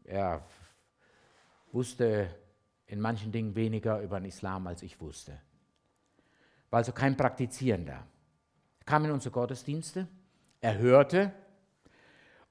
Er 0.03 0.45
wusste 1.71 2.27
in 2.87 2.99
manchen 2.99 3.31
Dingen 3.31 3.55
weniger 3.55 4.01
über 4.01 4.19
den 4.19 4.25
Islam, 4.25 4.67
als 4.67 4.83
ich 4.83 4.99
wusste. 4.99 5.39
war 6.71 6.79
also 6.79 6.91
kein 6.91 7.15
Praktizierender. 7.15 8.05
Er 8.79 8.85
kam 8.85 9.05
in 9.05 9.11
unsere 9.11 9.31
Gottesdienste, 9.31 10.09
er 10.59 10.77
hörte 10.77 11.31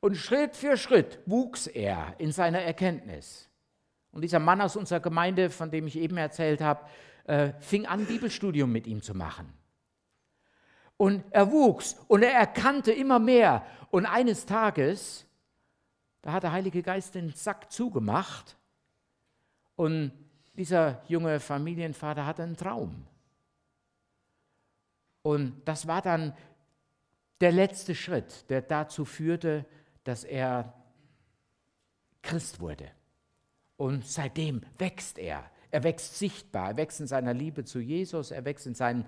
und 0.00 0.16
Schritt 0.16 0.56
für 0.56 0.78
Schritt 0.78 1.18
wuchs 1.26 1.66
er 1.66 2.14
in 2.16 2.32
seiner 2.32 2.62
Erkenntnis. 2.62 3.50
Und 4.14 4.22
dieser 4.22 4.38
Mann 4.38 4.60
aus 4.60 4.76
unserer 4.76 5.00
Gemeinde, 5.00 5.50
von 5.50 5.72
dem 5.72 5.88
ich 5.88 5.98
eben 5.98 6.16
erzählt 6.16 6.60
habe, 6.60 6.86
äh, 7.24 7.52
fing 7.58 7.84
an, 7.86 8.06
Bibelstudium 8.06 8.70
mit 8.70 8.86
ihm 8.86 9.02
zu 9.02 9.12
machen. 9.12 9.52
Und 10.96 11.24
er 11.30 11.50
wuchs 11.50 11.96
und 12.06 12.22
er 12.22 12.32
erkannte 12.32 12.92
immer 12.92 13.18
mehr. 13.18 13.66
Und 13.90 14.06
eines 14.06 14.46
Tages, 14.46 15.26
da 16.22 16.32
hat 16.32 16.44
der 16.44 16.52
Heilige 16.52 16.80
Geist 16.80 17.16
den 17.16 17.32
Sack 17.32 17.72
zugemacht 17.72 18.56
und 19.74 20.12
dieser 20.52 21.02
junge 21.08 21.40
Familienvater 21.40 22.24
hatte 22.24 22.44
einen 22.44 22.56
Traum. 22.56 23.04
Und 25.22 25.60
das 25.64 25.88
war 25.88 26.02
dann 26.02 26.36
der 27.40 27.50
letzte 27.50 27.96
Schritt, 27.96 28.48
der 28.48 28.62
dazu 28.62 29.04
führte, 29.04 29.66
dass 30.04 30.22
er 30.22 30.72
Christ 32.22 32.60
wurde. 32.60 32.92
Und 33.76 34.06
seitdem 34.06 34.62
wächst 34.78 35.18
er. 35.18 35.50
Er 35.70 35.82
wächst 35.82 36.18
sichtbar, 36.18 36.70
er 36.70 36.76
wächst 36.76 37.00
in 37.00 37.08
seiner 37.08 37.34
Liebe 37.34 37.64
zu 37.64 37.80
Jesus, 37.80 38.30
er 38.30 38.44
wächst 38.44 38.66
in 38.66 38.74
seinen, 38.74 39.04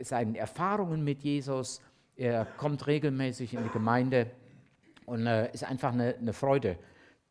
seinen 0.00 0.36
Erfahrungen 0.36 1.02
mit 1.02 1.22
Jesus, 1.22 1.80
er 2.14 2.44
kommt 2.44 2.86
regelmäßig 2.86 3.54
in 3.54 3.64
die 3.64 3.70
Gemeinde 3.70 4.30
und 5.04 5.26
äh, 5.26 5.52
ist 5.52 5.64
einfach 5.64 5.92
eine, 5.92 6.14
eine, 6.14 6.32
Freude, 6.32 6.78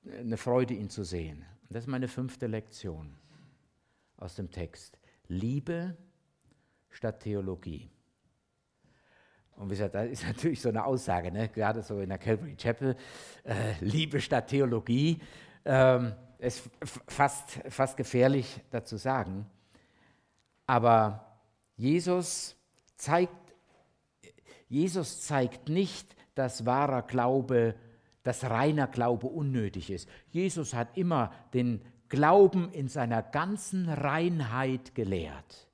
eine 0.06 0.36
Freude, 0.36 0.74
ihn 0.74 0.89
zu 0.89 1.04
sehen. 1.06 1.46
Das 1.70 1.86
ist 1.86 1.88
meine 1.88 2.10
fünfte 2.10 2.48
Lektion 2.48 3.16
aus 4.18 4.36
dem 4.36 4.52
Text. 4.52 5.00
Liebe 5.28 5.96
statt 6.89 7.22
Theologie. 7.22 7.89
Und 9.56 9.68
wie 9.68 9.76
gesagt, 9.76 9.96
das 9.96 10.10
ist 10.10 10.24
natürlich 10.28 10.62
so 10.62 10.70
eine 10.70 10.84
Aussage, 10.84 11.32
ne? 11.32 11.48
gerade 11.50 11.82
so 11.82 12.02
in 12.02 12.10
der 12.10 12.18
Calvary 12.18 12.56
Chapel, 12.56 12.96
äh, 13.44 13.74
Liebe 13.80 14.20
statt 14.20 14.48
Theologie. 14.48 15.20
Ähm, 15.66 16.14
ist 16.44 16.70
fast, 17.08 17.60
fast 17.70 17.98
gefährlich 17.98 18.60
dazu 18.72 18.98
sagen. 18.98 19.46
Aber 20.66 21.26
Jesus 21.76 22.56
zeigt, 22.96 23.34
Jesus 24.68 25.22
zeigt 25.22 25.70
nicht, 25.70 26.16
dass 26.36 26.66
wahrer 26.66 27.02
Glaube, 27.02 27.76
dass 28.24 28.44
reiner 28.44 28.88
Glaube 28.88 29.28
unnötig 29.28 29.89
ist. 29.89 30.10
Jesus 30.30 30.74
hat 30.74 30.98
immer 30.98 31.34
den 31.54 31.82
Glauben 32.10 32.72
in 32.72 32.88
seiner 32.88 33.24
ganzen 33.24 33.89
Reinheit 33.89 34.96
gelehrt. 34.96 35.68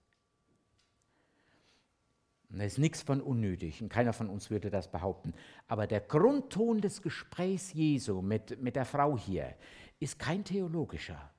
Da 2.51 2.63
ist 2.63 2.79
nichts 2.79 3.03
von 3.03 3.21
unnötig 3.21 3.81
und 3.81 3.89
keiner 3.89 4.11
von 4.11 4.27
uns 4.27 4.49
würde 4.49 4.71
das 4.71 4.89
behaupten. 4.89 5.33
Aber 5.67 5.85
der 5.85 6.01
Grundton 6.01 6.81
des 6.81 7.01
Gesprächs 7.01 7.73
Jesu 7.73 8.21
mit, 8.21 8.59
mit 8.61 8.75
der 8.75 8.85
Frau 8.85 9.17
hier 9.17 9.53
ist 9.99 10.19
kein 10.19 10.43
theologischer. 10.43 11.29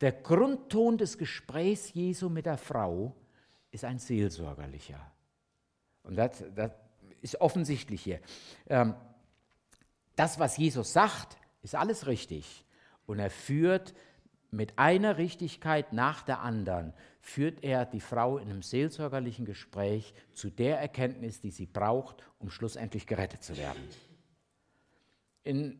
Der 0.00 0.12
Grundton 0.12 0.98
des 0.98 1.18
Gesprächs 1.18 1.92
Jesu 1.92 2.28
mit 2.28 2.46
der 2.46 2.58
Frau 2.58 3.14
ist 3.70 3.84
ein 3.84 3.98
seelsorgerlicher. 3.98 5.00
Und 6.02 6.16
das, 6.16 6.44
das 6.54 6.72
ist 7.20 7.40
offensichtlich 7.40 8.02
hier. 8.02 8.20
Ähm, 8.68 8.94
das, 10.16 10.38
was 10.38 10.56
Jesus 10.56 10.92
sagt, 10.92 11.36
ist 11.62 11.74
alles 11.74 12.06
richtig. 12.06 12.64
Und 13.06 13.18
er 13.18 13.30
führt 13.30 13.94
mit 14.50 14.78
einer 14.78 15.16
Richtigkeit 15.16 15.92
nach 15.92 16.22
der 16.22 16.40
anderen, 16.40 16.92
führt 17.20 17.64
er 17.64 17.86
die 17.86 18.00
Frau 18.00 18.36
in 18.36 18.50
einem 18.50 18.62
seelsorgerlichen 18.62 19.46
Gespräch 19.46 20.14
zu 20.34 20.50
der 20.50 20.78
Erkenntnis, 20.78 21.40
die 21.40 21.50
sie 21.50 21.66
braucht, 21.66 22.22
um 22.38 22.50
schlussendlich 22.50 23.06
gerettet 23.06 23.42
zu 23.42 23.56
werden. 23.56 23.82
In 25.44 25.78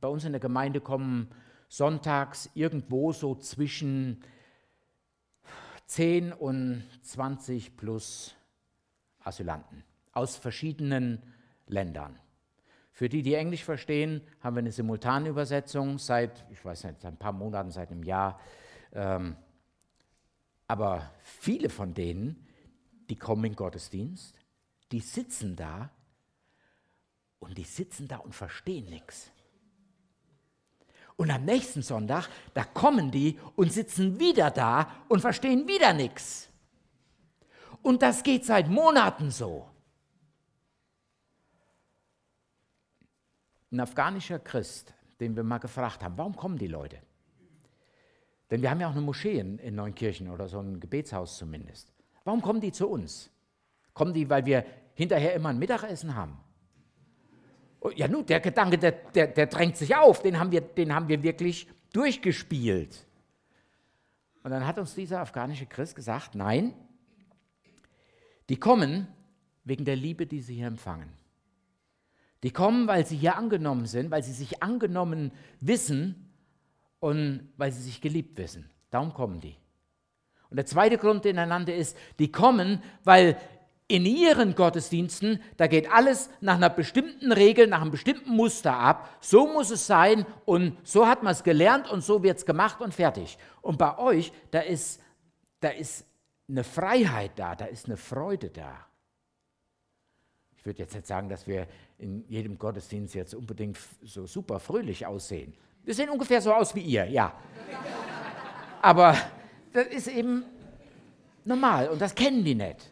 bei 0.00 0.08
uns 0.08 0.24
in 0.24 0.32
der 0.32 0.40
Gemeinde 0.40 0.80
kommen 0.80 1.28
sonntags 1.68 2.50
irgendwo 2.54 3.12
so 3.12 3.34
zwischen 3.34 4.22
10 5.86 6.32
und 6.32 6.84
20 7.02 7.76
plus 7.76 8.34
Asylanten 9.20 9.84
aus 10.12 10.36
verschiedenen 10.36 11.22
Ländern. 11.66 12.18
Für 12.92 13.08
die, 13.08 13.22
die 13.22 13.34
Englisch 13.34 13.64
verstehen, 13.64 14.22
haben 14.40 14.56
wir 14.56 14.60
eine 14.60 14.72
Simultanübersetzung 14.72 15.98
seit, 15.98 16.46
ich 16.50 16.64
weiß 16.64 16.84
nicht, 16.84 17.02
seit 17.02 17.12
ein 17.12 17.18
paar 17.18 17.32
Monaten, 17.32 17.70
seit 17.70 17.90
einem 17.90 18.02
Jahr. 18.02 18.40
Ähm, 18.92 19.36
aber 20.66 21.10
viele 21.22 21.68
von 21.68 21.92
denen, 21.92 22.46
die 23.10 23.16
kommen 23.16 23.44
in 23.44 23.54
Gottesdienst, 23.54 24.38
die 24.92 25.00
sitzen 25.00 25.56
da 25.56 25.90
und 27.38 27.58
die 27.58 27.64
sitzen 27.64 28.08
da 28.08 28.16
und 28.16 28.34
verstehen 28.34 28.86
nichts. 28.86 29.30
Und 31.16 31.30
am 31.30 31.44
nächsten 31.44 31.82
Sonntag, 31.82 32.28
da 32.52 32.64
kommen 32.64 33.10
die 33.10 33.38
und 33.56 33.72
sitzen 33.72 34.20
wieder 34.20 34.50
da 34.50 34.90
und 35.08 35.20
verstehen 35.20 35.66
wieder 35.66 35.94
nichts. 35.94 36.48
Und 37.82 38.02
das 38.02 38.22
geht 38.22 38.44
seit 38.44 38.68
Monaten 38.68 39.30
so. 39.30 39.66
Ein 43.72 43.80
afghanischer 43.80 44.38
Christ, 44.38 44.92
den 45.18 45.34
wir 45.34 45.42
mal 45.42 45.58
gefragt 45.58 46.02
haben, 46.02 46.18
warum 46.18 46.36
kommen 46.36 46.58
die 46.58 46.66
Leute? 46.66 46.98
Denn 48.50 48.62
wir 48.62 48.70
haben 48.70 48.80
ja 48.80 48.88
auch 48.88 48.92
eine 48.92 49.00
Moschee 49.00 49.38
in, 49.38 49.58
in 49.58 49.74
Neunkirchen 49.74 50.30
oder 50.30 50.48
so 50.48 50.60
ein 50.60 50.78
Gebetshaus 50.78 51.38
zumindest. 51.38 51.92
Warum 52.24 52.42
kommen 52.42 52.60
die 52.60 52.72
zu 52.72 52.88
uns? 52.88 53.30
Kommen 53.94 54.14
die, 54.14 54.28
weil 54.28 54.44
wir 54.46 54.64
hinterher 54.94 55.34
immer 55.34 55.48
ein 55.48 55.58
Mittagessen 55.58 56.14
haben? 56.14 56.38
Ja, 57.94 58.08
nun, 58.08 58.26
der 58.26 58.40
Gedanke, 58.40 58.78
der, 58.78 58.92
der, 58.92 59.28
der 59.28 59.46
drängt 59.46 59.76
sich 59.76 59.94
auf, 59.94 60.22
den 60.22 60.38
haben, 60.38 60.50
wir, 60.50 60.60
den 60.60 60.94
haben 60.94 61.08
wir 61.08 61.22
wirklich 61.22 61.68
durchgespielt. 61.92 63.06
Und 64.42 64.50
dann 64.50 64.66
hat 64.66 64.78
uns 64.78 64.94
dieser 64.94 65.20
afghanische 65.20 65.66
Christ 65.66 65.96
gesagt, 65.96 66.34
nein, 66.34 66.74
die 68.48 68.56
kommen 68.56 69.08
wegen 69.64 69.84
der 69.84 69.96
Liebe, 69.96 70.26
die 70.26 70.40
sie 70.40 70.54
hier 70.54 70.68
empfangen. 70.68 71.12
Die 72.42 72.52
kommen, 72.52 72.86
weil 72.86 73.04
sie 73.04 73.16
hier 73.16 73.36
angenommen 73.36 73.86
sind, 73.86 74.10
weil 74.10 74.22
sie 74.22 74.32
sich 74.32 74.62
angenommen 74.62 75.32
wissen 75.60 76.30
und 77.00 77.48
weil 77.56 77.72
sie 77.72 77.82
sich 77.82 78.00
geliebt 78.00 78.38
wissen. 78.38 78.70
Darum 78.90 79.12
kommen 79.12 79.40
die. 79.40 79.56
Und 80.48 80.56
der 80.56 80.66
zweite 80.66 80.96
Grund, 80.96 81.24
den 81.24 81.38
er 81.38 81.46
nannte, 81.46 81.72
ist, 81.72 81.96
die 82.18 82.30
kommen, 82.30 82.82
weil 83.02 83.36
in 83.88 84.04
ihren 84.04 84.54
Gottesdiensten, 84.56 85.40
da 85.56 85.68
geht 85.68 85.90
alles 85.90 86.28
nach 86.40 86.56
einer 86.56 86.70
bestimmten 86.70 87.30
Regel, 87.30 87.68
nach 87.68 87.80
einem 87.80 87.92
bestimmten 87.92 88.30
Muster 88.30 88.76
ab. 88.76 89.16
So 89.20 89.46
muss 89.46 89.70
es 89.70 89.86
sein 89.86 90.26
und 90.44 90.76
so 90.82 91.06
hat 91.06 91.22
man 91.22 91.32
es 91.32 91.44
gelernt 91.44 91.88
und 91.88 92.02
so 92.02 92.22
wird 92.22 92.38
es 92.38 92.46
gemacht 92.46 92.80
und 92.80 92.94
fertig. 92.94 93.38
Und 93.62 93.78
bei 93.78 93.96
euch, 93.98 94.32
da 94.50 94.60
ist, 94.60 95.00
da 95.60 95.68
ist 95.68 96.04
eine 96.48 96.64
Freiheit 96.64 97.32
da, 97.36 97.54
da 97.54 97.66
ist 97.66 97.86
eine 97.86 97.96
Freude 97.96 98.50
da. 98.50 98.86
Ich 100.56 100.66
würde 100.66 100.80
jetzt 100.80 100.94
nicht 100.94 101.06
sagen, 101.06 101.28
dass 101.28 101.46
wir 101.46 101.68
in 101.98 102.24
jedem 102.28 102.58
Gottesdienst 102.58 103.14
jetzt 103.14 103.34
unbedingt 103.34 103.78
so 104.02 104.26
super 104.26 104.58
fröhlich 104.58 105.06
aussehen. 105.06 105.54
Wir 105.84 105.94
sehen 105.94 106.10
ungefähr 106.10 106.40
so 106.40 106.52
aus 106.52 106.74
wie 106.74 106.80
ihr, 106.80 107.04
ja. 107.06 107.32
Aber 108.82 109.16
das 109.72 109.86
ist 109.86 110.08
eben 110.08 110.44
normal 111.44 111.88
und 111.88 112.00
das 112.00 112.12
kennen 112.12 112.44
die 112.44 112.56
nicht. 112.56 112.90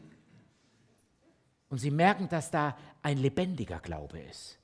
Und 1.75 1.79
sie 1.79 1.91
merken, 1.91 2.29
dass 2.29 2.53
da 2.53 2.77
ein 3.03 3.19
lebendiger 3.19 3.81
Glaube 3.81 4.21
ist. 4.21 4.61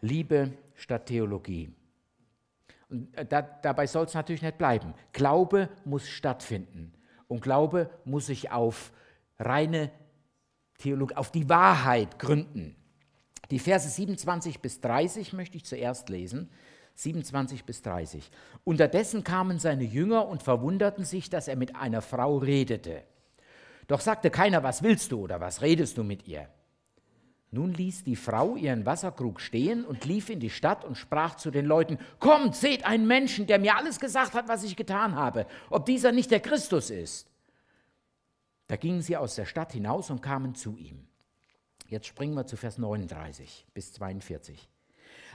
Liebe 0.00 0.54
statt 0.74 1.06
Theologie. 1.06 1.72
Und 2.88 3.16
äh, 3.16 3.24
da, 3.24 3.42
dabei 3.42 3.86
soll 3.86 4.06
es 4.06 4.14
natürlich 4.14 4.42
nicht 4.42 4.58
bleiben. 4.58 4.92
Glaube 5.12 5.68
muss 5.84 6.08
stattfinden. 6.08 6.94
Und 7.28 7.42
Glaube 7.42 7.88
muss 8.04 8.26
sich 8.26 8.50
auf 8.50 8.92
reine 9.38 9.92
Theologie, 10.78 11.14
auf 11.14 11.30
die 11.30 11.48
Wahrheit 11.48 12.18
gründen. 12.18 12.74
Die 13.52 13.60
Verse 13.60 13.88
27 13.88 14.58
bis 14.58 14.80
30 14.80 15.32
möchte 15.32 15.58
ich 15.58 15.64
zuerst 15.64 16.08
lesen. 16.08 16.50
27 16.96 17.64
bis 17.64 17.82
30. 17.82 18.32
Unterdessen 18.64 19.22
kamen 19.22 19.60
seine 19.60 19.84
Jünger 19.84 20.26
und 20.26 20.42
verwunderten 20.42 21.04
sich, 21.04 21.30
dass 21.30 21.46
er 21.46 21.54
mit 21.54 21.76
einer 21.76 22.02
Frau 22.02 22.38
redete. 22.38 23.04
Doch 23.86 24.00
sagte 24.00 24.30
keiner, 24.30 24.62
was 24.62 24.82
willst 24.82 25.12
du 25.12 25.20
oder 25.20 25.40
was 25.40 25.62
redest 25.62 25.96
du 25.96 26.04
mit 26.04 26.26
ihr? 26.26 26.48
Nun 27.52 27.72
ließ 27.72 28.04
die 28.04 28.16
Frau 28.16 28.56
ihren 28.56 28.84
Wasserkrug 28.84 29.40
stehen 29.40 29.84
und 29.84 30.04
lief 30.04 30.28
in 30.28 30.40
die 30.40 30.50
Stadt 30.50 30.84
und 30.84 30.96
sprach 30.96 31.36
zu 31.36 31.50
den 31.50 31.64
Leuten, 31.64 31.98
Kommt, 32.18 32.56
seht 32.56 32.84
einen 32.84 33.06
Menschen, 33.06 33.46
der 33.46 33.58
mir 33.58 33.76
alles 33.76 34.00
gesagt 34.00 34.34
hat, 34.34 34.48
was 34.48 34.64
ich 34.64 34.76
getan 34.76 35.14
habe, 35.14 35.46
ob 35.70 35.86
dieser 35.86 36.12
nicht 36.12 36.30
der 36.30 36.40
Christus 36.40 36.90
ist. 36.90 37.28
Da 38.66 38.76
gingen 38.76 39.00
sie 39.00 39.16
aus 39.16 39.36
der 39.36 39.44
Stadt 39.44 39.72
hinaus 39.72 40.10
und 40.10 40.22
kamen 40.22 40.56
zu 40.56 40.76
ihm. 40.76 41.06
Jetzt 41.88 42.06
springen 42.06 42.34
wir 42.34 42.46
zu 42.46 42.56
Vers 42.56 42.78
39 42.78 43.66
bis 43.72 43.92
42. 43.92 44.68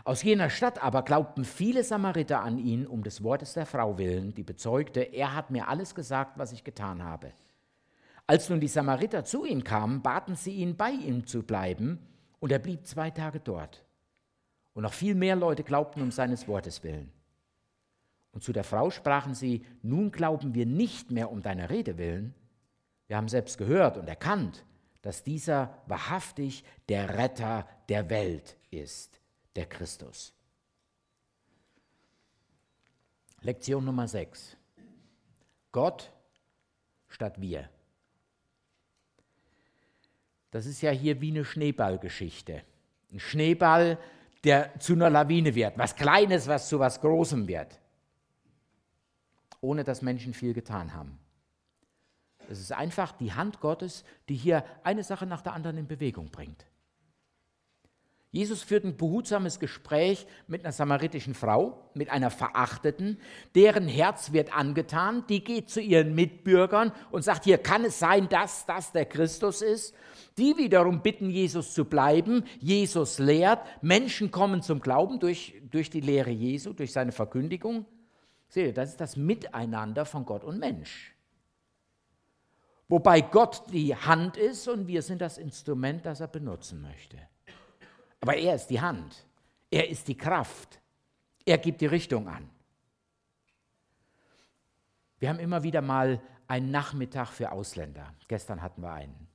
Aus 0.04 0.22
jener 0.22 0.50
Stadt 0.50 0.84
aber 0.84 1.04
glaubten 1.04 1.46
viele 1.46 1.84
Samariter 1.84 2.42
an 2.42 2.58
ihn 2.58 2.86
um 2.86 3.04
des 3.04 3.24
Wortes 3.24 3.54
der 3.54 3.66
Frau 3.66 3.98
willen, 3.98 4.34
die 4.34 4.44
bezeugte, 4.44 5.00
er 5.00 5.34
hat 5.34 5.50
mir 5.50 5.70
alles 5.70 5.96
gesagt, 5.96 6.38
was 6.38 6.52
ich 6.52 6.64
getan 6.64 7.04
habe. 7.04 7.32
Als 8.28 8.50
nun 8.50 8.60
die 8.60 8.68
Samariter 8.68 9.26
zu 9.26 9.46
ihm 9.46 9.64
kamen, 9.64 10.02
baten 10.02 10.36
sie 10.36 10.54
ihn, 10.54 10.78
bei 10.78 10.92
ihm 10.92 11.26
zu 11.26 11.44
bleiben, 11.44 12.00
und 12.40 12.52
er 12.52 12.60
blieb 12.60 12.88
zwei 12.88 13.12
Tage 13.12 13.40
dort. 13.40 13.86
Und 14.74 14.84
noch 14.84 14.94
viel 14.94 15.16
mehr 15.16 15.36
Leute 15.36 15.64
glaubten 15.64 16.02
um 16.02 16.12
seines 16.12 16.48
Wortes 16.48 16.84
willen. 16.84 17.12
Und 18.32 18.44
zu 18.44 18.54
der 18.54 18.64
Frau 18.64 18.90
sprachen 18.90 19.36
sie, 19.36 19.66
nun 19.82 20.12
glauben 20.12 20.56
wir 20.56 20.66
nicht 20.66 21.12
mehr 21.12 21.32
um 21.32 21.42
deiner 21.42 21.70
Rede 21.70 21.98
willen. 21.98 22.34
Wir 23.08 23.18
haben 23.18 23.28
selbst 23.28 23.58
gehört 23.58 23.98
und 23.98 24.08
erkannt, 24.08 24.66
dass 25.02 25.24
dieser 25.24 25.78
wahrhaftig 25.88 26.64
der 26.88 27.18
Retter 27.18 27.68
der 27.90 28.10
Welt 28.10 28.58
ist 28.70 29.20
der 29.56 29.66
Christus. 29.66 30.34
Lektion 33.42 33.84
Nummer 33.84 34.08
6. 34.08 34.56
Gott 35.72 36.12
statt 37.10 37.42
wir. 37.42 37.70
Das 40.52 40.66
ist 40.66 40.82
ja 40.82 40.92
hier 40.92 41.22
wie 41.22 41.32
eine 41.32 41.46
Schneeballgeschichte. 41.46 42.62
Ein 43.12 43.20
Schneeball, 43.20 43.98
der 44.44 44.78
zu 44.80 44.94
einer 44.94 45.10
Lawine 45.10 45.56
wird. 45.56 45.78
Was 45.78 45.96
Kleines, 45.96 46.48
was 46.48 46.70
zu 46.70 46.80
was 46.80 47.02
Großem 47.02 47.48
wird. 47.48 47.80
Ohne 49.62 49.84
dass 49.84 50.02
Menschen 50.02 50.34
viel 50.34 50.54
getan 50.54 50.94
haben. 50.94 51.18
Es 52.50 52.60
ist 52.60 52.74
einfach 52.74 53.14
die 53.14 53.32
Hand 53.32 53.62
Gottes, 53.62 54.04
die 54.28 54.36
hier 54.36 54.66
eine 54.84 55.04
Sache 55.04 55.26
nach 55.26 55.42
der 55.42 55.54
anderen 55.54 55.78
in 55.78 55.88
Bewegung 55.88 56.30
bringt. 56.32 56.66
Jesus 58.34 58.64
führt 58.64 58.86
ein 58.86 58.96
behutsames 58.96 59.60
Gespräch 59.60 60.26
mit 60.48 60.64
einer 60.64 60.72
samaritischen 60.72 61.34
Frau, 61.34 61.90
mit 61.94 62.10
einer 62.10 62.32
Verachteten, 62.32 63.20
deren 63.56 63.90
Herz 63.90 64.32
wird 64.32 64.56
angetan, 64.56 65.26
die 65.28 65.44
geht 65.44 65.70
zu 65.70 65.82
ihren 65.82 66.16
Mitbürgern 66.16 66.94
und 67.12 67.24
sagt, 67.24 67.44
hier 67.44 67.58
kann 67.58 67.84
es 67.84 68.00
sein, 68.00 68.30
dass 68.30 68.66
das 68.66 68.94
der 68.94 69.06
Christus 69.06 69.62
ist. 69.62 69.94
Die 70.38 70.56
wiederum 70.56 71.02
bitten 71.02 71.30
Jesus 71.30 71.74
zu 71.74 71.84
bleiben, 71.84 72.46
Jesus 72.60 73.20
lehrt, 73.20 73.68
Menschen 73.82 74.32
kommen 74.32 74.62
zum 74.62 74.80
Glauben 74.80 75.20
durch, 75.20 75.62
durch 75.70 75.90
die 75.90 76.00
Lehre 76.00 76.32
Jesu, 76.32 76.72
durch 76.72 76.94
seine 76.94 77.12
Verkündigung. 77.12 77.86
Seht 78.48 78.68
ihr, 78.68 78.74
das 78.74 78.92
ist 78.92 79.02
das 79.02 79.18
Miteinander 79.18 80.06
von 80.06 80.26
Gott 80.26 80.46
und 80.46 80.58
Mensch. 80.58 81.14
Wobei 82.88 83.20
Gott 83.20 83.64
die 83.74 83.94
Hand 83.94 84.38
ist 84.38 84.70
und 84.70 84.88
wir 84.88 85.02
sind 85.02 85.22
das 85.22 85.38
Instrument, 85.38 86.06
das 86.06 86.22
er 86.22 86.28
benutzen 86.28 86.82
möchte. 86.82 87.18
Aber 88.22 88.38
er 88.38 88.56
ist 88.56 88.68
die 88.68 88.80
Hand. 88.80 89.26
Er 89.70 89.90
ist 89.90 90.08
die 90.08 90.16
Kraft. 90.16 90.80
Er 91.46 91.58
gibt 91.58 91.82
die 91.82 91.88
Richtung 91.88 92.28
an. 92.28 92.50
Wir 95.20 95.30
haben 95.30 95.40
immer 95.40 95.64
wieder 95.64 95.82
mal 95.82 96.22
einen 96.48 96.72
Nachmittag 96.72 97.30
für 97.30 97.52
Ausländer. 97.52 98.14
Gestern 98.28 98.62
hatten 98.62 98.82
wir 98.82 98.94
einen. 98.94 99.28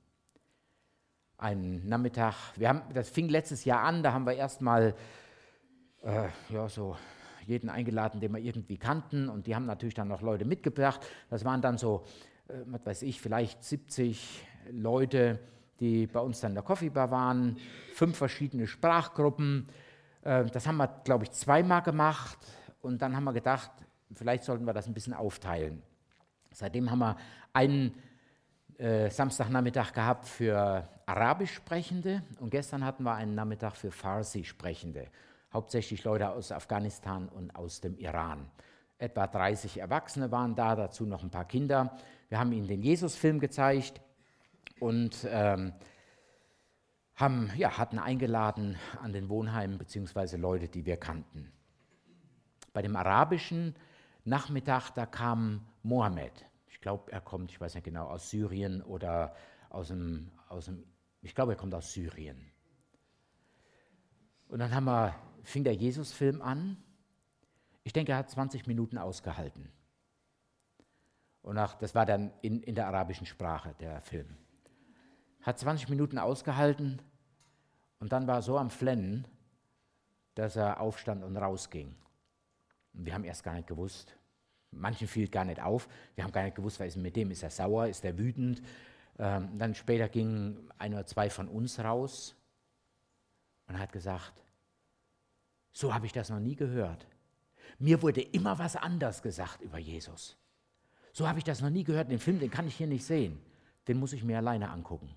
Einen 1.37 1.87
Nachmittag. 1.87 2.35
Wir 2.55 2.69
haben, 2.69 2.81
das 2.93 3.09
fing 3.09 3.29
letztes 3.29 3.65
Jahr 3.65 3.83
an, 3.83 4.03
da 4.03 4.13
haben 4.13 4.25
wir 4.25 4.33
erstmal 4.33 4.95
äh, 6.03 6.29
ja, 6.49 6.67
so 6.67 6.97
jeden 7.45 7.69
eingeladen, 7.69 8.19
den 8.19 8.33
wir 8.33 8.39
irgendwie 8.39 8.77
kannten. 8.77 9.29
Und 9.29 9.47
die 9.47 9.55
haben 9.55 9.65
natürlich 9.65 9.93
dann 9.93 10.07
noch 10.07 10.21
Leute 10.21 10.45
mitgebracht. 10.45 11.05
Das 11.29 11.45
waren 11.45 11.61
dann 11.61 11.77
so, 11.77 12.05
äh, 12.47 12.53
was 12.65 12.85
weiß 12.85 13.01
ich, 13.03 13.21
vielleicht 13.21 13.63
70 13.63 14.45
Leute, 14.71 15.39
die 15.79 16.07
bei 16.07 16.19
uns 16.19 16.39
dann 16.39 16.51
in 16.51 16.55
der 16.55 16.63
Coffeebar 16.63 17.11
waren, 17.11 17.57
fünf 17.93 18.17
verschiedene 18.17 18.67
Sprachgruppen. 18.67 19.67
Äh, 20.21 20.45
das 20.45 20.67
haben 20.67 20.77
wir, 20.77 20.87
glaube 21.03 21.25
ich, 21.25 21.31
zweimal 21.31 21.81
gemacht 21.81 22.37
und 22.81 23.01
dann 23.01 23.15
haben 23.15 23.23
wir 23.23 23.33
gedacht, 23.33 23.71
vielleicht 24.13 24.43
sollten 24.43 24.65
wir 24.65 24.73
das 24.73 24.87
ein 24.87 24.93
bisschen 24.93 25.13
aufteilen. 25.13 25.81
Seitdem 26.51 26.89
haben 26.89 26.99
wir 26.99 27.17
einen 27.53 27.93
äh, 28.77 29.09
Samstagnachmittag 29.09 29.93
gehabt 29.93 30.25
für 30.25 30.87
Arabisch 31.05 31.53
Sprechende 31.53 32.23
und 32.39 32.49
gestern 32.49 32.83
hatten 32.85 33.03
wir 33.03 33.13
einen 33.13 33.35
Nachmittag 33.35 33.75
für 33.75 33.91
Farsi 33.91 34.43
Sprechende, 34.43 35.07
hauptsächlich 35.53 36.03
Leute 36.03 36.29
aus 36.29 36.51
Afghanistan 36.51 37.29
und 37.29 37.55
aus 37.55 37.81
dem 37.81 37.97
Iran. 37.97 38.49
Etwa 38.99 39.27
30 39.27 39.79
Erwachsene 39.79 40.31
waren 40.31 40.55
da, 40.55 40.75
dazu 40.75 41.05
noch 41.05 41.21
ein 41.21 41.29
paar 41.29 41.45
Kinder. 41.45 41.95
Wir 42.29 42.39
haben 42.39 42.51
ihnen 42.51 42.67
den 42.67 42.81
Jesus-Film 42.81 43.39
gezeigt 43.39 44.01
und 44.79 45.27
ähm, 45.29 45.73
haben, 47.15 47.51
ja, 47.57 47.77
hatten 47.77 47.99
eingeladen 47.99 48.77
an 49.01 49.11
den 49.11 49.27
Wohnheimen 49.29 49.77
beziehungsweise 49.77 50.37
Leute, 50.37 50.67
die 50.67 50.85
wir 50.85 50.97
kannten. 50.97 51.51
Bei 52.73 52.81
dem 52.81 52.95
arabischen 52.95 53.75
Nachmittag, 54.23 54.91
da 54.91 55.05
kam 55.05 55.65
Mohammed. 55.81 56.45
Ich 56.67 56.79
glaube, 56.79 57.11
er 57.11 57.21
kommt, 57.21 57.51
ich 57.51 57.59
weiß 57.59 57.73
nicht 57.73 57.83
genau, 57.83 58.07
aus 58.07 58.29
Syrien 58.29 58.83
oder 58.83 59.35
aus 59.69 59.87
dem, 59.87 60.31
aus 60.47 60.65
dem 60.65 60.83
ich 61.21 61.33
glaube, 61.33 61.53
er 61.53 61.57
kommt 61.57 61.73
aus 61.73 61.91
Syrien. 61.91 62.51
Und 64.47 64.59
dann 64.59 64.73
haben 64.73 64.85
wir, 64.85 65.15
fing 65.43 65.63
der 65.63 65.73
Jesus-Film 65.73 66.41
an. 66.41 66.77
Ich 67.83 67.93
denke, 67.93 68.11
er 68.11 68.19
hat 68.19 68.29
20 68.29 68.67
Minuten 68.67 68.97
ausgehalten. 68.97 69.71
Und 71.41 71.55
nach, 71.55 71.75
das 71.75 71.95
war 71.95 72.05
dann 72.05 72.31
in, 72.41 72.61
in 72.61 72.75
der 72.75 72.87
arabischen 72.87 73.25
Sprache, 73.25 73.73
der 73.79 74.01
Film 74.01 74.37
hat 75.47 75.57
20 75.57 75.87
Minuten 75.87 76.19
ausgehalten 76.19 77.01
und 77.99 78.11
dann 78.11 78.27
war 78.27 78.35
er 78.35 78.41
so 78.41 78.57
am 78.57 78.69
Flennen, 78.69 79.25
dass 80.35 80.57
er 80.57 80.81
aufstand 80.81 81.23
und 81.23 81.37
rausging. 81.37 81.95
Und 82.93 83.05
wir 83.05 83.13
haben 83.13 83.23
erst 83.23 83.45
gar 83.45 83.53
nicht 83.53 83.67
gewusst. 83.67 84.17
Manchen 84.71 85.07
fiel 85.07 85.29
gar 85.29 85.45
nicht 85.45 85.61
auf. 85.61 85.87
Wir 86.15 86.25
haben 86.25 86.33
gar 86.33 86.43
nicht 86.43 86.57
gewusst, 86.57 86.81
was 86.81 86.87
ist 86.87 86.97
mit 86.97 87.15
dem? 87.15 87.31
Ist 87.31 87.43
er 87.43 87.49
sauer? 87.49 87.87
Ist 87.87 88.03
er 88.03 88.17
wütend? 88.17 88.61
Ähm, 89.19 89.57
dann 89.57 89.73
später 89.73 90.09
gingen 90.09 90.69
ein 90.79 90.93
oder 90.93 91.05
zwei 91.05 91.29
von 91.29 91.47
uns 91.47 91.79
raus 91.79 92.35
und 93.67 93.79
hat 93.79 93.93
gesagt, 93.93 94.43
so 95.71 95.93
habe 95.93 96.07
ich 96.07 96.11
das 96.11 96.29
noch 96.29 96.41
nie 96.41 96.57
gehört. 96.57 97.07
Mir 97.79 98.01
wurde 98.01 98.21
immer 98.21 98.59
was 98.59 98.75
anders 98.75 99.21
gesagt 99.21 99.61
über 99.61 99.77
Jesus. 99.77 100.35
So 101.13 101.25
habe 101.25 101.39
ich 101.39 101.45
das 101.45 101.61
noch 101.61 101.69
nie 101.69 101.85
gehört. 101.85 102.11
Den 102.11 102.19
Film, 102.19 102.37
den 102.39 102.51
kann 102.51 102.67
ich 102.67 102.75
hier 102.75 102.87
nicht 102.87 103.05
sehen. 103.05 103.39
Den 103.87 103.97
muss 103.97 104.11
ich 104.11 104.25
mir 104.25 104.37
alleine 104.37 104.69
angucken. 104.69 105.15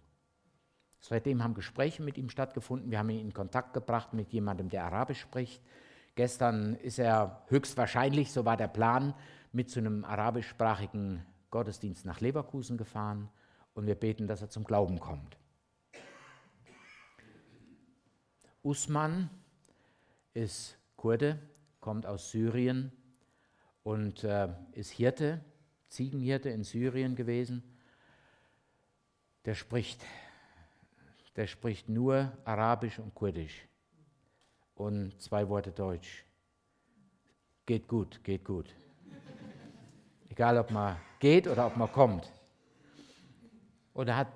Seitdem 1.01 1.43
haben 1.43 1.55
Gespräche 1.55 2.03
mit 2.03 2.19
ihm 2.19 2.29
stattgefunden. 2.29 2.91
Wir 2.91 2.99
haben 2.99 3.11
ihn 3.11 3.21
in 3.21 3.33
Kontakt 3.33 3.73
gebracht 3.73 4.13
mit 4.13 4.33
jemandem, 4.33 4.69
der 4.69 4.85
Arabisch 4.85 5.21
spricht. 5.21 5.63
Gestern 6.15 6.75
ist 6.75 6.99
er 6.99 7.43
höchstwahrscheinlich, 7.49 8.33
so 8.33 8.45
war 8.45 8.57
der 8.57 8.69
Plan, 8.69 9.15
mit 9.53 9.71
zu 9.71 9.81
einem 9.81 10.05
arabischsprachigen 10.05 11.25
Gottesdienst 11.51 12.05
nach 12.05 12.21
Leverkusen 12.21 12.77
gefahren 12.77 13.29
und 13.75 13.87
wir 13.87 13.95
beten, 13.95 14.27
dass 14.27 14.43
er 14.43 14.51
zum 14.51 14.65
Glauben 14.65 15.01
kommt. 15.01 15.37
Usman 18.63 19.31
ist 20.35 20.77
Kurde, 20.97 21.39
kommt 21.81 22.05
aus 22.07 22.31
Syrien 22.31 22.93
und 23.83 24.23
äh, 24.23 24.49
ist 24.73 24.91
Hirte, 24.91 25.43
Ziegenhirte 25.89 26.51
in 26.51 26.63
Syrien 26.63 27.17
gewesen. 27.17 27.63
Der 29.47 29.55
spricht 29.55 30.05
der 31.41 31.47
spricht 31.47 31.89
nur 31.89 32.31
Arabisch 32.45 32.99
und 32.99 33.15
Kurdisch 33.15 33.67
und 34.75 35.19
zwei 35.23 35.49
Worte 35.49 35.73
Deutsch. 35.73 36.27
Geht 37.65 37.89
gut, 37.89 38.23
geht 38.23 38.45
gut. 38.45 38.75
Egal, 40.29 40.59
ob 40.59 40.71
man 40.71 40.99
geht 41.19 41.49
oder 41.49 41.67
ob 41.67 41.79
man 41.79 41.91
kommt. 41.91 42.31
Oder 43.95 44.19
hat, 44.19 44.29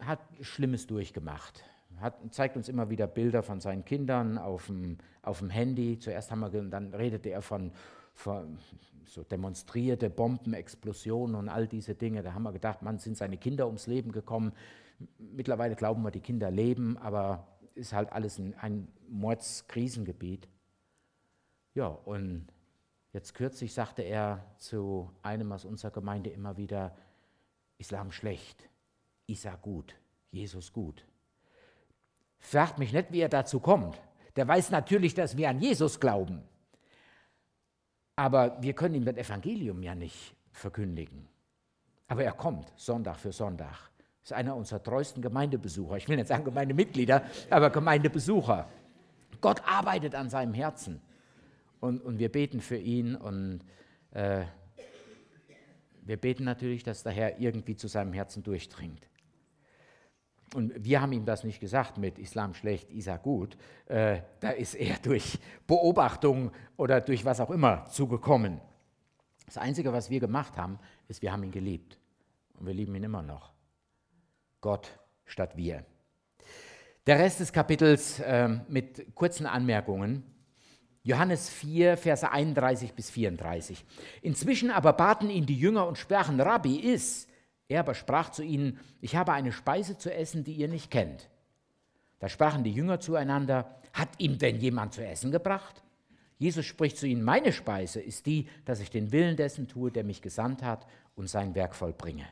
hat 0.00 0.18
Schlimmes 0.40 0.84
durchgemacht. 0.88 1.62
Hat, 2.00 2.16
zeigt 2.32 2.56
uns 2.56 2.68
immer 2.68 2.90
wieder 2.90 3.06
Bilder 3.06 3.44
von 3.44 3.60
seinen 3.60 3.84
Kindern 3.84 4.36
auf 4.36 4.66
dem, 4.66 4.98
auf 5.22 5.38
dem 5.38 5.50
Handy. 5.50 6.00
Zuerst 6.00 6.32
haben 6.32 6.40
wir, 6.40 6.60
dann 6.64 6.92
redete 6.92 7.28
er 7.28 7.42
von, 7.42 7.70
von 8.14 8.58
so 9.04 9.22
demonstrierte 9.22 10.10
Bombenexplosionen 10.10 11.36
und 11.36 11.48
all 11.48 11.68
diese 11.68 11.94
Dinge. 11.94 12.24
Da 12.24 12.34
haben 12.34 12.42
wir 12.42 12.52
gedacht, 12.52 12.82
man 12.82 12.98
sind 12.98 13.16
seine 13.16 13.36
Kinder 13.36 13.66
ums 13.66 13.86
Leben 13.86 14.10
gekommen. 14.10 14.52
Mittlerweile 15.18 15.76
glauben 15.76 16.02
wir, 16.02 16.10
die 16.10 16.20
Kinder 16.20 16.50
leben, 16.50 16.96
aber 16.98 17.46
ist 17.74 17.92
halt 17.92 18.12
alles 18.12 18.38
ein, 18.38 18.54
ein 18.54 18.88
Mordskrisengebiet. 19.08 20.48
Ja, 21.74 21.86
und 21.86 22.46
jetzt 23.12 23.34
kürzlich 23.34 23.72
sagte 23.72 24.02
er 24.02 24.44
zu 24.58 25.10
einem 25.22 25.52
aus 25.52 25.64
unserer 25.64 25.90
Gemeinde 25.90 26.30
immer 26.30 26.56
wieder, 26.56 26.94
Islam 27.78 28.12
schlecht, 28.12 28.68
Isa 29.26 29.56
gut, 29.56 29.96
Jesus 30.30 30.72
gut. 30.72 31.04
Fragt 32.38 32.78
mich 32.78 32.92
nicht, 32.92 33.12
wie 33.12 33.20
er 33.20 33.28
dazu 33.28 33.60
kommt. 33.60 34.00
Der 34.36 34.46
weiß 34.48 34.70
natürlich, 34.70 35.14
dass 35.14 35.36
wir 35.36 35.48
an 35.48 35.60
Jesus 35.60 36.00
glauben. 36.00 36.42
Aber 38.16 38.60
wir 38.62 38.74
können 38.74 38.96
ihm 38.96 39.04
das 39.04 39.16
Evangelium 39.16 39.82
ja 39.82 39.94
nicht 39.94 40.34
verkündigen. 40.52 41.28
Aber 42.08 42.24
er 42.24 42.32
kommt 42.32 42.72
Sonntag 42.76 43.16
für 43.16 43.32
Sonntag 43.32 43.91
ist 44.22 44.32
einer 44.32 44.54
unserer 44.54 44.82
treuesten 44.82 45.22
Gemeindebesucher. 45.22 45.96
Ich 45.96 46.08
will 46.08 46.16
nicht 46.16 46.28
sagen 46.28 46.44
Gemeindemitglieder, 46.44 47.22
aber 47.50 47.70
Gemeindebesucher. 47.70 48.68
Gott 49.40 49.62
arbeitet 49.66 50.14
an 50.14 50.30
seinem 50.30 50.54
Herzen. 50.54 51.00
Und, 51.80 52.00
und 52.02 52.18
wir 52.18 52.30
beten 52.30 52.60
für 52.60 52.76
ihn 52.76 53.16
und 53.16 53.60
äh, 54.12 54.44
wir 56.04 56.16
beten 56.16 56.44
natürlich, 56.44 56.84
dass 56.84 57.02
der 57.02 57.12
Herr 57.12 57.40
irgendwie 57.40 57.74
zu 57.74 57.88
seinem 57.88 58.12
Herzen 58.12 58.42
durchdringt. 58.42 59.08
Und 60.54 60.84
wir 60.84 61.00
haben 61.00 61.12
ihm 61.12 61.24
das 61.24 61.44
nicht 61.44 61.60
gesagt 61.60 61.98
mit 61.98 62.18
Islam 62.18 62.54
schlecht, 62.54 62.90
Isa 62.90 63.16
gut. 63.16 63.56
Äh, 63.86 64.20
da 64.40 64.50
ist 64.50 64.74
er 64.74 64.98
durch 64.98 65.38
Beobachtung 65.66 66.52
oder 66.76 67.00
durch 67.00 67.24
was 67.24 67.40
auch 67.40 67.50
immer 67.50 67.86
zugekommen. 67.86 68.60
Das 69.46 69.58
Einzige, 69.58 69.92
was 69.92 70.10
wir 70.10 70.20
gemacht 70.20 70.56
haben, 70.56 70.78
ist, 71.08 71.22
wir 71.22 71.32
haben 71.32 71.42
ihn 71.42 71.50
geliebt. 71.50 71.98
Und 72.58 72.66
wir 72.66 72.74
lieben 72.74 72.94
ihn 72.94 73.04
immer 73.04 73.22
noch. 73.22 73.52
Gott 74.62 74.98
statt 75.26 75.56
wir. 75.56 75.84
Der 77.06 77.18
Rest 77.18 77.40
des 77.40 77.52
Kapitels 77.52 78.20
äh, 78.20 78.48
mit 78.68 79.14
kurzen 79.14 79.44
Anmerkungen. 79.44 80.22
Johannes 81.02 81.48
4, 81.50 81.96
Verse 81.96 82.30
31 82.30 82.94
bis 82.94 83.10
34. 83.10 83.84
Inzwischen 84.22 84.70
aber 84.70 84.92
baten 84.92 85.28
ihn 85.28 85.46
die 85.46 85.58
Jünger 85.58 85.86
und 85.86 85.98
sprachen, 85.98 86.40
Rabbi, 86.40 86.78
iss. 86.92 87.26
Er 87.68 87.80
aber 87.80 87.94
sprach 87.94 88.30
zu 88.30 88.44
ihnen, 88.44 88.78
ich 89.00 89.16
habe 89.16 89.32
eine 89.32 89.50
Speise 89.50 89.98
zu 89.98 90.14
essen, 90.14 90.44
die 90.44 90.52
ihr 90.52 90.68
nicht 90.68 90.90
kennt. 90.90 91.28
Da 92.20 92.28
sprachen 92.28 92.62
die 92.62 92.72
Jünger 92.72 93.00
zueinander, 93.00 93.80
hat 93.92 94.10
ihm 94.18 94.38
denn 94.38 94.58
jemand 94.58 94.94
zu 94.94 95.04
essen 95.04 95.32
gebracht? 95.32 95.82
Jesus 96.38 96.66
spricht 96.66 96.98
zu 96.98 97.06
ihnen, 97.08 97.24
meine 97.24 97.52
Speise 97.52 98.00
ist 98.00 98.26
die, 98.26 98.48
dass 98.64 98.80
ich 98.80 98.90
den 98.90 99.10
Willen 99.10 99.36
dessen 99.36 99.66
tue, 99.66 99.90
der 99.90 100.04
mich 100.04 100.22
gesandt 100.22 100.62
hat 100.62 100.86
und 101.16 101.28
sein 101.28 101.56
Werk 101.56 101.74
vollbringe. 101.74 102.26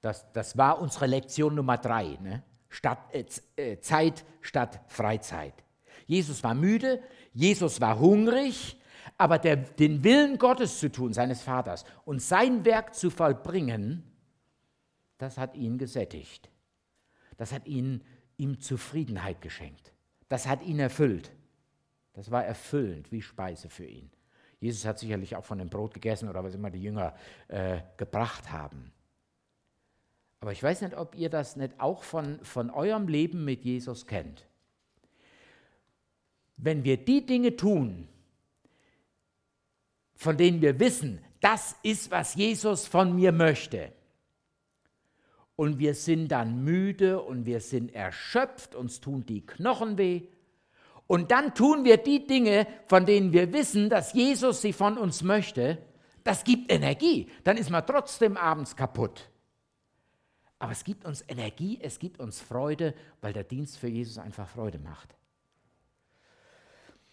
Das, 0.00 0.30
das 0.32 0.56
war 0.56 0.80
unsere 0.80 1.06
Lektion 1.06 1.54
Nummer 1.54 1.78
drei, 1.78 2.18
ne? 2.20 2.42
statt, 2.68 2.98
äh, 3.12 3.24
äh 3.56 3.80
Zeit 3.80 4.24
statt 4.40 4.80
Freizeit. 4.86 5.54
Jesus 6.06 6.42
war 6.42 6.54
müde, 6.54 7.02
Jesus 7.32 7.80
war 7.80 7.98
hungrig, 7.98 8.76
aber 9.18 9.38
der, 9.38 9.56
den 9.56 10.02
Willen 10.02 10.38
Gottes 10.38 10.78
zu 10.78 10.90
tun, 10.90 11.12
seines 11.12 11.42
Vaters, 11.42 11.84
und 12.04 12.22
sein 12.22 12.64
Werk 12.64 12.94
zu 12.94 13.10
vollbringen, 13.10 14.02
das 15.18 15.36
hat 15.36 15.54
ihn 15.54 15.76
gesättigt. 15.76 16.50
Das 17.36 17.52
hat 17.52 17.66
ihn, 17.66 18.02
ihm 18.38 18.60
Zufriedenheit 18.60 19.40
geschenkt. 19.42 19.92
Das 20.28 20.46
hat 20.46 20.62
ihn 20.62 20.78
erfüllt. 20.78 21.32
Das 22.14 22.30
war 22.30 22.44
erfüllend 22.44 23.12
wie 23.12 23.22
Speise 23.22 23.68
für 23.68 23.84
ihn. 23.84 24.10
Jesus 24.60 24.84
hat 24.84 24.98
sicherlich 24.98 25.36
auch 25.36 25.44
von 25.44 25.58
dem 25.58 25.70
Brot 25.70 25.94
gegessen 25.94 26.28
oder 26.28 26.44
was 26.44 26.54
immer 26.54 26.70
die 26.70 26.82
Jünger 26.82 27.14
äh, 27.48 27.80
gebracht 27.96 28.50
haben. 28.50 28.92
Aber 30.40 30.52
ich 30.52 30.62
weiß 30.62 30.80
nicht, 30.82 30.96
ob 30.96 31.14
ihr 31.14 31.28
das 31.28 31.56
nicht 31.56 31.78
auch 31.78 32.02
von, 32.02 32.42
von 32.42 32.70
eurem 32.70 33.08
Leben 33.08 33.44
mit 33.44 33.62
Jesus 33.64 34.06
kennt 34.06 34.46
wenn 36.62 36.84
wir 36.84 36.96
die 36.98 37.24
Dinge 37.24 37.56
tun, 37.56 38.08
von 40.14 40.36
denen 40.36 40.60
wir 40.60 40.78
wissen, 40.78 41.24
das 41.40 41.74
ist, 41.82 42.10
was 42.10 42.34
Jesus 42.34 42.86
von 42.86 43.14
mir 43.14 43.32
möchte, 43.32 43.92
und 45.56 45.78
wir 45.78 45.94
sind 45.94 46.28
dann 46.28 46.64
müde 46.64 47.20
und 47.20 47.44
wir 47.44 47.60
sind 47.60 47.94
erschöpft, 47.94 48.74
uns 48.74 49.00
tun 49.00 49.26
die 49.26 49.44
Knochen 49.44 49.98
weh, 49.98 50.22
und 51.06 51.30
dann 51.32 51.54
tun 51.54 51.84
wir 51.84 51.96
die 51.96 52.26
Dinge, 52.26 52.66
von 52.86 53.04
denen 53.04 53.32
wir 53.32 53.52
wissen, 53.52 53.90
dass 53.90 54.12
Jesus 54.12 54.62
sie 54.62 54.72
von 54.72 54.96
uns 54.96 55.22
möchte, 55.22 55.78
das 56.24 56.44
gibt 56.44 56.70
Energie, 56.70 57.28
dann 57.44 57.56
ist 57.56 57.70
man 57.70 57.84
trotzdem 57.84 58.36
abends 58.36 58.76
kaputt. 58.76 59.29
Aber 60.60 60.72
es 60.72 60.84
gibt 60.84 61.06
uns 61.06 61.24
Energie, 61.26 61.80
es 61.82 61.98
gibt 61.98 62.20
uns 62.20 62.38
Freude, 62.38 62.94
weil 63.22 63.32
der 63.32 63.44
Dienst 63.44 63.78
für 63.78 63.88
Jesus 63.88 64.18
einfach 64.18 64.46
Freude 64.46 64.78
macht. 64.78 65.16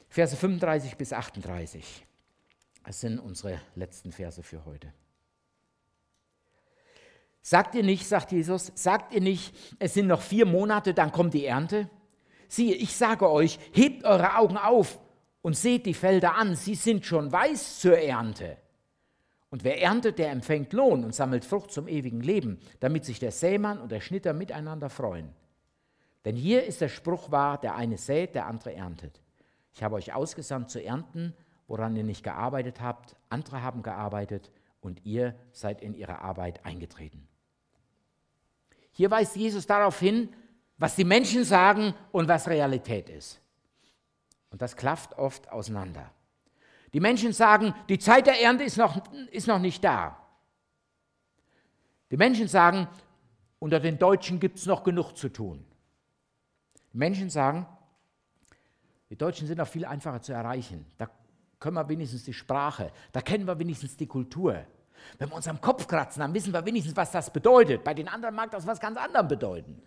Verse 0.09 0.35
35 0.35 0.97
bis 0.97 1.13
38. 1.13 2.05
Das 2.83 2.99
sind 2.99 3.19
unsere 3.19 3.61
letzten 3.75 4.11
Verse 4.11 4.43
für 4.43 4.65
heute. 4.65 4.93
Sagt 7.41 7.75
ihr 7.75 7.83
nicht, 7.83 8.05
sagt 8.05 8.33
Jesus, 8.33 8.73
sagt 8.75 9.13
ihr 9.13 9.21
nicht, 9.21 9.55
es 9.79 9.93
sind 9.93 10.07
noch 10.07 10.21
vier 10.21 10.45
Monate, 10.45 10.93
dann 10.93 11.13
kommt 11.13 11.33
die 11.33 11.45
Ernte? 11.45 11.89
Siehe, 12.49 12.75
ich 12.75 12.97
sage 12.97 13.29
euch, 13.29 13.59
hebt 13.71 14.03
eure 14.03 14.35
Augen 14.35 14.57
auf 14.57 14.99
und 15.41 15.55
seht 15.55 15.85
die 15.85 15.93
Felder 15.93 16.35
an, 16.35 16.57
sie 16.57 16.75
sind 16.75 17.05
schon 17.05 17.31
weiß 17.31 17.79
zur 17.79 17.97
Ernte. 17.97 18.57
Und 19.49 19.63
wer 19.63 19.81
erntet, 19.81 20.19
der 20.19 20.31
empfängt 20.31 20.73
Lohn 20.73 21.03
und 21.03 21.15
sammelt 21.15 21.45
Frucht 21.45 21.71
zum 21.71 21.87
ewigen 21.87 22.21
Leben, 22.21 22.59
damit 22.79 23.05
sich 23.05 23.19
der 23.19 23.31
Sämann 23.31 23.79
und 23.79 23.91
der 23.91 24.01
Schnitter 24.01 24.33
miteinander 24.33 24.89
freuen. 24.89 25.33
Denn 26.25 26.35
hier 26.35 26.65
ist 26.65 26.81
der 26.81 26.89
Spruch 26.89 27.31
wahr, 27.31 27.57
der 27.59 27.75
eine 27.75 27.97
sät, 27.97 28.35
der 28.35 28.47
andere 28.47 28.73
erntet. 28.73 29.21
Ich 29.73 29.83
habe 29.83 29.95
euch 29.95 30.13
ausgesandt 30.13 30.69
zu 30.69 30.83
ernten, 30.83 31.33
woran 31.67 31.95
ihr 31.95 32.03
nicht 32.03 32.23
gearbeitet 32.23 32.81
habt. 32.81 33.15
Andere 33.29 33.61
haben 33.61 33.83
gearbeitet 33.83 34.51
und 34.81 35.05
ihr 35.05 35.35
seid 35.51 35.81
in 35.81 35.93
ihre 35.93 36.19
Arbeit 36.19 36.65
eingetreten. 36.65 37.27
Hier 38.91 39.11
weist 39.11 39.35
Jesus 39.35 39.67
darauf 39.67 39.99
hin, 39.99 40.29
was 40.77 40.95
die 40.95 41.05
Menschen 41.05 41.43
sagen 41.43 41.93
und 42.11 42.27
was 42.27 42.47
Realität 42.47 43.09
ist. 43.09 43.39
Und 44.49 44.61
das 44.61 44.75
klafft 44.75 45.17
oft 45.17 45.51
auseinander. 45.51 46.11
Die 46.93 46.99
Menschen 46.99 47.33
sagen, 47.33 47.73
die 47.89 47.99
Zeit 47.99 48.27
der 48.27 48.41
Ernte 48.41 48.63
ist 48.63 48.77
noch, 48.77 49.01
ist 49.31 49.47
noch 49.47 49.59
nicht 49.59 49.83
da. 49.83 50.17
Die 52.11 52.17
Menschen 52.17 52.47
sagen, 52.47 52.87
unter 53.59 53.79
den 53.79 53.97
Deutschen 53.97 54.39
gibt 54.39 54.59
es 54.59 54.65
noch 54.65 54.83
genug 54.83 55.13
zu 55.13 55.29
tun. 55.29 55.65
Die 56.93 56.97
Menschen 56.97 57.29
sagen, 57.29 57.67
die 59.09 59.17
Deutschen 59.17 59.47
sind 59.47 59.59
auch 59.59 59.67
viel 59.67 59.85
einfacher 59.85 60.21
zu 60.21 60.33
erreichen. 60.33 60.85
Da 60.97 61.09
können 61.59 61.75
wir 61.75 61.89
wenigstens 61.89 62.23
die 62.23 62.33
Sprache, 62.33 62.91
da 63.11 63.21
kennen 63.21 63.45
wir 63.45 63.57
wenigstens 63.59 63.97
die 63.97 64.07
Kultur. 64.07 64.65
Wenn 65.17 65.29
wir 65.29 65.35
uns 65.35 65.47
am 65.47 65.61
Kopf 65.61 65.87
kratzen, 65.87 66.21
dann 66.21 66.33
wissen 66.33 66.53
wir 66.53 66.65
wenigstens, 66.65 66.95
was 66.95 67.11
das 67.11 67.31
bedeutet. 67.31 67.83
Bei 67.83 67.93
den 67.93 68.07
anderen 68.07 68.35
mag 68.35 68.51
das 68.51 68.65
was 68.65 68.79
ganz 68.79 68.97
anderes 68.97 69.27
bedeuten. 69.27 69.81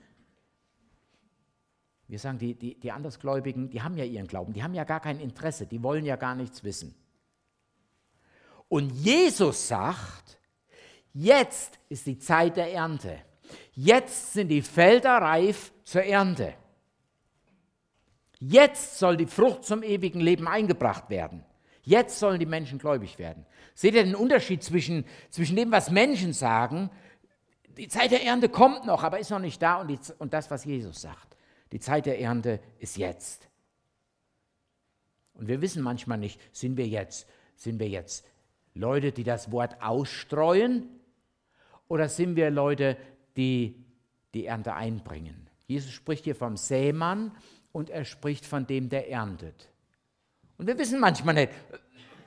Wir 2.11 2.19
sagen, 2.19 2.39
die, 2.39 2.55
die, 2.55 2.75
die 2.75 2.91
Andersgläubigen, 2.91 3.71
die 3.71 3.83
haben 3.83 3.97
ja 3.97 4.05
ihren 4.05 4.27
Glauben, 4.27 4.53
die 4.53 4.65
haben 4.65 4.75
ja 4.75 4.83
gar 4.83 4.99
kein 4.99 5.21
Interesse, 5.21 5.65
die 5.65 5.81
wollen 5.81 6.05
ja 6.05 6.17
gar 6.17 6.35
nichts 6.35 6.65
wissen. 6.65 6.93
Und 8.69 8.91
Jesus 8.91 9.69
sagt, 9.69 10.41
jetzt 11.15 11.79
ist 11.89 12.09
die 12.09 12.19
Zeit 12.19 12.57
der 12.57 12.73
Ernte. 12.73 13.17
Jetzt 13.75 14.33
sind 14.33 14.49
die 14.49 14.61
Felder 14.61 15.19
reif 15.19 15.73
zur 15.85 16.03
Ernte. 16.03 16.55
Jetzt 18.41 18.99
soll 18.99 19.17
die 19.17 19.27
Frucht 19.27 19.65
zum 19.65 19.85
ewigen 19.85 20.21
Leben 20.21 20.49
eingebracht 20.49 21.11
werden. 21.11 21.45
Jetzt 21.85 22.19
sollen 22.19 22.41
die 22.41 22.47
Menschen 22.47 22.81
gläubig 22.81 23.21
werden. 23.21 23.47
Seht 23.77 23.95
ihr 23.95 24.03
den 24.03 24.17
Unterschied 24.17 24.65
zwischen, 24.65 25.05
zwischen 25.31 25.55
dem, 25.55 25.71
was 25.71 25.93
Menschen 25.93 26.33
sagen, 26.33 26.91
die 27.77 27.87
Zeit 27.87 28.11
der 28.11 28.25
Ernte 28.25 28.49
kommt 28.49 28.85
noch, 28.85 29.05
aber 29.05 29.21
ist 29.21 29.31
noch 29.31 29.39
nicht 29.39 29.63
da, 29.63 29.77
und, 29.77 29.89
die, 29.89 29.99
und 30.19 30.35
das, 30.35 30.51
was 30.51 30.65
Jesus 30.65 31.03
sagt. 31.03 31.30
Die 31.73 31.81
Zeit 31.81 32.07
der 32.07 32.21
Ernte 32.21 32.61
ist 32.79 32.97
jetzt. 32.97 33.49
Und 35.35 35.49
wir 35.49 35.61
wissen 35.61 35.83
manchmal 35.83 36.19
nicht, 36.19 36.41
sind 36.55 36.77
wir 36.77 36.87
jetzt, 36.87 37.29
sind 37.57 37.79
wir 37.79 37.89
jetzt 37.89 38.27
Leute, 38.75 39.13
die 39.13 39.25
das 39.25 39.51
Wort 39.53 39.81
ausstreuen, 39.83 40.89
oder 41.89 42.09
sind 42.09 42.37
wir 42.37 42.51
Leute, 42.51 42.97
die 43.37 43.85
die 44.33 44.47
Ernte 44.47 44.75
einbringen? 44.75 45.49
Jesus 45.67 45.91
spricht 45.91 46.25
hier 46.25 46.37
vom 46.37 46.57
Sämann 46.57 47.33
und 47.73 47.91
er 47.91 48.05
spricht 48.05 48.47
von 48.47 48.67
dem, 48.67 48.89
der 48.89 49.11
erntet. 49.11 49.71
Und 50.57 50.67
wir 50.67 50.79
wissen 50.79 51.01
manchmal 51.01 51.35
nicht, 51.35 51.53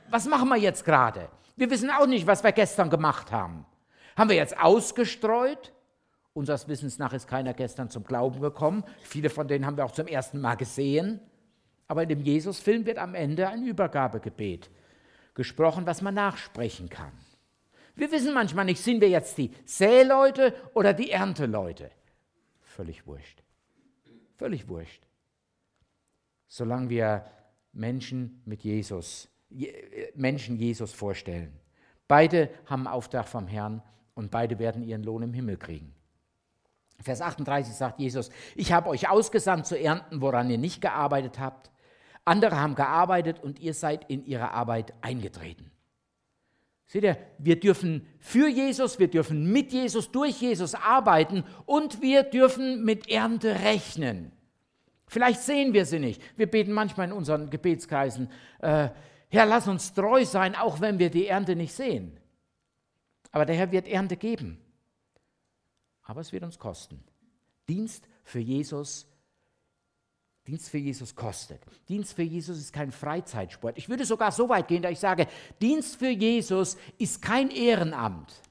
was 0.09 0.27
machen 0.27 0.49
wir 0.49 0.57
jetzt 0.57 0.83
gerade? 0.83 1.29
Wir 1.55 1.69
wissen 1.69 1.89
auch 1.91 2.07
nicht, 2.07 2.27
was 2.27 2.43
wir 2.43 2.51
gestern 2.51 2.89
gemacht 2.89 3.31
haben. 3.31 3.65
Haben 4.17 4.29
wir 4.29 4.35
jetzt 4.35 4.57
ausgestreut? 4.59 5.71
Unseres 6.33 6.67
Wissens 6.67 6.97
nach 6.97 7.13
ist 7.13 7.27
keiner 7.27 7.53
gestern 7.53 7.89
zum 7.89 8.03
Glauben 8.03 8.41
gekommen. 8.41 8.83
Viele 9.03 9.29
von 9.29 9.47
denen 9.47 9.65
haben 9.65 9.77
wir 9.77 9.85
auch 9.85 9.91
zum 9.91 10.07
ersten 10.07 10.41
Mal 10.41 10.55
gesehen. 10.55 11.19
Aber 11.87 12.03
in 12.03 12.09
dem 12.09 12.21
Jesus-Film 12.21 12.85
wird 12.85 12.97
am 12.97 13.13
Ende 13.13 13.47
ein 13.47 13.63
Übergabegebet 13.63 14.69
gesprochen, 15.35 15.85
was 15.85 16.01
man 16.01 16.15
nachsprechen 16.15 16.89
kann. 16.89 17.11
Wir 17.95 18.11
wissen 18.11 18.33
manchmal 18.33 18.65
nicht, 18.65 18.81
sind 18.81 19.01
wir 19.01 19.09
jetzt 19.09 19.37
die 19.37 19.51
Säleute 19.65 20.53
oder 20.73 20.93
die 20.93 21.11
Ernteleute? 21.11 21.91
Völlig 22.61 23.05
wurscht. 23.05 23.43
Völlig 24.37 24.67
wurscht 24.67 25.03
solange 26.53 26.87
wir 26.89 27.25
Menschen 27.71 28.43
mit 28.45 28.63
Jesus, 28.63 29.27
Menschen 30.13 30.55
Jesus 30.55 30.93
vorstellen. 30.93 31.59
Beide 32.07 32.47
haben 32.67 32.85
Auftrag 32.85 33.27
vom 33.27 33.47
Herrn 33.47 33.81
und 34.13 34.29
beide 34.29 34.59
werden 34.59 34.83
ihren 34.83 35.01
Lohn 35.01 35.23
im 35.23 35.33
Himmel 35.33 35.57
kriegen. 35.57 35.95
Vers 37.03 37.21
38 37.21 37.73
sagt 37.73 37.99
Jesus, 37.99 38.29
ich 38.55 38.71
habe 38.71 38.89
euch 38.89 39.09
ausgesandt 39.09 39.65
zu 39.65 39.77
ernten, 39.79 40.21
woran 40.21 40.49
ihr 40.49 40.57
nicht 40.57 40.81
gearbeitet 40.81 41.39
habt. 41.39 41.71
Andere 42.25 42.59
haben 42.59 42.75
gearbeitet 42.75 43.43
und 43.43 43.59
ihr 43.59 43.73
seid 43.73 44.09
in 44.09 44.25
ihre 44.25 44.51
Arbeit 44.51 44.93
eingetreten. 45.01 45.71
Seht 46.85 47.03
ihr, 47.03 47.17
wir 47.37 47.59
dürfen 47.59 48.07
für 48.19 48.47
Jesus, 48.47 48.99
wir 48.99 49.09
dürfen 49.09 49.51
mit 49.51 49.71
Jesus, 49.71 50.11
durch 50.11 50.39
Jesus 50.41 50.75
arbeiten 50.75 51.43
und 51.65 52.01
wir 52.01 52.23
dürfen 52.23 52.85
mit 52.85 53.09
Ernte 53.09 53.61
rechnen. 53.61 54.31
Vielleicht 55.07 55.41
sehen 55.41 55.73
wir 55.73 55.85
sie 55.85 55.99
nicht. 55.99 56.21
Wir 56.37 56.47
beten 56.47 56.71
manchmal 56.71 57.07
in 57.07 57.13
unseren 57.13 57.49
Gebetskreisen, 57.49 58.29
äh, 58.59 58.89
Herr, 59.29 59.47
lass 59.47 59.67
uns 59.67 59.93
treu 59.93 60.25
sein, 60.25 60.55
auch 60.55 60.79
wenn 60.79 60.99
wir 60.99 61.09
die 61.09 61.25
Ernte 61.25 61.55
nicht 61.55 61.73
sehen. 61.73 62.19
Aber 63.31 63.47
der 63.47 63.55
Herr 63.55 63.71
wird 63.71 63.87
Ernte 63.87 64.15
geben. 64.15 64.62
Aber 66.03 66.21
es 66.21 66.31
wird 66.31 66.43
uns 66.43 66.59
kosten. 66.59 67.03
Dienst 67.67 68.07
für 68.23 68.39
Jesus 68.39 69.07
Dienst 70.47 70.69
für 70.69 70.77
Jesus 70.77 71.15
kostet. 71.15 71.61
Dienst 71.87 72.13
für 72.13 72.23
Jesus 72.23 72.57
ist 72.57 72.73
kein 72.73 72.91
Freizeitsport. 72.91 73.77
Ich 73.77 73.87
würde 73.87 74.03
sogar 74.03 74.31
so 74.31 74.49
weit 74.49 74.67
gehen, 74.67 74.81
dass 74.81 74.91
ich 74.91 74.99
sage, 74.99 75.27
Dienst 75.61 75.95
für 75.95 76.09
Jesus 76.09 76.75
ist 76.97 77.21
kein 77.21 77.49
Ehrenamt. 77.49 78.41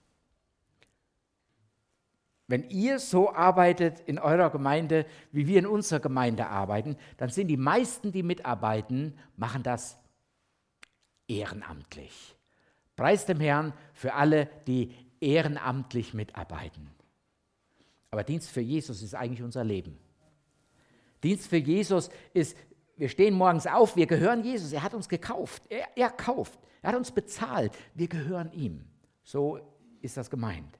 Wenn 2.46 2.68
ihr 2.70 2.98
so 2.98 3.32
arbeitet 3.32 4.00
in 4.00 4.18
eurer 4.18 4.50
Gemeinde, 4.50 5.06
wie 5.32 5.46
wir 5.46 5.58
in 5.58 5.66
unserer 5.66 6.00
Gemeinde 6.00 6.46
arbeiten, 6.46 6.96
dann 7.18 7.28
sind 7.28 7.48
die 7.48 7.56
meisten, 7.56 8.10
die 8.10 8.22
mitarbeiten, 8.22 9.18
machen 9.36 9.62
das 9.62 9.98
ehrenamtlich. 11.28 12.34
Preis 12.96 13.26
dem 13.26 13.40
Herrn 13.40 13.74
für 13.92 14.14
alle, 14.14 14.48
die 14.66 14.94
ehrenamtlich 15.20 16.14
mitarbeiten. 16.14 16.90
Aber 18.12 18.22
Dienst 18.22 18.50
für 18.50 18.60
Jesus 18.60 19.02
ist 19.02 19.14
eigentlich 19.14 19.42
unser 19.42 19.64
Leben. 19.64 19.98
Dienst 21.22 21.48
für 21.48 21.56
Jesus 21.56 22.10
ist, 22.34 22.56
wir 22.96 23.08
stehen 23.08 23.34
morgens 23.34 23.66
auf, 23.66 23.96
wir 23.96 24.06
gehören 24.06 24.44
Jesus, 24.44 24.72
er 24.72 24.82
hat 24.82 24.92
uns 24.92 25.08
gekauft, 25.08 25.62
er, 25.70 25.88
er 25.96 26.10
kauft, 26.10 26.58
er 26.82 26.90
hat 26.90 26.96
uns 26.96 27.10
bezahlt, 27.10 27.72
wir 27.94 28.08
gehören 28.08 28.52
ihm. 28.52 28.84
So 29.24 29.60
ist 30.02 30.18
das 30.18 30.28
gemeint. 30.28 30.78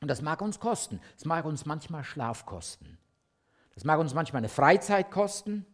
Und 0.00 0.08
das 0.08 0.22
mag 0.22 0.40
uns 0.40 0.58
kosten, 0.58 0.98
es 1.16 1.26
mag 1.26 1.44
uns 1.44 1.66
manchmal 1.66 2.04
Schlaf 2.04 2.46
kosten, 2.46 2.96
das 3.74 3.84
mag 3.84 4.00
uns 4.00 4.14
manchmal 4.14 4.40
eine 4.40 4.48
Freizeit 4.48 5.10
kosten, 5.10 5.66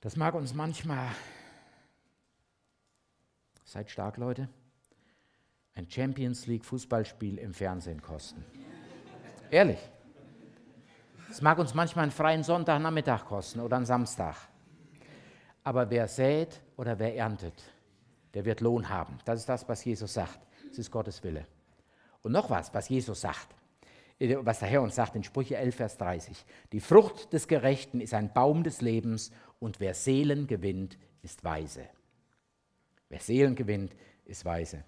das 0.00 0.16
mag 0.16 0.34
uns 0.34 0.54
manchmal, 0.54 1.08
seid 3.64 3.90
stark 3.90 4.16
Leute, 4.16 4.48
ein 5.74 5.90
Champions 5.90 6.46
League 6.46 6.64
Fußballspiel 6.64 7.38
im 7.38 7.54
Fernsehen 7.54 8.02
kosten. 8.02 8.44
Ehrlich. 9.50 9.78
Es 11.30 11.40
mag 11.40 11.58
uns 11.58 11.74
manchmal 11.74 12.04
einen 12.04 12.12
freien 12.12 12.42
Sonntagnachmittag 12.42 13.24
kosten 13.24 13.60
oder 13.60 13.76
einen 13.76 13.86
Samstag. 13.86 14.36
Aber 15.62 15.88
wer 15.90 16.08
sät 16.08 16.60
oder 16.76 16.98
wer 16.98 17.14
erntet, 17.14 17.62
der 18.34 18.44
wird 18.44 18.60
Lohn 18.60 18.88
haben. 18.88 19.18
Das 19.24 19.40
ist 19.40 19.48
das, 19.48 19.68
was 19.68 19.84
Jesus 19.84 20.14
sagt. 20.14 20.40
Das 20.68 20.78
ist 20.78 20.90
Gottes 20.90 21.22
Wille. 21.22 21.46
Und 22.22 22.32
noch 22.32 22.50
was, 22.50 22.72
was 22.74 22.88
Jesus 22.88 23.20
sagt, 23.20 23.48
was 24.18 24.58
der 24.58 24.68
Herr 24.68 24.82
uns 24.82 24.94
sagt 24.94 25.16
in 25.16 25.24
Sprüche 25.24 25.56
11, 25.56 25.74
Vers 25.74 25.96
30. 25.96 26.44
Die 26.72 26.80
Frucht 26.80 27.32
des 27.32 27.48
Gerechten 27.48 28.00
ist 28.00 28.12
ein 28.12 28.32
Baum 28.32 28.62
des 28.62 28.80
Lebens 28.80 29.30
und 29.58 29.80
wer 29.80 29.94
Seelen 29.94 30.46
gewinnt, 30.46 30.98
ist 31.22 31.42
weise. 31.44 31.88
Wer 33.08 33.20
Seelen 33.20 33.54
gewinnt, 33.54 33.94
ist 34.24 34.44
weise. 34.44 34.84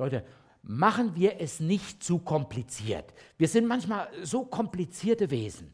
Leute, 0.00 0.24
machen 0.62 1.14
wir 1.14 1.40
es 1.40 1.60
nicht 1.60 2.02
zu 2.02 2.18
kompliziert. 2.18 3.12
Wir 3.38 3.48
sind 3.48 3.66
manchmal 3.66 4.08
so 4.22 4.44
komplizierte 4.44 5.30
Wesen. 5.30 5.72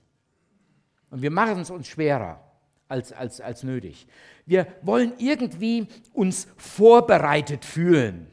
Und 1.10 1.22
wir 1.22 1.30
machen 1.30 1.60
es 1.60 1.70
uns 1.70 1.86
schwerer 1.86 2.40
als, 2.88 3.12
als, 3.12 3.40
als 3.40 3.62
nötig. 3.62 4.06
Wir 4.44 4.66
wollen 4.82 5.12
irgendwie 5.18 5.88
uns 6.12 6.48
vorbereitet 6.56 7.64
fühlen, 7.64 8.30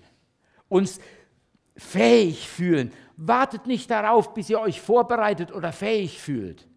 uns 0.70 1.00
fähig 1.76 2.48
fühlen. 2.48 2.92
Wartet 3.16 3.68
nicht 3.68 3.90
darauf, 3.90 4.34
bis 4.34 4.50
ihr 4.50 4.60
euch 4.60 4.82
vorbereitet 4.82 5.52
oder 5.52 5.72
fähig 5.72 6.20
fühlt. 6.20 6.68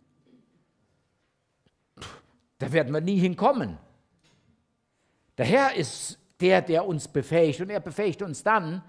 Da 2.59 2.73
werden 2.73 2.93
wir 2.95 3.01
nie 3.01 3.19
hinkommen. 3.19 3.79
Der 5.37 5.45
Herr 5.45 5.75
ist 5.75 6.19
der, 6.41 6.63
der 6.63 6.87
uns 6.87 7.09
befähigt 7.09 7.61
und 7.61 7.71
er 7.71 7.81
befähigt 7.81 8.23
uns 8.23 8.43
dann, 8.43 8.83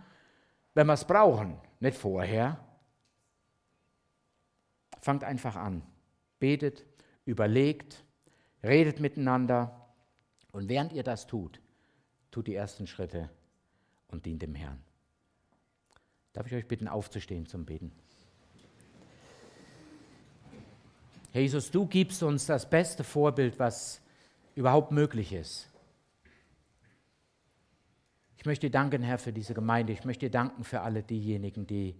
wenn 0.78 0.86
wir 0.86 0.93
es 0.93 1.05
brauchen, 1.05 1.57
nicht 1.80 1.97
vorher. 1.97 2.63
Fangt 5.01 5.23
einfach 5.23 5.55
an. 5.55 5.82
Betet, 6.38 6.86
überlegt, 7.25 8.03
redet 8.63 8.99
miteinander 8.99 9.88
und 10.51 10.69
während 10.69 10.93
ihr 10.93 11.01
das 11.01 11.25
tut, 11.25 11.59
tut 12.30 12.45
die 12.45 12.53
ersten 12.53 12.86
Schritte 12.86 13.32
und 14.09 14.28
dient 14.28 14.43
dem 14.43 14.53
Herrn. 14.53 14.80
Darf 16.34 16.45
ich 16.45 16.53
euch 16.53 16.67
bitten, 16.67 16.88
aufzustehen 16.88 17.47
zum 17.47 17.65
Beten? 17.65 17.91
Herr 21.32 21.41
Jesus, 21.41 21.71
du 21.71 21.88
gibst 21.88 22.21
uns 22.21 22.45
das 22.45 22.69
beste 22.69 23.03
Vorbild, 23.03 23.57
was 23.57 23.99
überhaupt 24.53 24.91
möglich 24.91 25.34
ist. 25.34 25.71
Ich 28.38 28.46
möchte 28.46 28.68
dir 28.68 28.72
danken, 28.72 29.02
Herr, 29.02 29.18
für 29.18 29.34
diese 29.34 29.56
Gemeinde. 29.56 29.94
Ich 29.94 30.06
möchte 30.06 30.28
dir 30.28 30.32
danken 30.32 30.64
für 30.64 30.82
alle 30.82 31.02
diejenigen, 31.02 31.66
die 31.66 31.96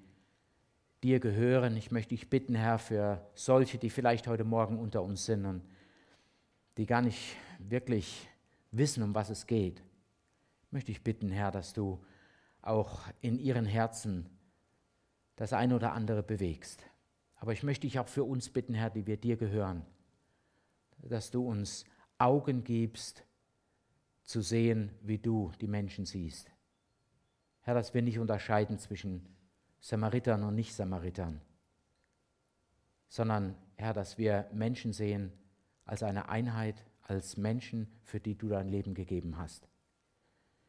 dir 1.04 1.20
gehören. 1.20 1.76
Ich 1.76 1.90
möchte 1.90 2.10
dich 2.10 2.30
bitten, 2.30 2.54
Herr, 2.54 2.78
für 2.78 3.28
solche, 3.34 3.80
die 3.80 3.90
vielleicht 3.90 4.28
heute 4.28 4.44
Morgen 4.44 4.78
unter 4.78 5.02
uns 5.02 5.26
sind 5.26 5.46
und 5.46 5.64
die 6.78 6.86
gar 6.86 7.02
nicht 7.02 7.36
wirklich 7.58 8.30
wissen, 8.72 9.02
um 9.02 9.16
was 9.16 9.32
es 9.32 9.48
geht. 9.48 9.82
Ich 10.68 10.72
möchte 10.72 10.92
dich 10.92 11.04
bitten, 11.04 11.32
Herr, 11.32 11.50
dass 11.50 11.74
du 11.74 12.06
auch 12.62 13.00
in 13.20 13.40
ihren 13.40 13.66
Herzen 13.66 14.30
das 15.38 15.54
eine 15.54 15.76
oder 15.76 15.94
andere 15.94 16.22
bewegst. 16.22 16.84
Aber 17.38 17.52
ich 17.52 17.64
möchte 17.64 17.88
dich 17.88 17.98
auch 17.98 18.08
für 18.08 18.24
uns 18.24 18.50
bitten, 18.50 18.76
Herr, 18.76 18.92
die 18.92 19.08
wir 19.08 19.18
dir 19.18 19.38
gehören, 19.38 19.84
dass 21.02 21.32
du 21.32 21.48
uns 21.48 21.84
Augen 22.20 22.64
gibst, 22.64 23.24
zu 24.28 24.42
sehen, 24.42 24.92
wie 25.02 25.18
du 25.18 25.54
die 25.62 25.68
Menschen 25.68 26.06
siehst. 26.06 26.52
Herr, 27.62 27.74
dass 27.74 27.94
wir 27.94 28.02
nicht 28.02 28.20
unterscheiden 28.20 28.78
zwischen 28.78 29.26
Samaritern 29.80 30.44
und 30.44 30.54
Nicht-Samaritern, 30.54 31.40
sondern 33.08 33.56
Herr, 33.76 33.94
dass 33.94 34.18
wir 34.18 34.50
Menschen 34.54 34.92
sehen 34.92 35.32
als 35.86 36.04
eine 36.04 36.28
Einheit, 36.28 36.84
als 37.02 37.38
Menschen, 37.38 37.88
für 38.04 38.20
die 38.20 38.38
du 38.38 38.50
dein 38.50 38.68
Leben 38.68 38.94
gegeben 38.94 39.38
hast. 39.38 39.70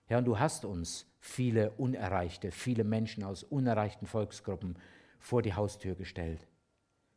Herr, 0.06 0.18
und 0.18 0.24
du 0.24 0.38
hast 0.38 0.64
uns 0.64 1.06
viele 1.18 1.72
Unerreichte, 1.72 2.52
viele 2.52 2.84
Menschen 2.84 3.24
aus 3.24 3.42
unerreichten 3.42 4.06
Volksgruppen 4.06 4.78
vor 5.18 5.42
die 5.42 5.54
Haustür 5.54 5.96
gestellt. 5.96 6.46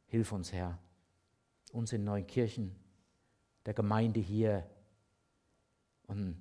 Hilf 0.07 0.31
uns, 0.31 0.51
Herr, 0.51 0.79
uns 1.71 1.93
in 1.93 2.03
neuen 2.03 2.25
Kirchen, 2.25 2.75
der 3.67 3.75
Gemeinde 3.75 4.19
hier 4.19 4.67
und 6.11 6.35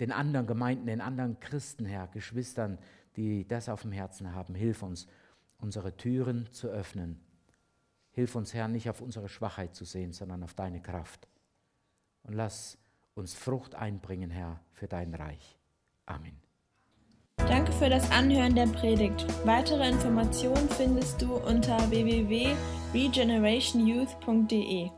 den 0.00 0.12
anderen 0.12 0.46
Gemeinden, 0.46 0.86
den 0.86 1.00
anderen 1.00 1.40
Christen, 1.40 1.84
Herr, 1.84 2.06
Geschwistern, 2.08 2.78
die 3.16 3.46
das 3.46 3.68
auf 3.68 3.82
dem 3.82 3.92
Herzen 3.92 4.34
haben. 4.34 4.54
Hilf 4.54 4.82
uns, 4.82 5.06
unsere 5.58 5.94
Türen 5.96 6.50
zu 6.52 6.68
öffnen. 6.68 7.20
Hilf 8.10 8.34
uns, 8.36 8.54
Herr, 8.54 8.68
nicht 8.68 8.88
auf 8.88 9.00
unsere 9.00 9.28
Schwachheit 9.28 9.74
zu 9.74 9.84
sehen, 9.84 10.12
sondern 10.12 10.44
auf 10.44 10.54
deine 10.54 10.80
Kraft. 10.80 11.28
Und 12.22 12.34
lass 12.34 12.78
uns 13.14 13.34
Frucht 13.34 13.74
einbringen, 13.74 14.30
Herr, 14.30 14.60
für 14.70 14.86
dein 14.86 15.14
Reich. 15.14 15.58
Amen. 16.06 16.40
Danke 17.36 17.72
für 17.72 17.88
das 17.88 18.08
Anhören 18.10 18.54
der 18.54 18.66
Predigt. 18.66 19.26
Weitere 19.44 19.88
Informationen 19.88 20.68
findest 20.68 21.22
du 21.22 21.34
unter 21.34 21.90
www.regenerationyouth.de. 21.90 24.90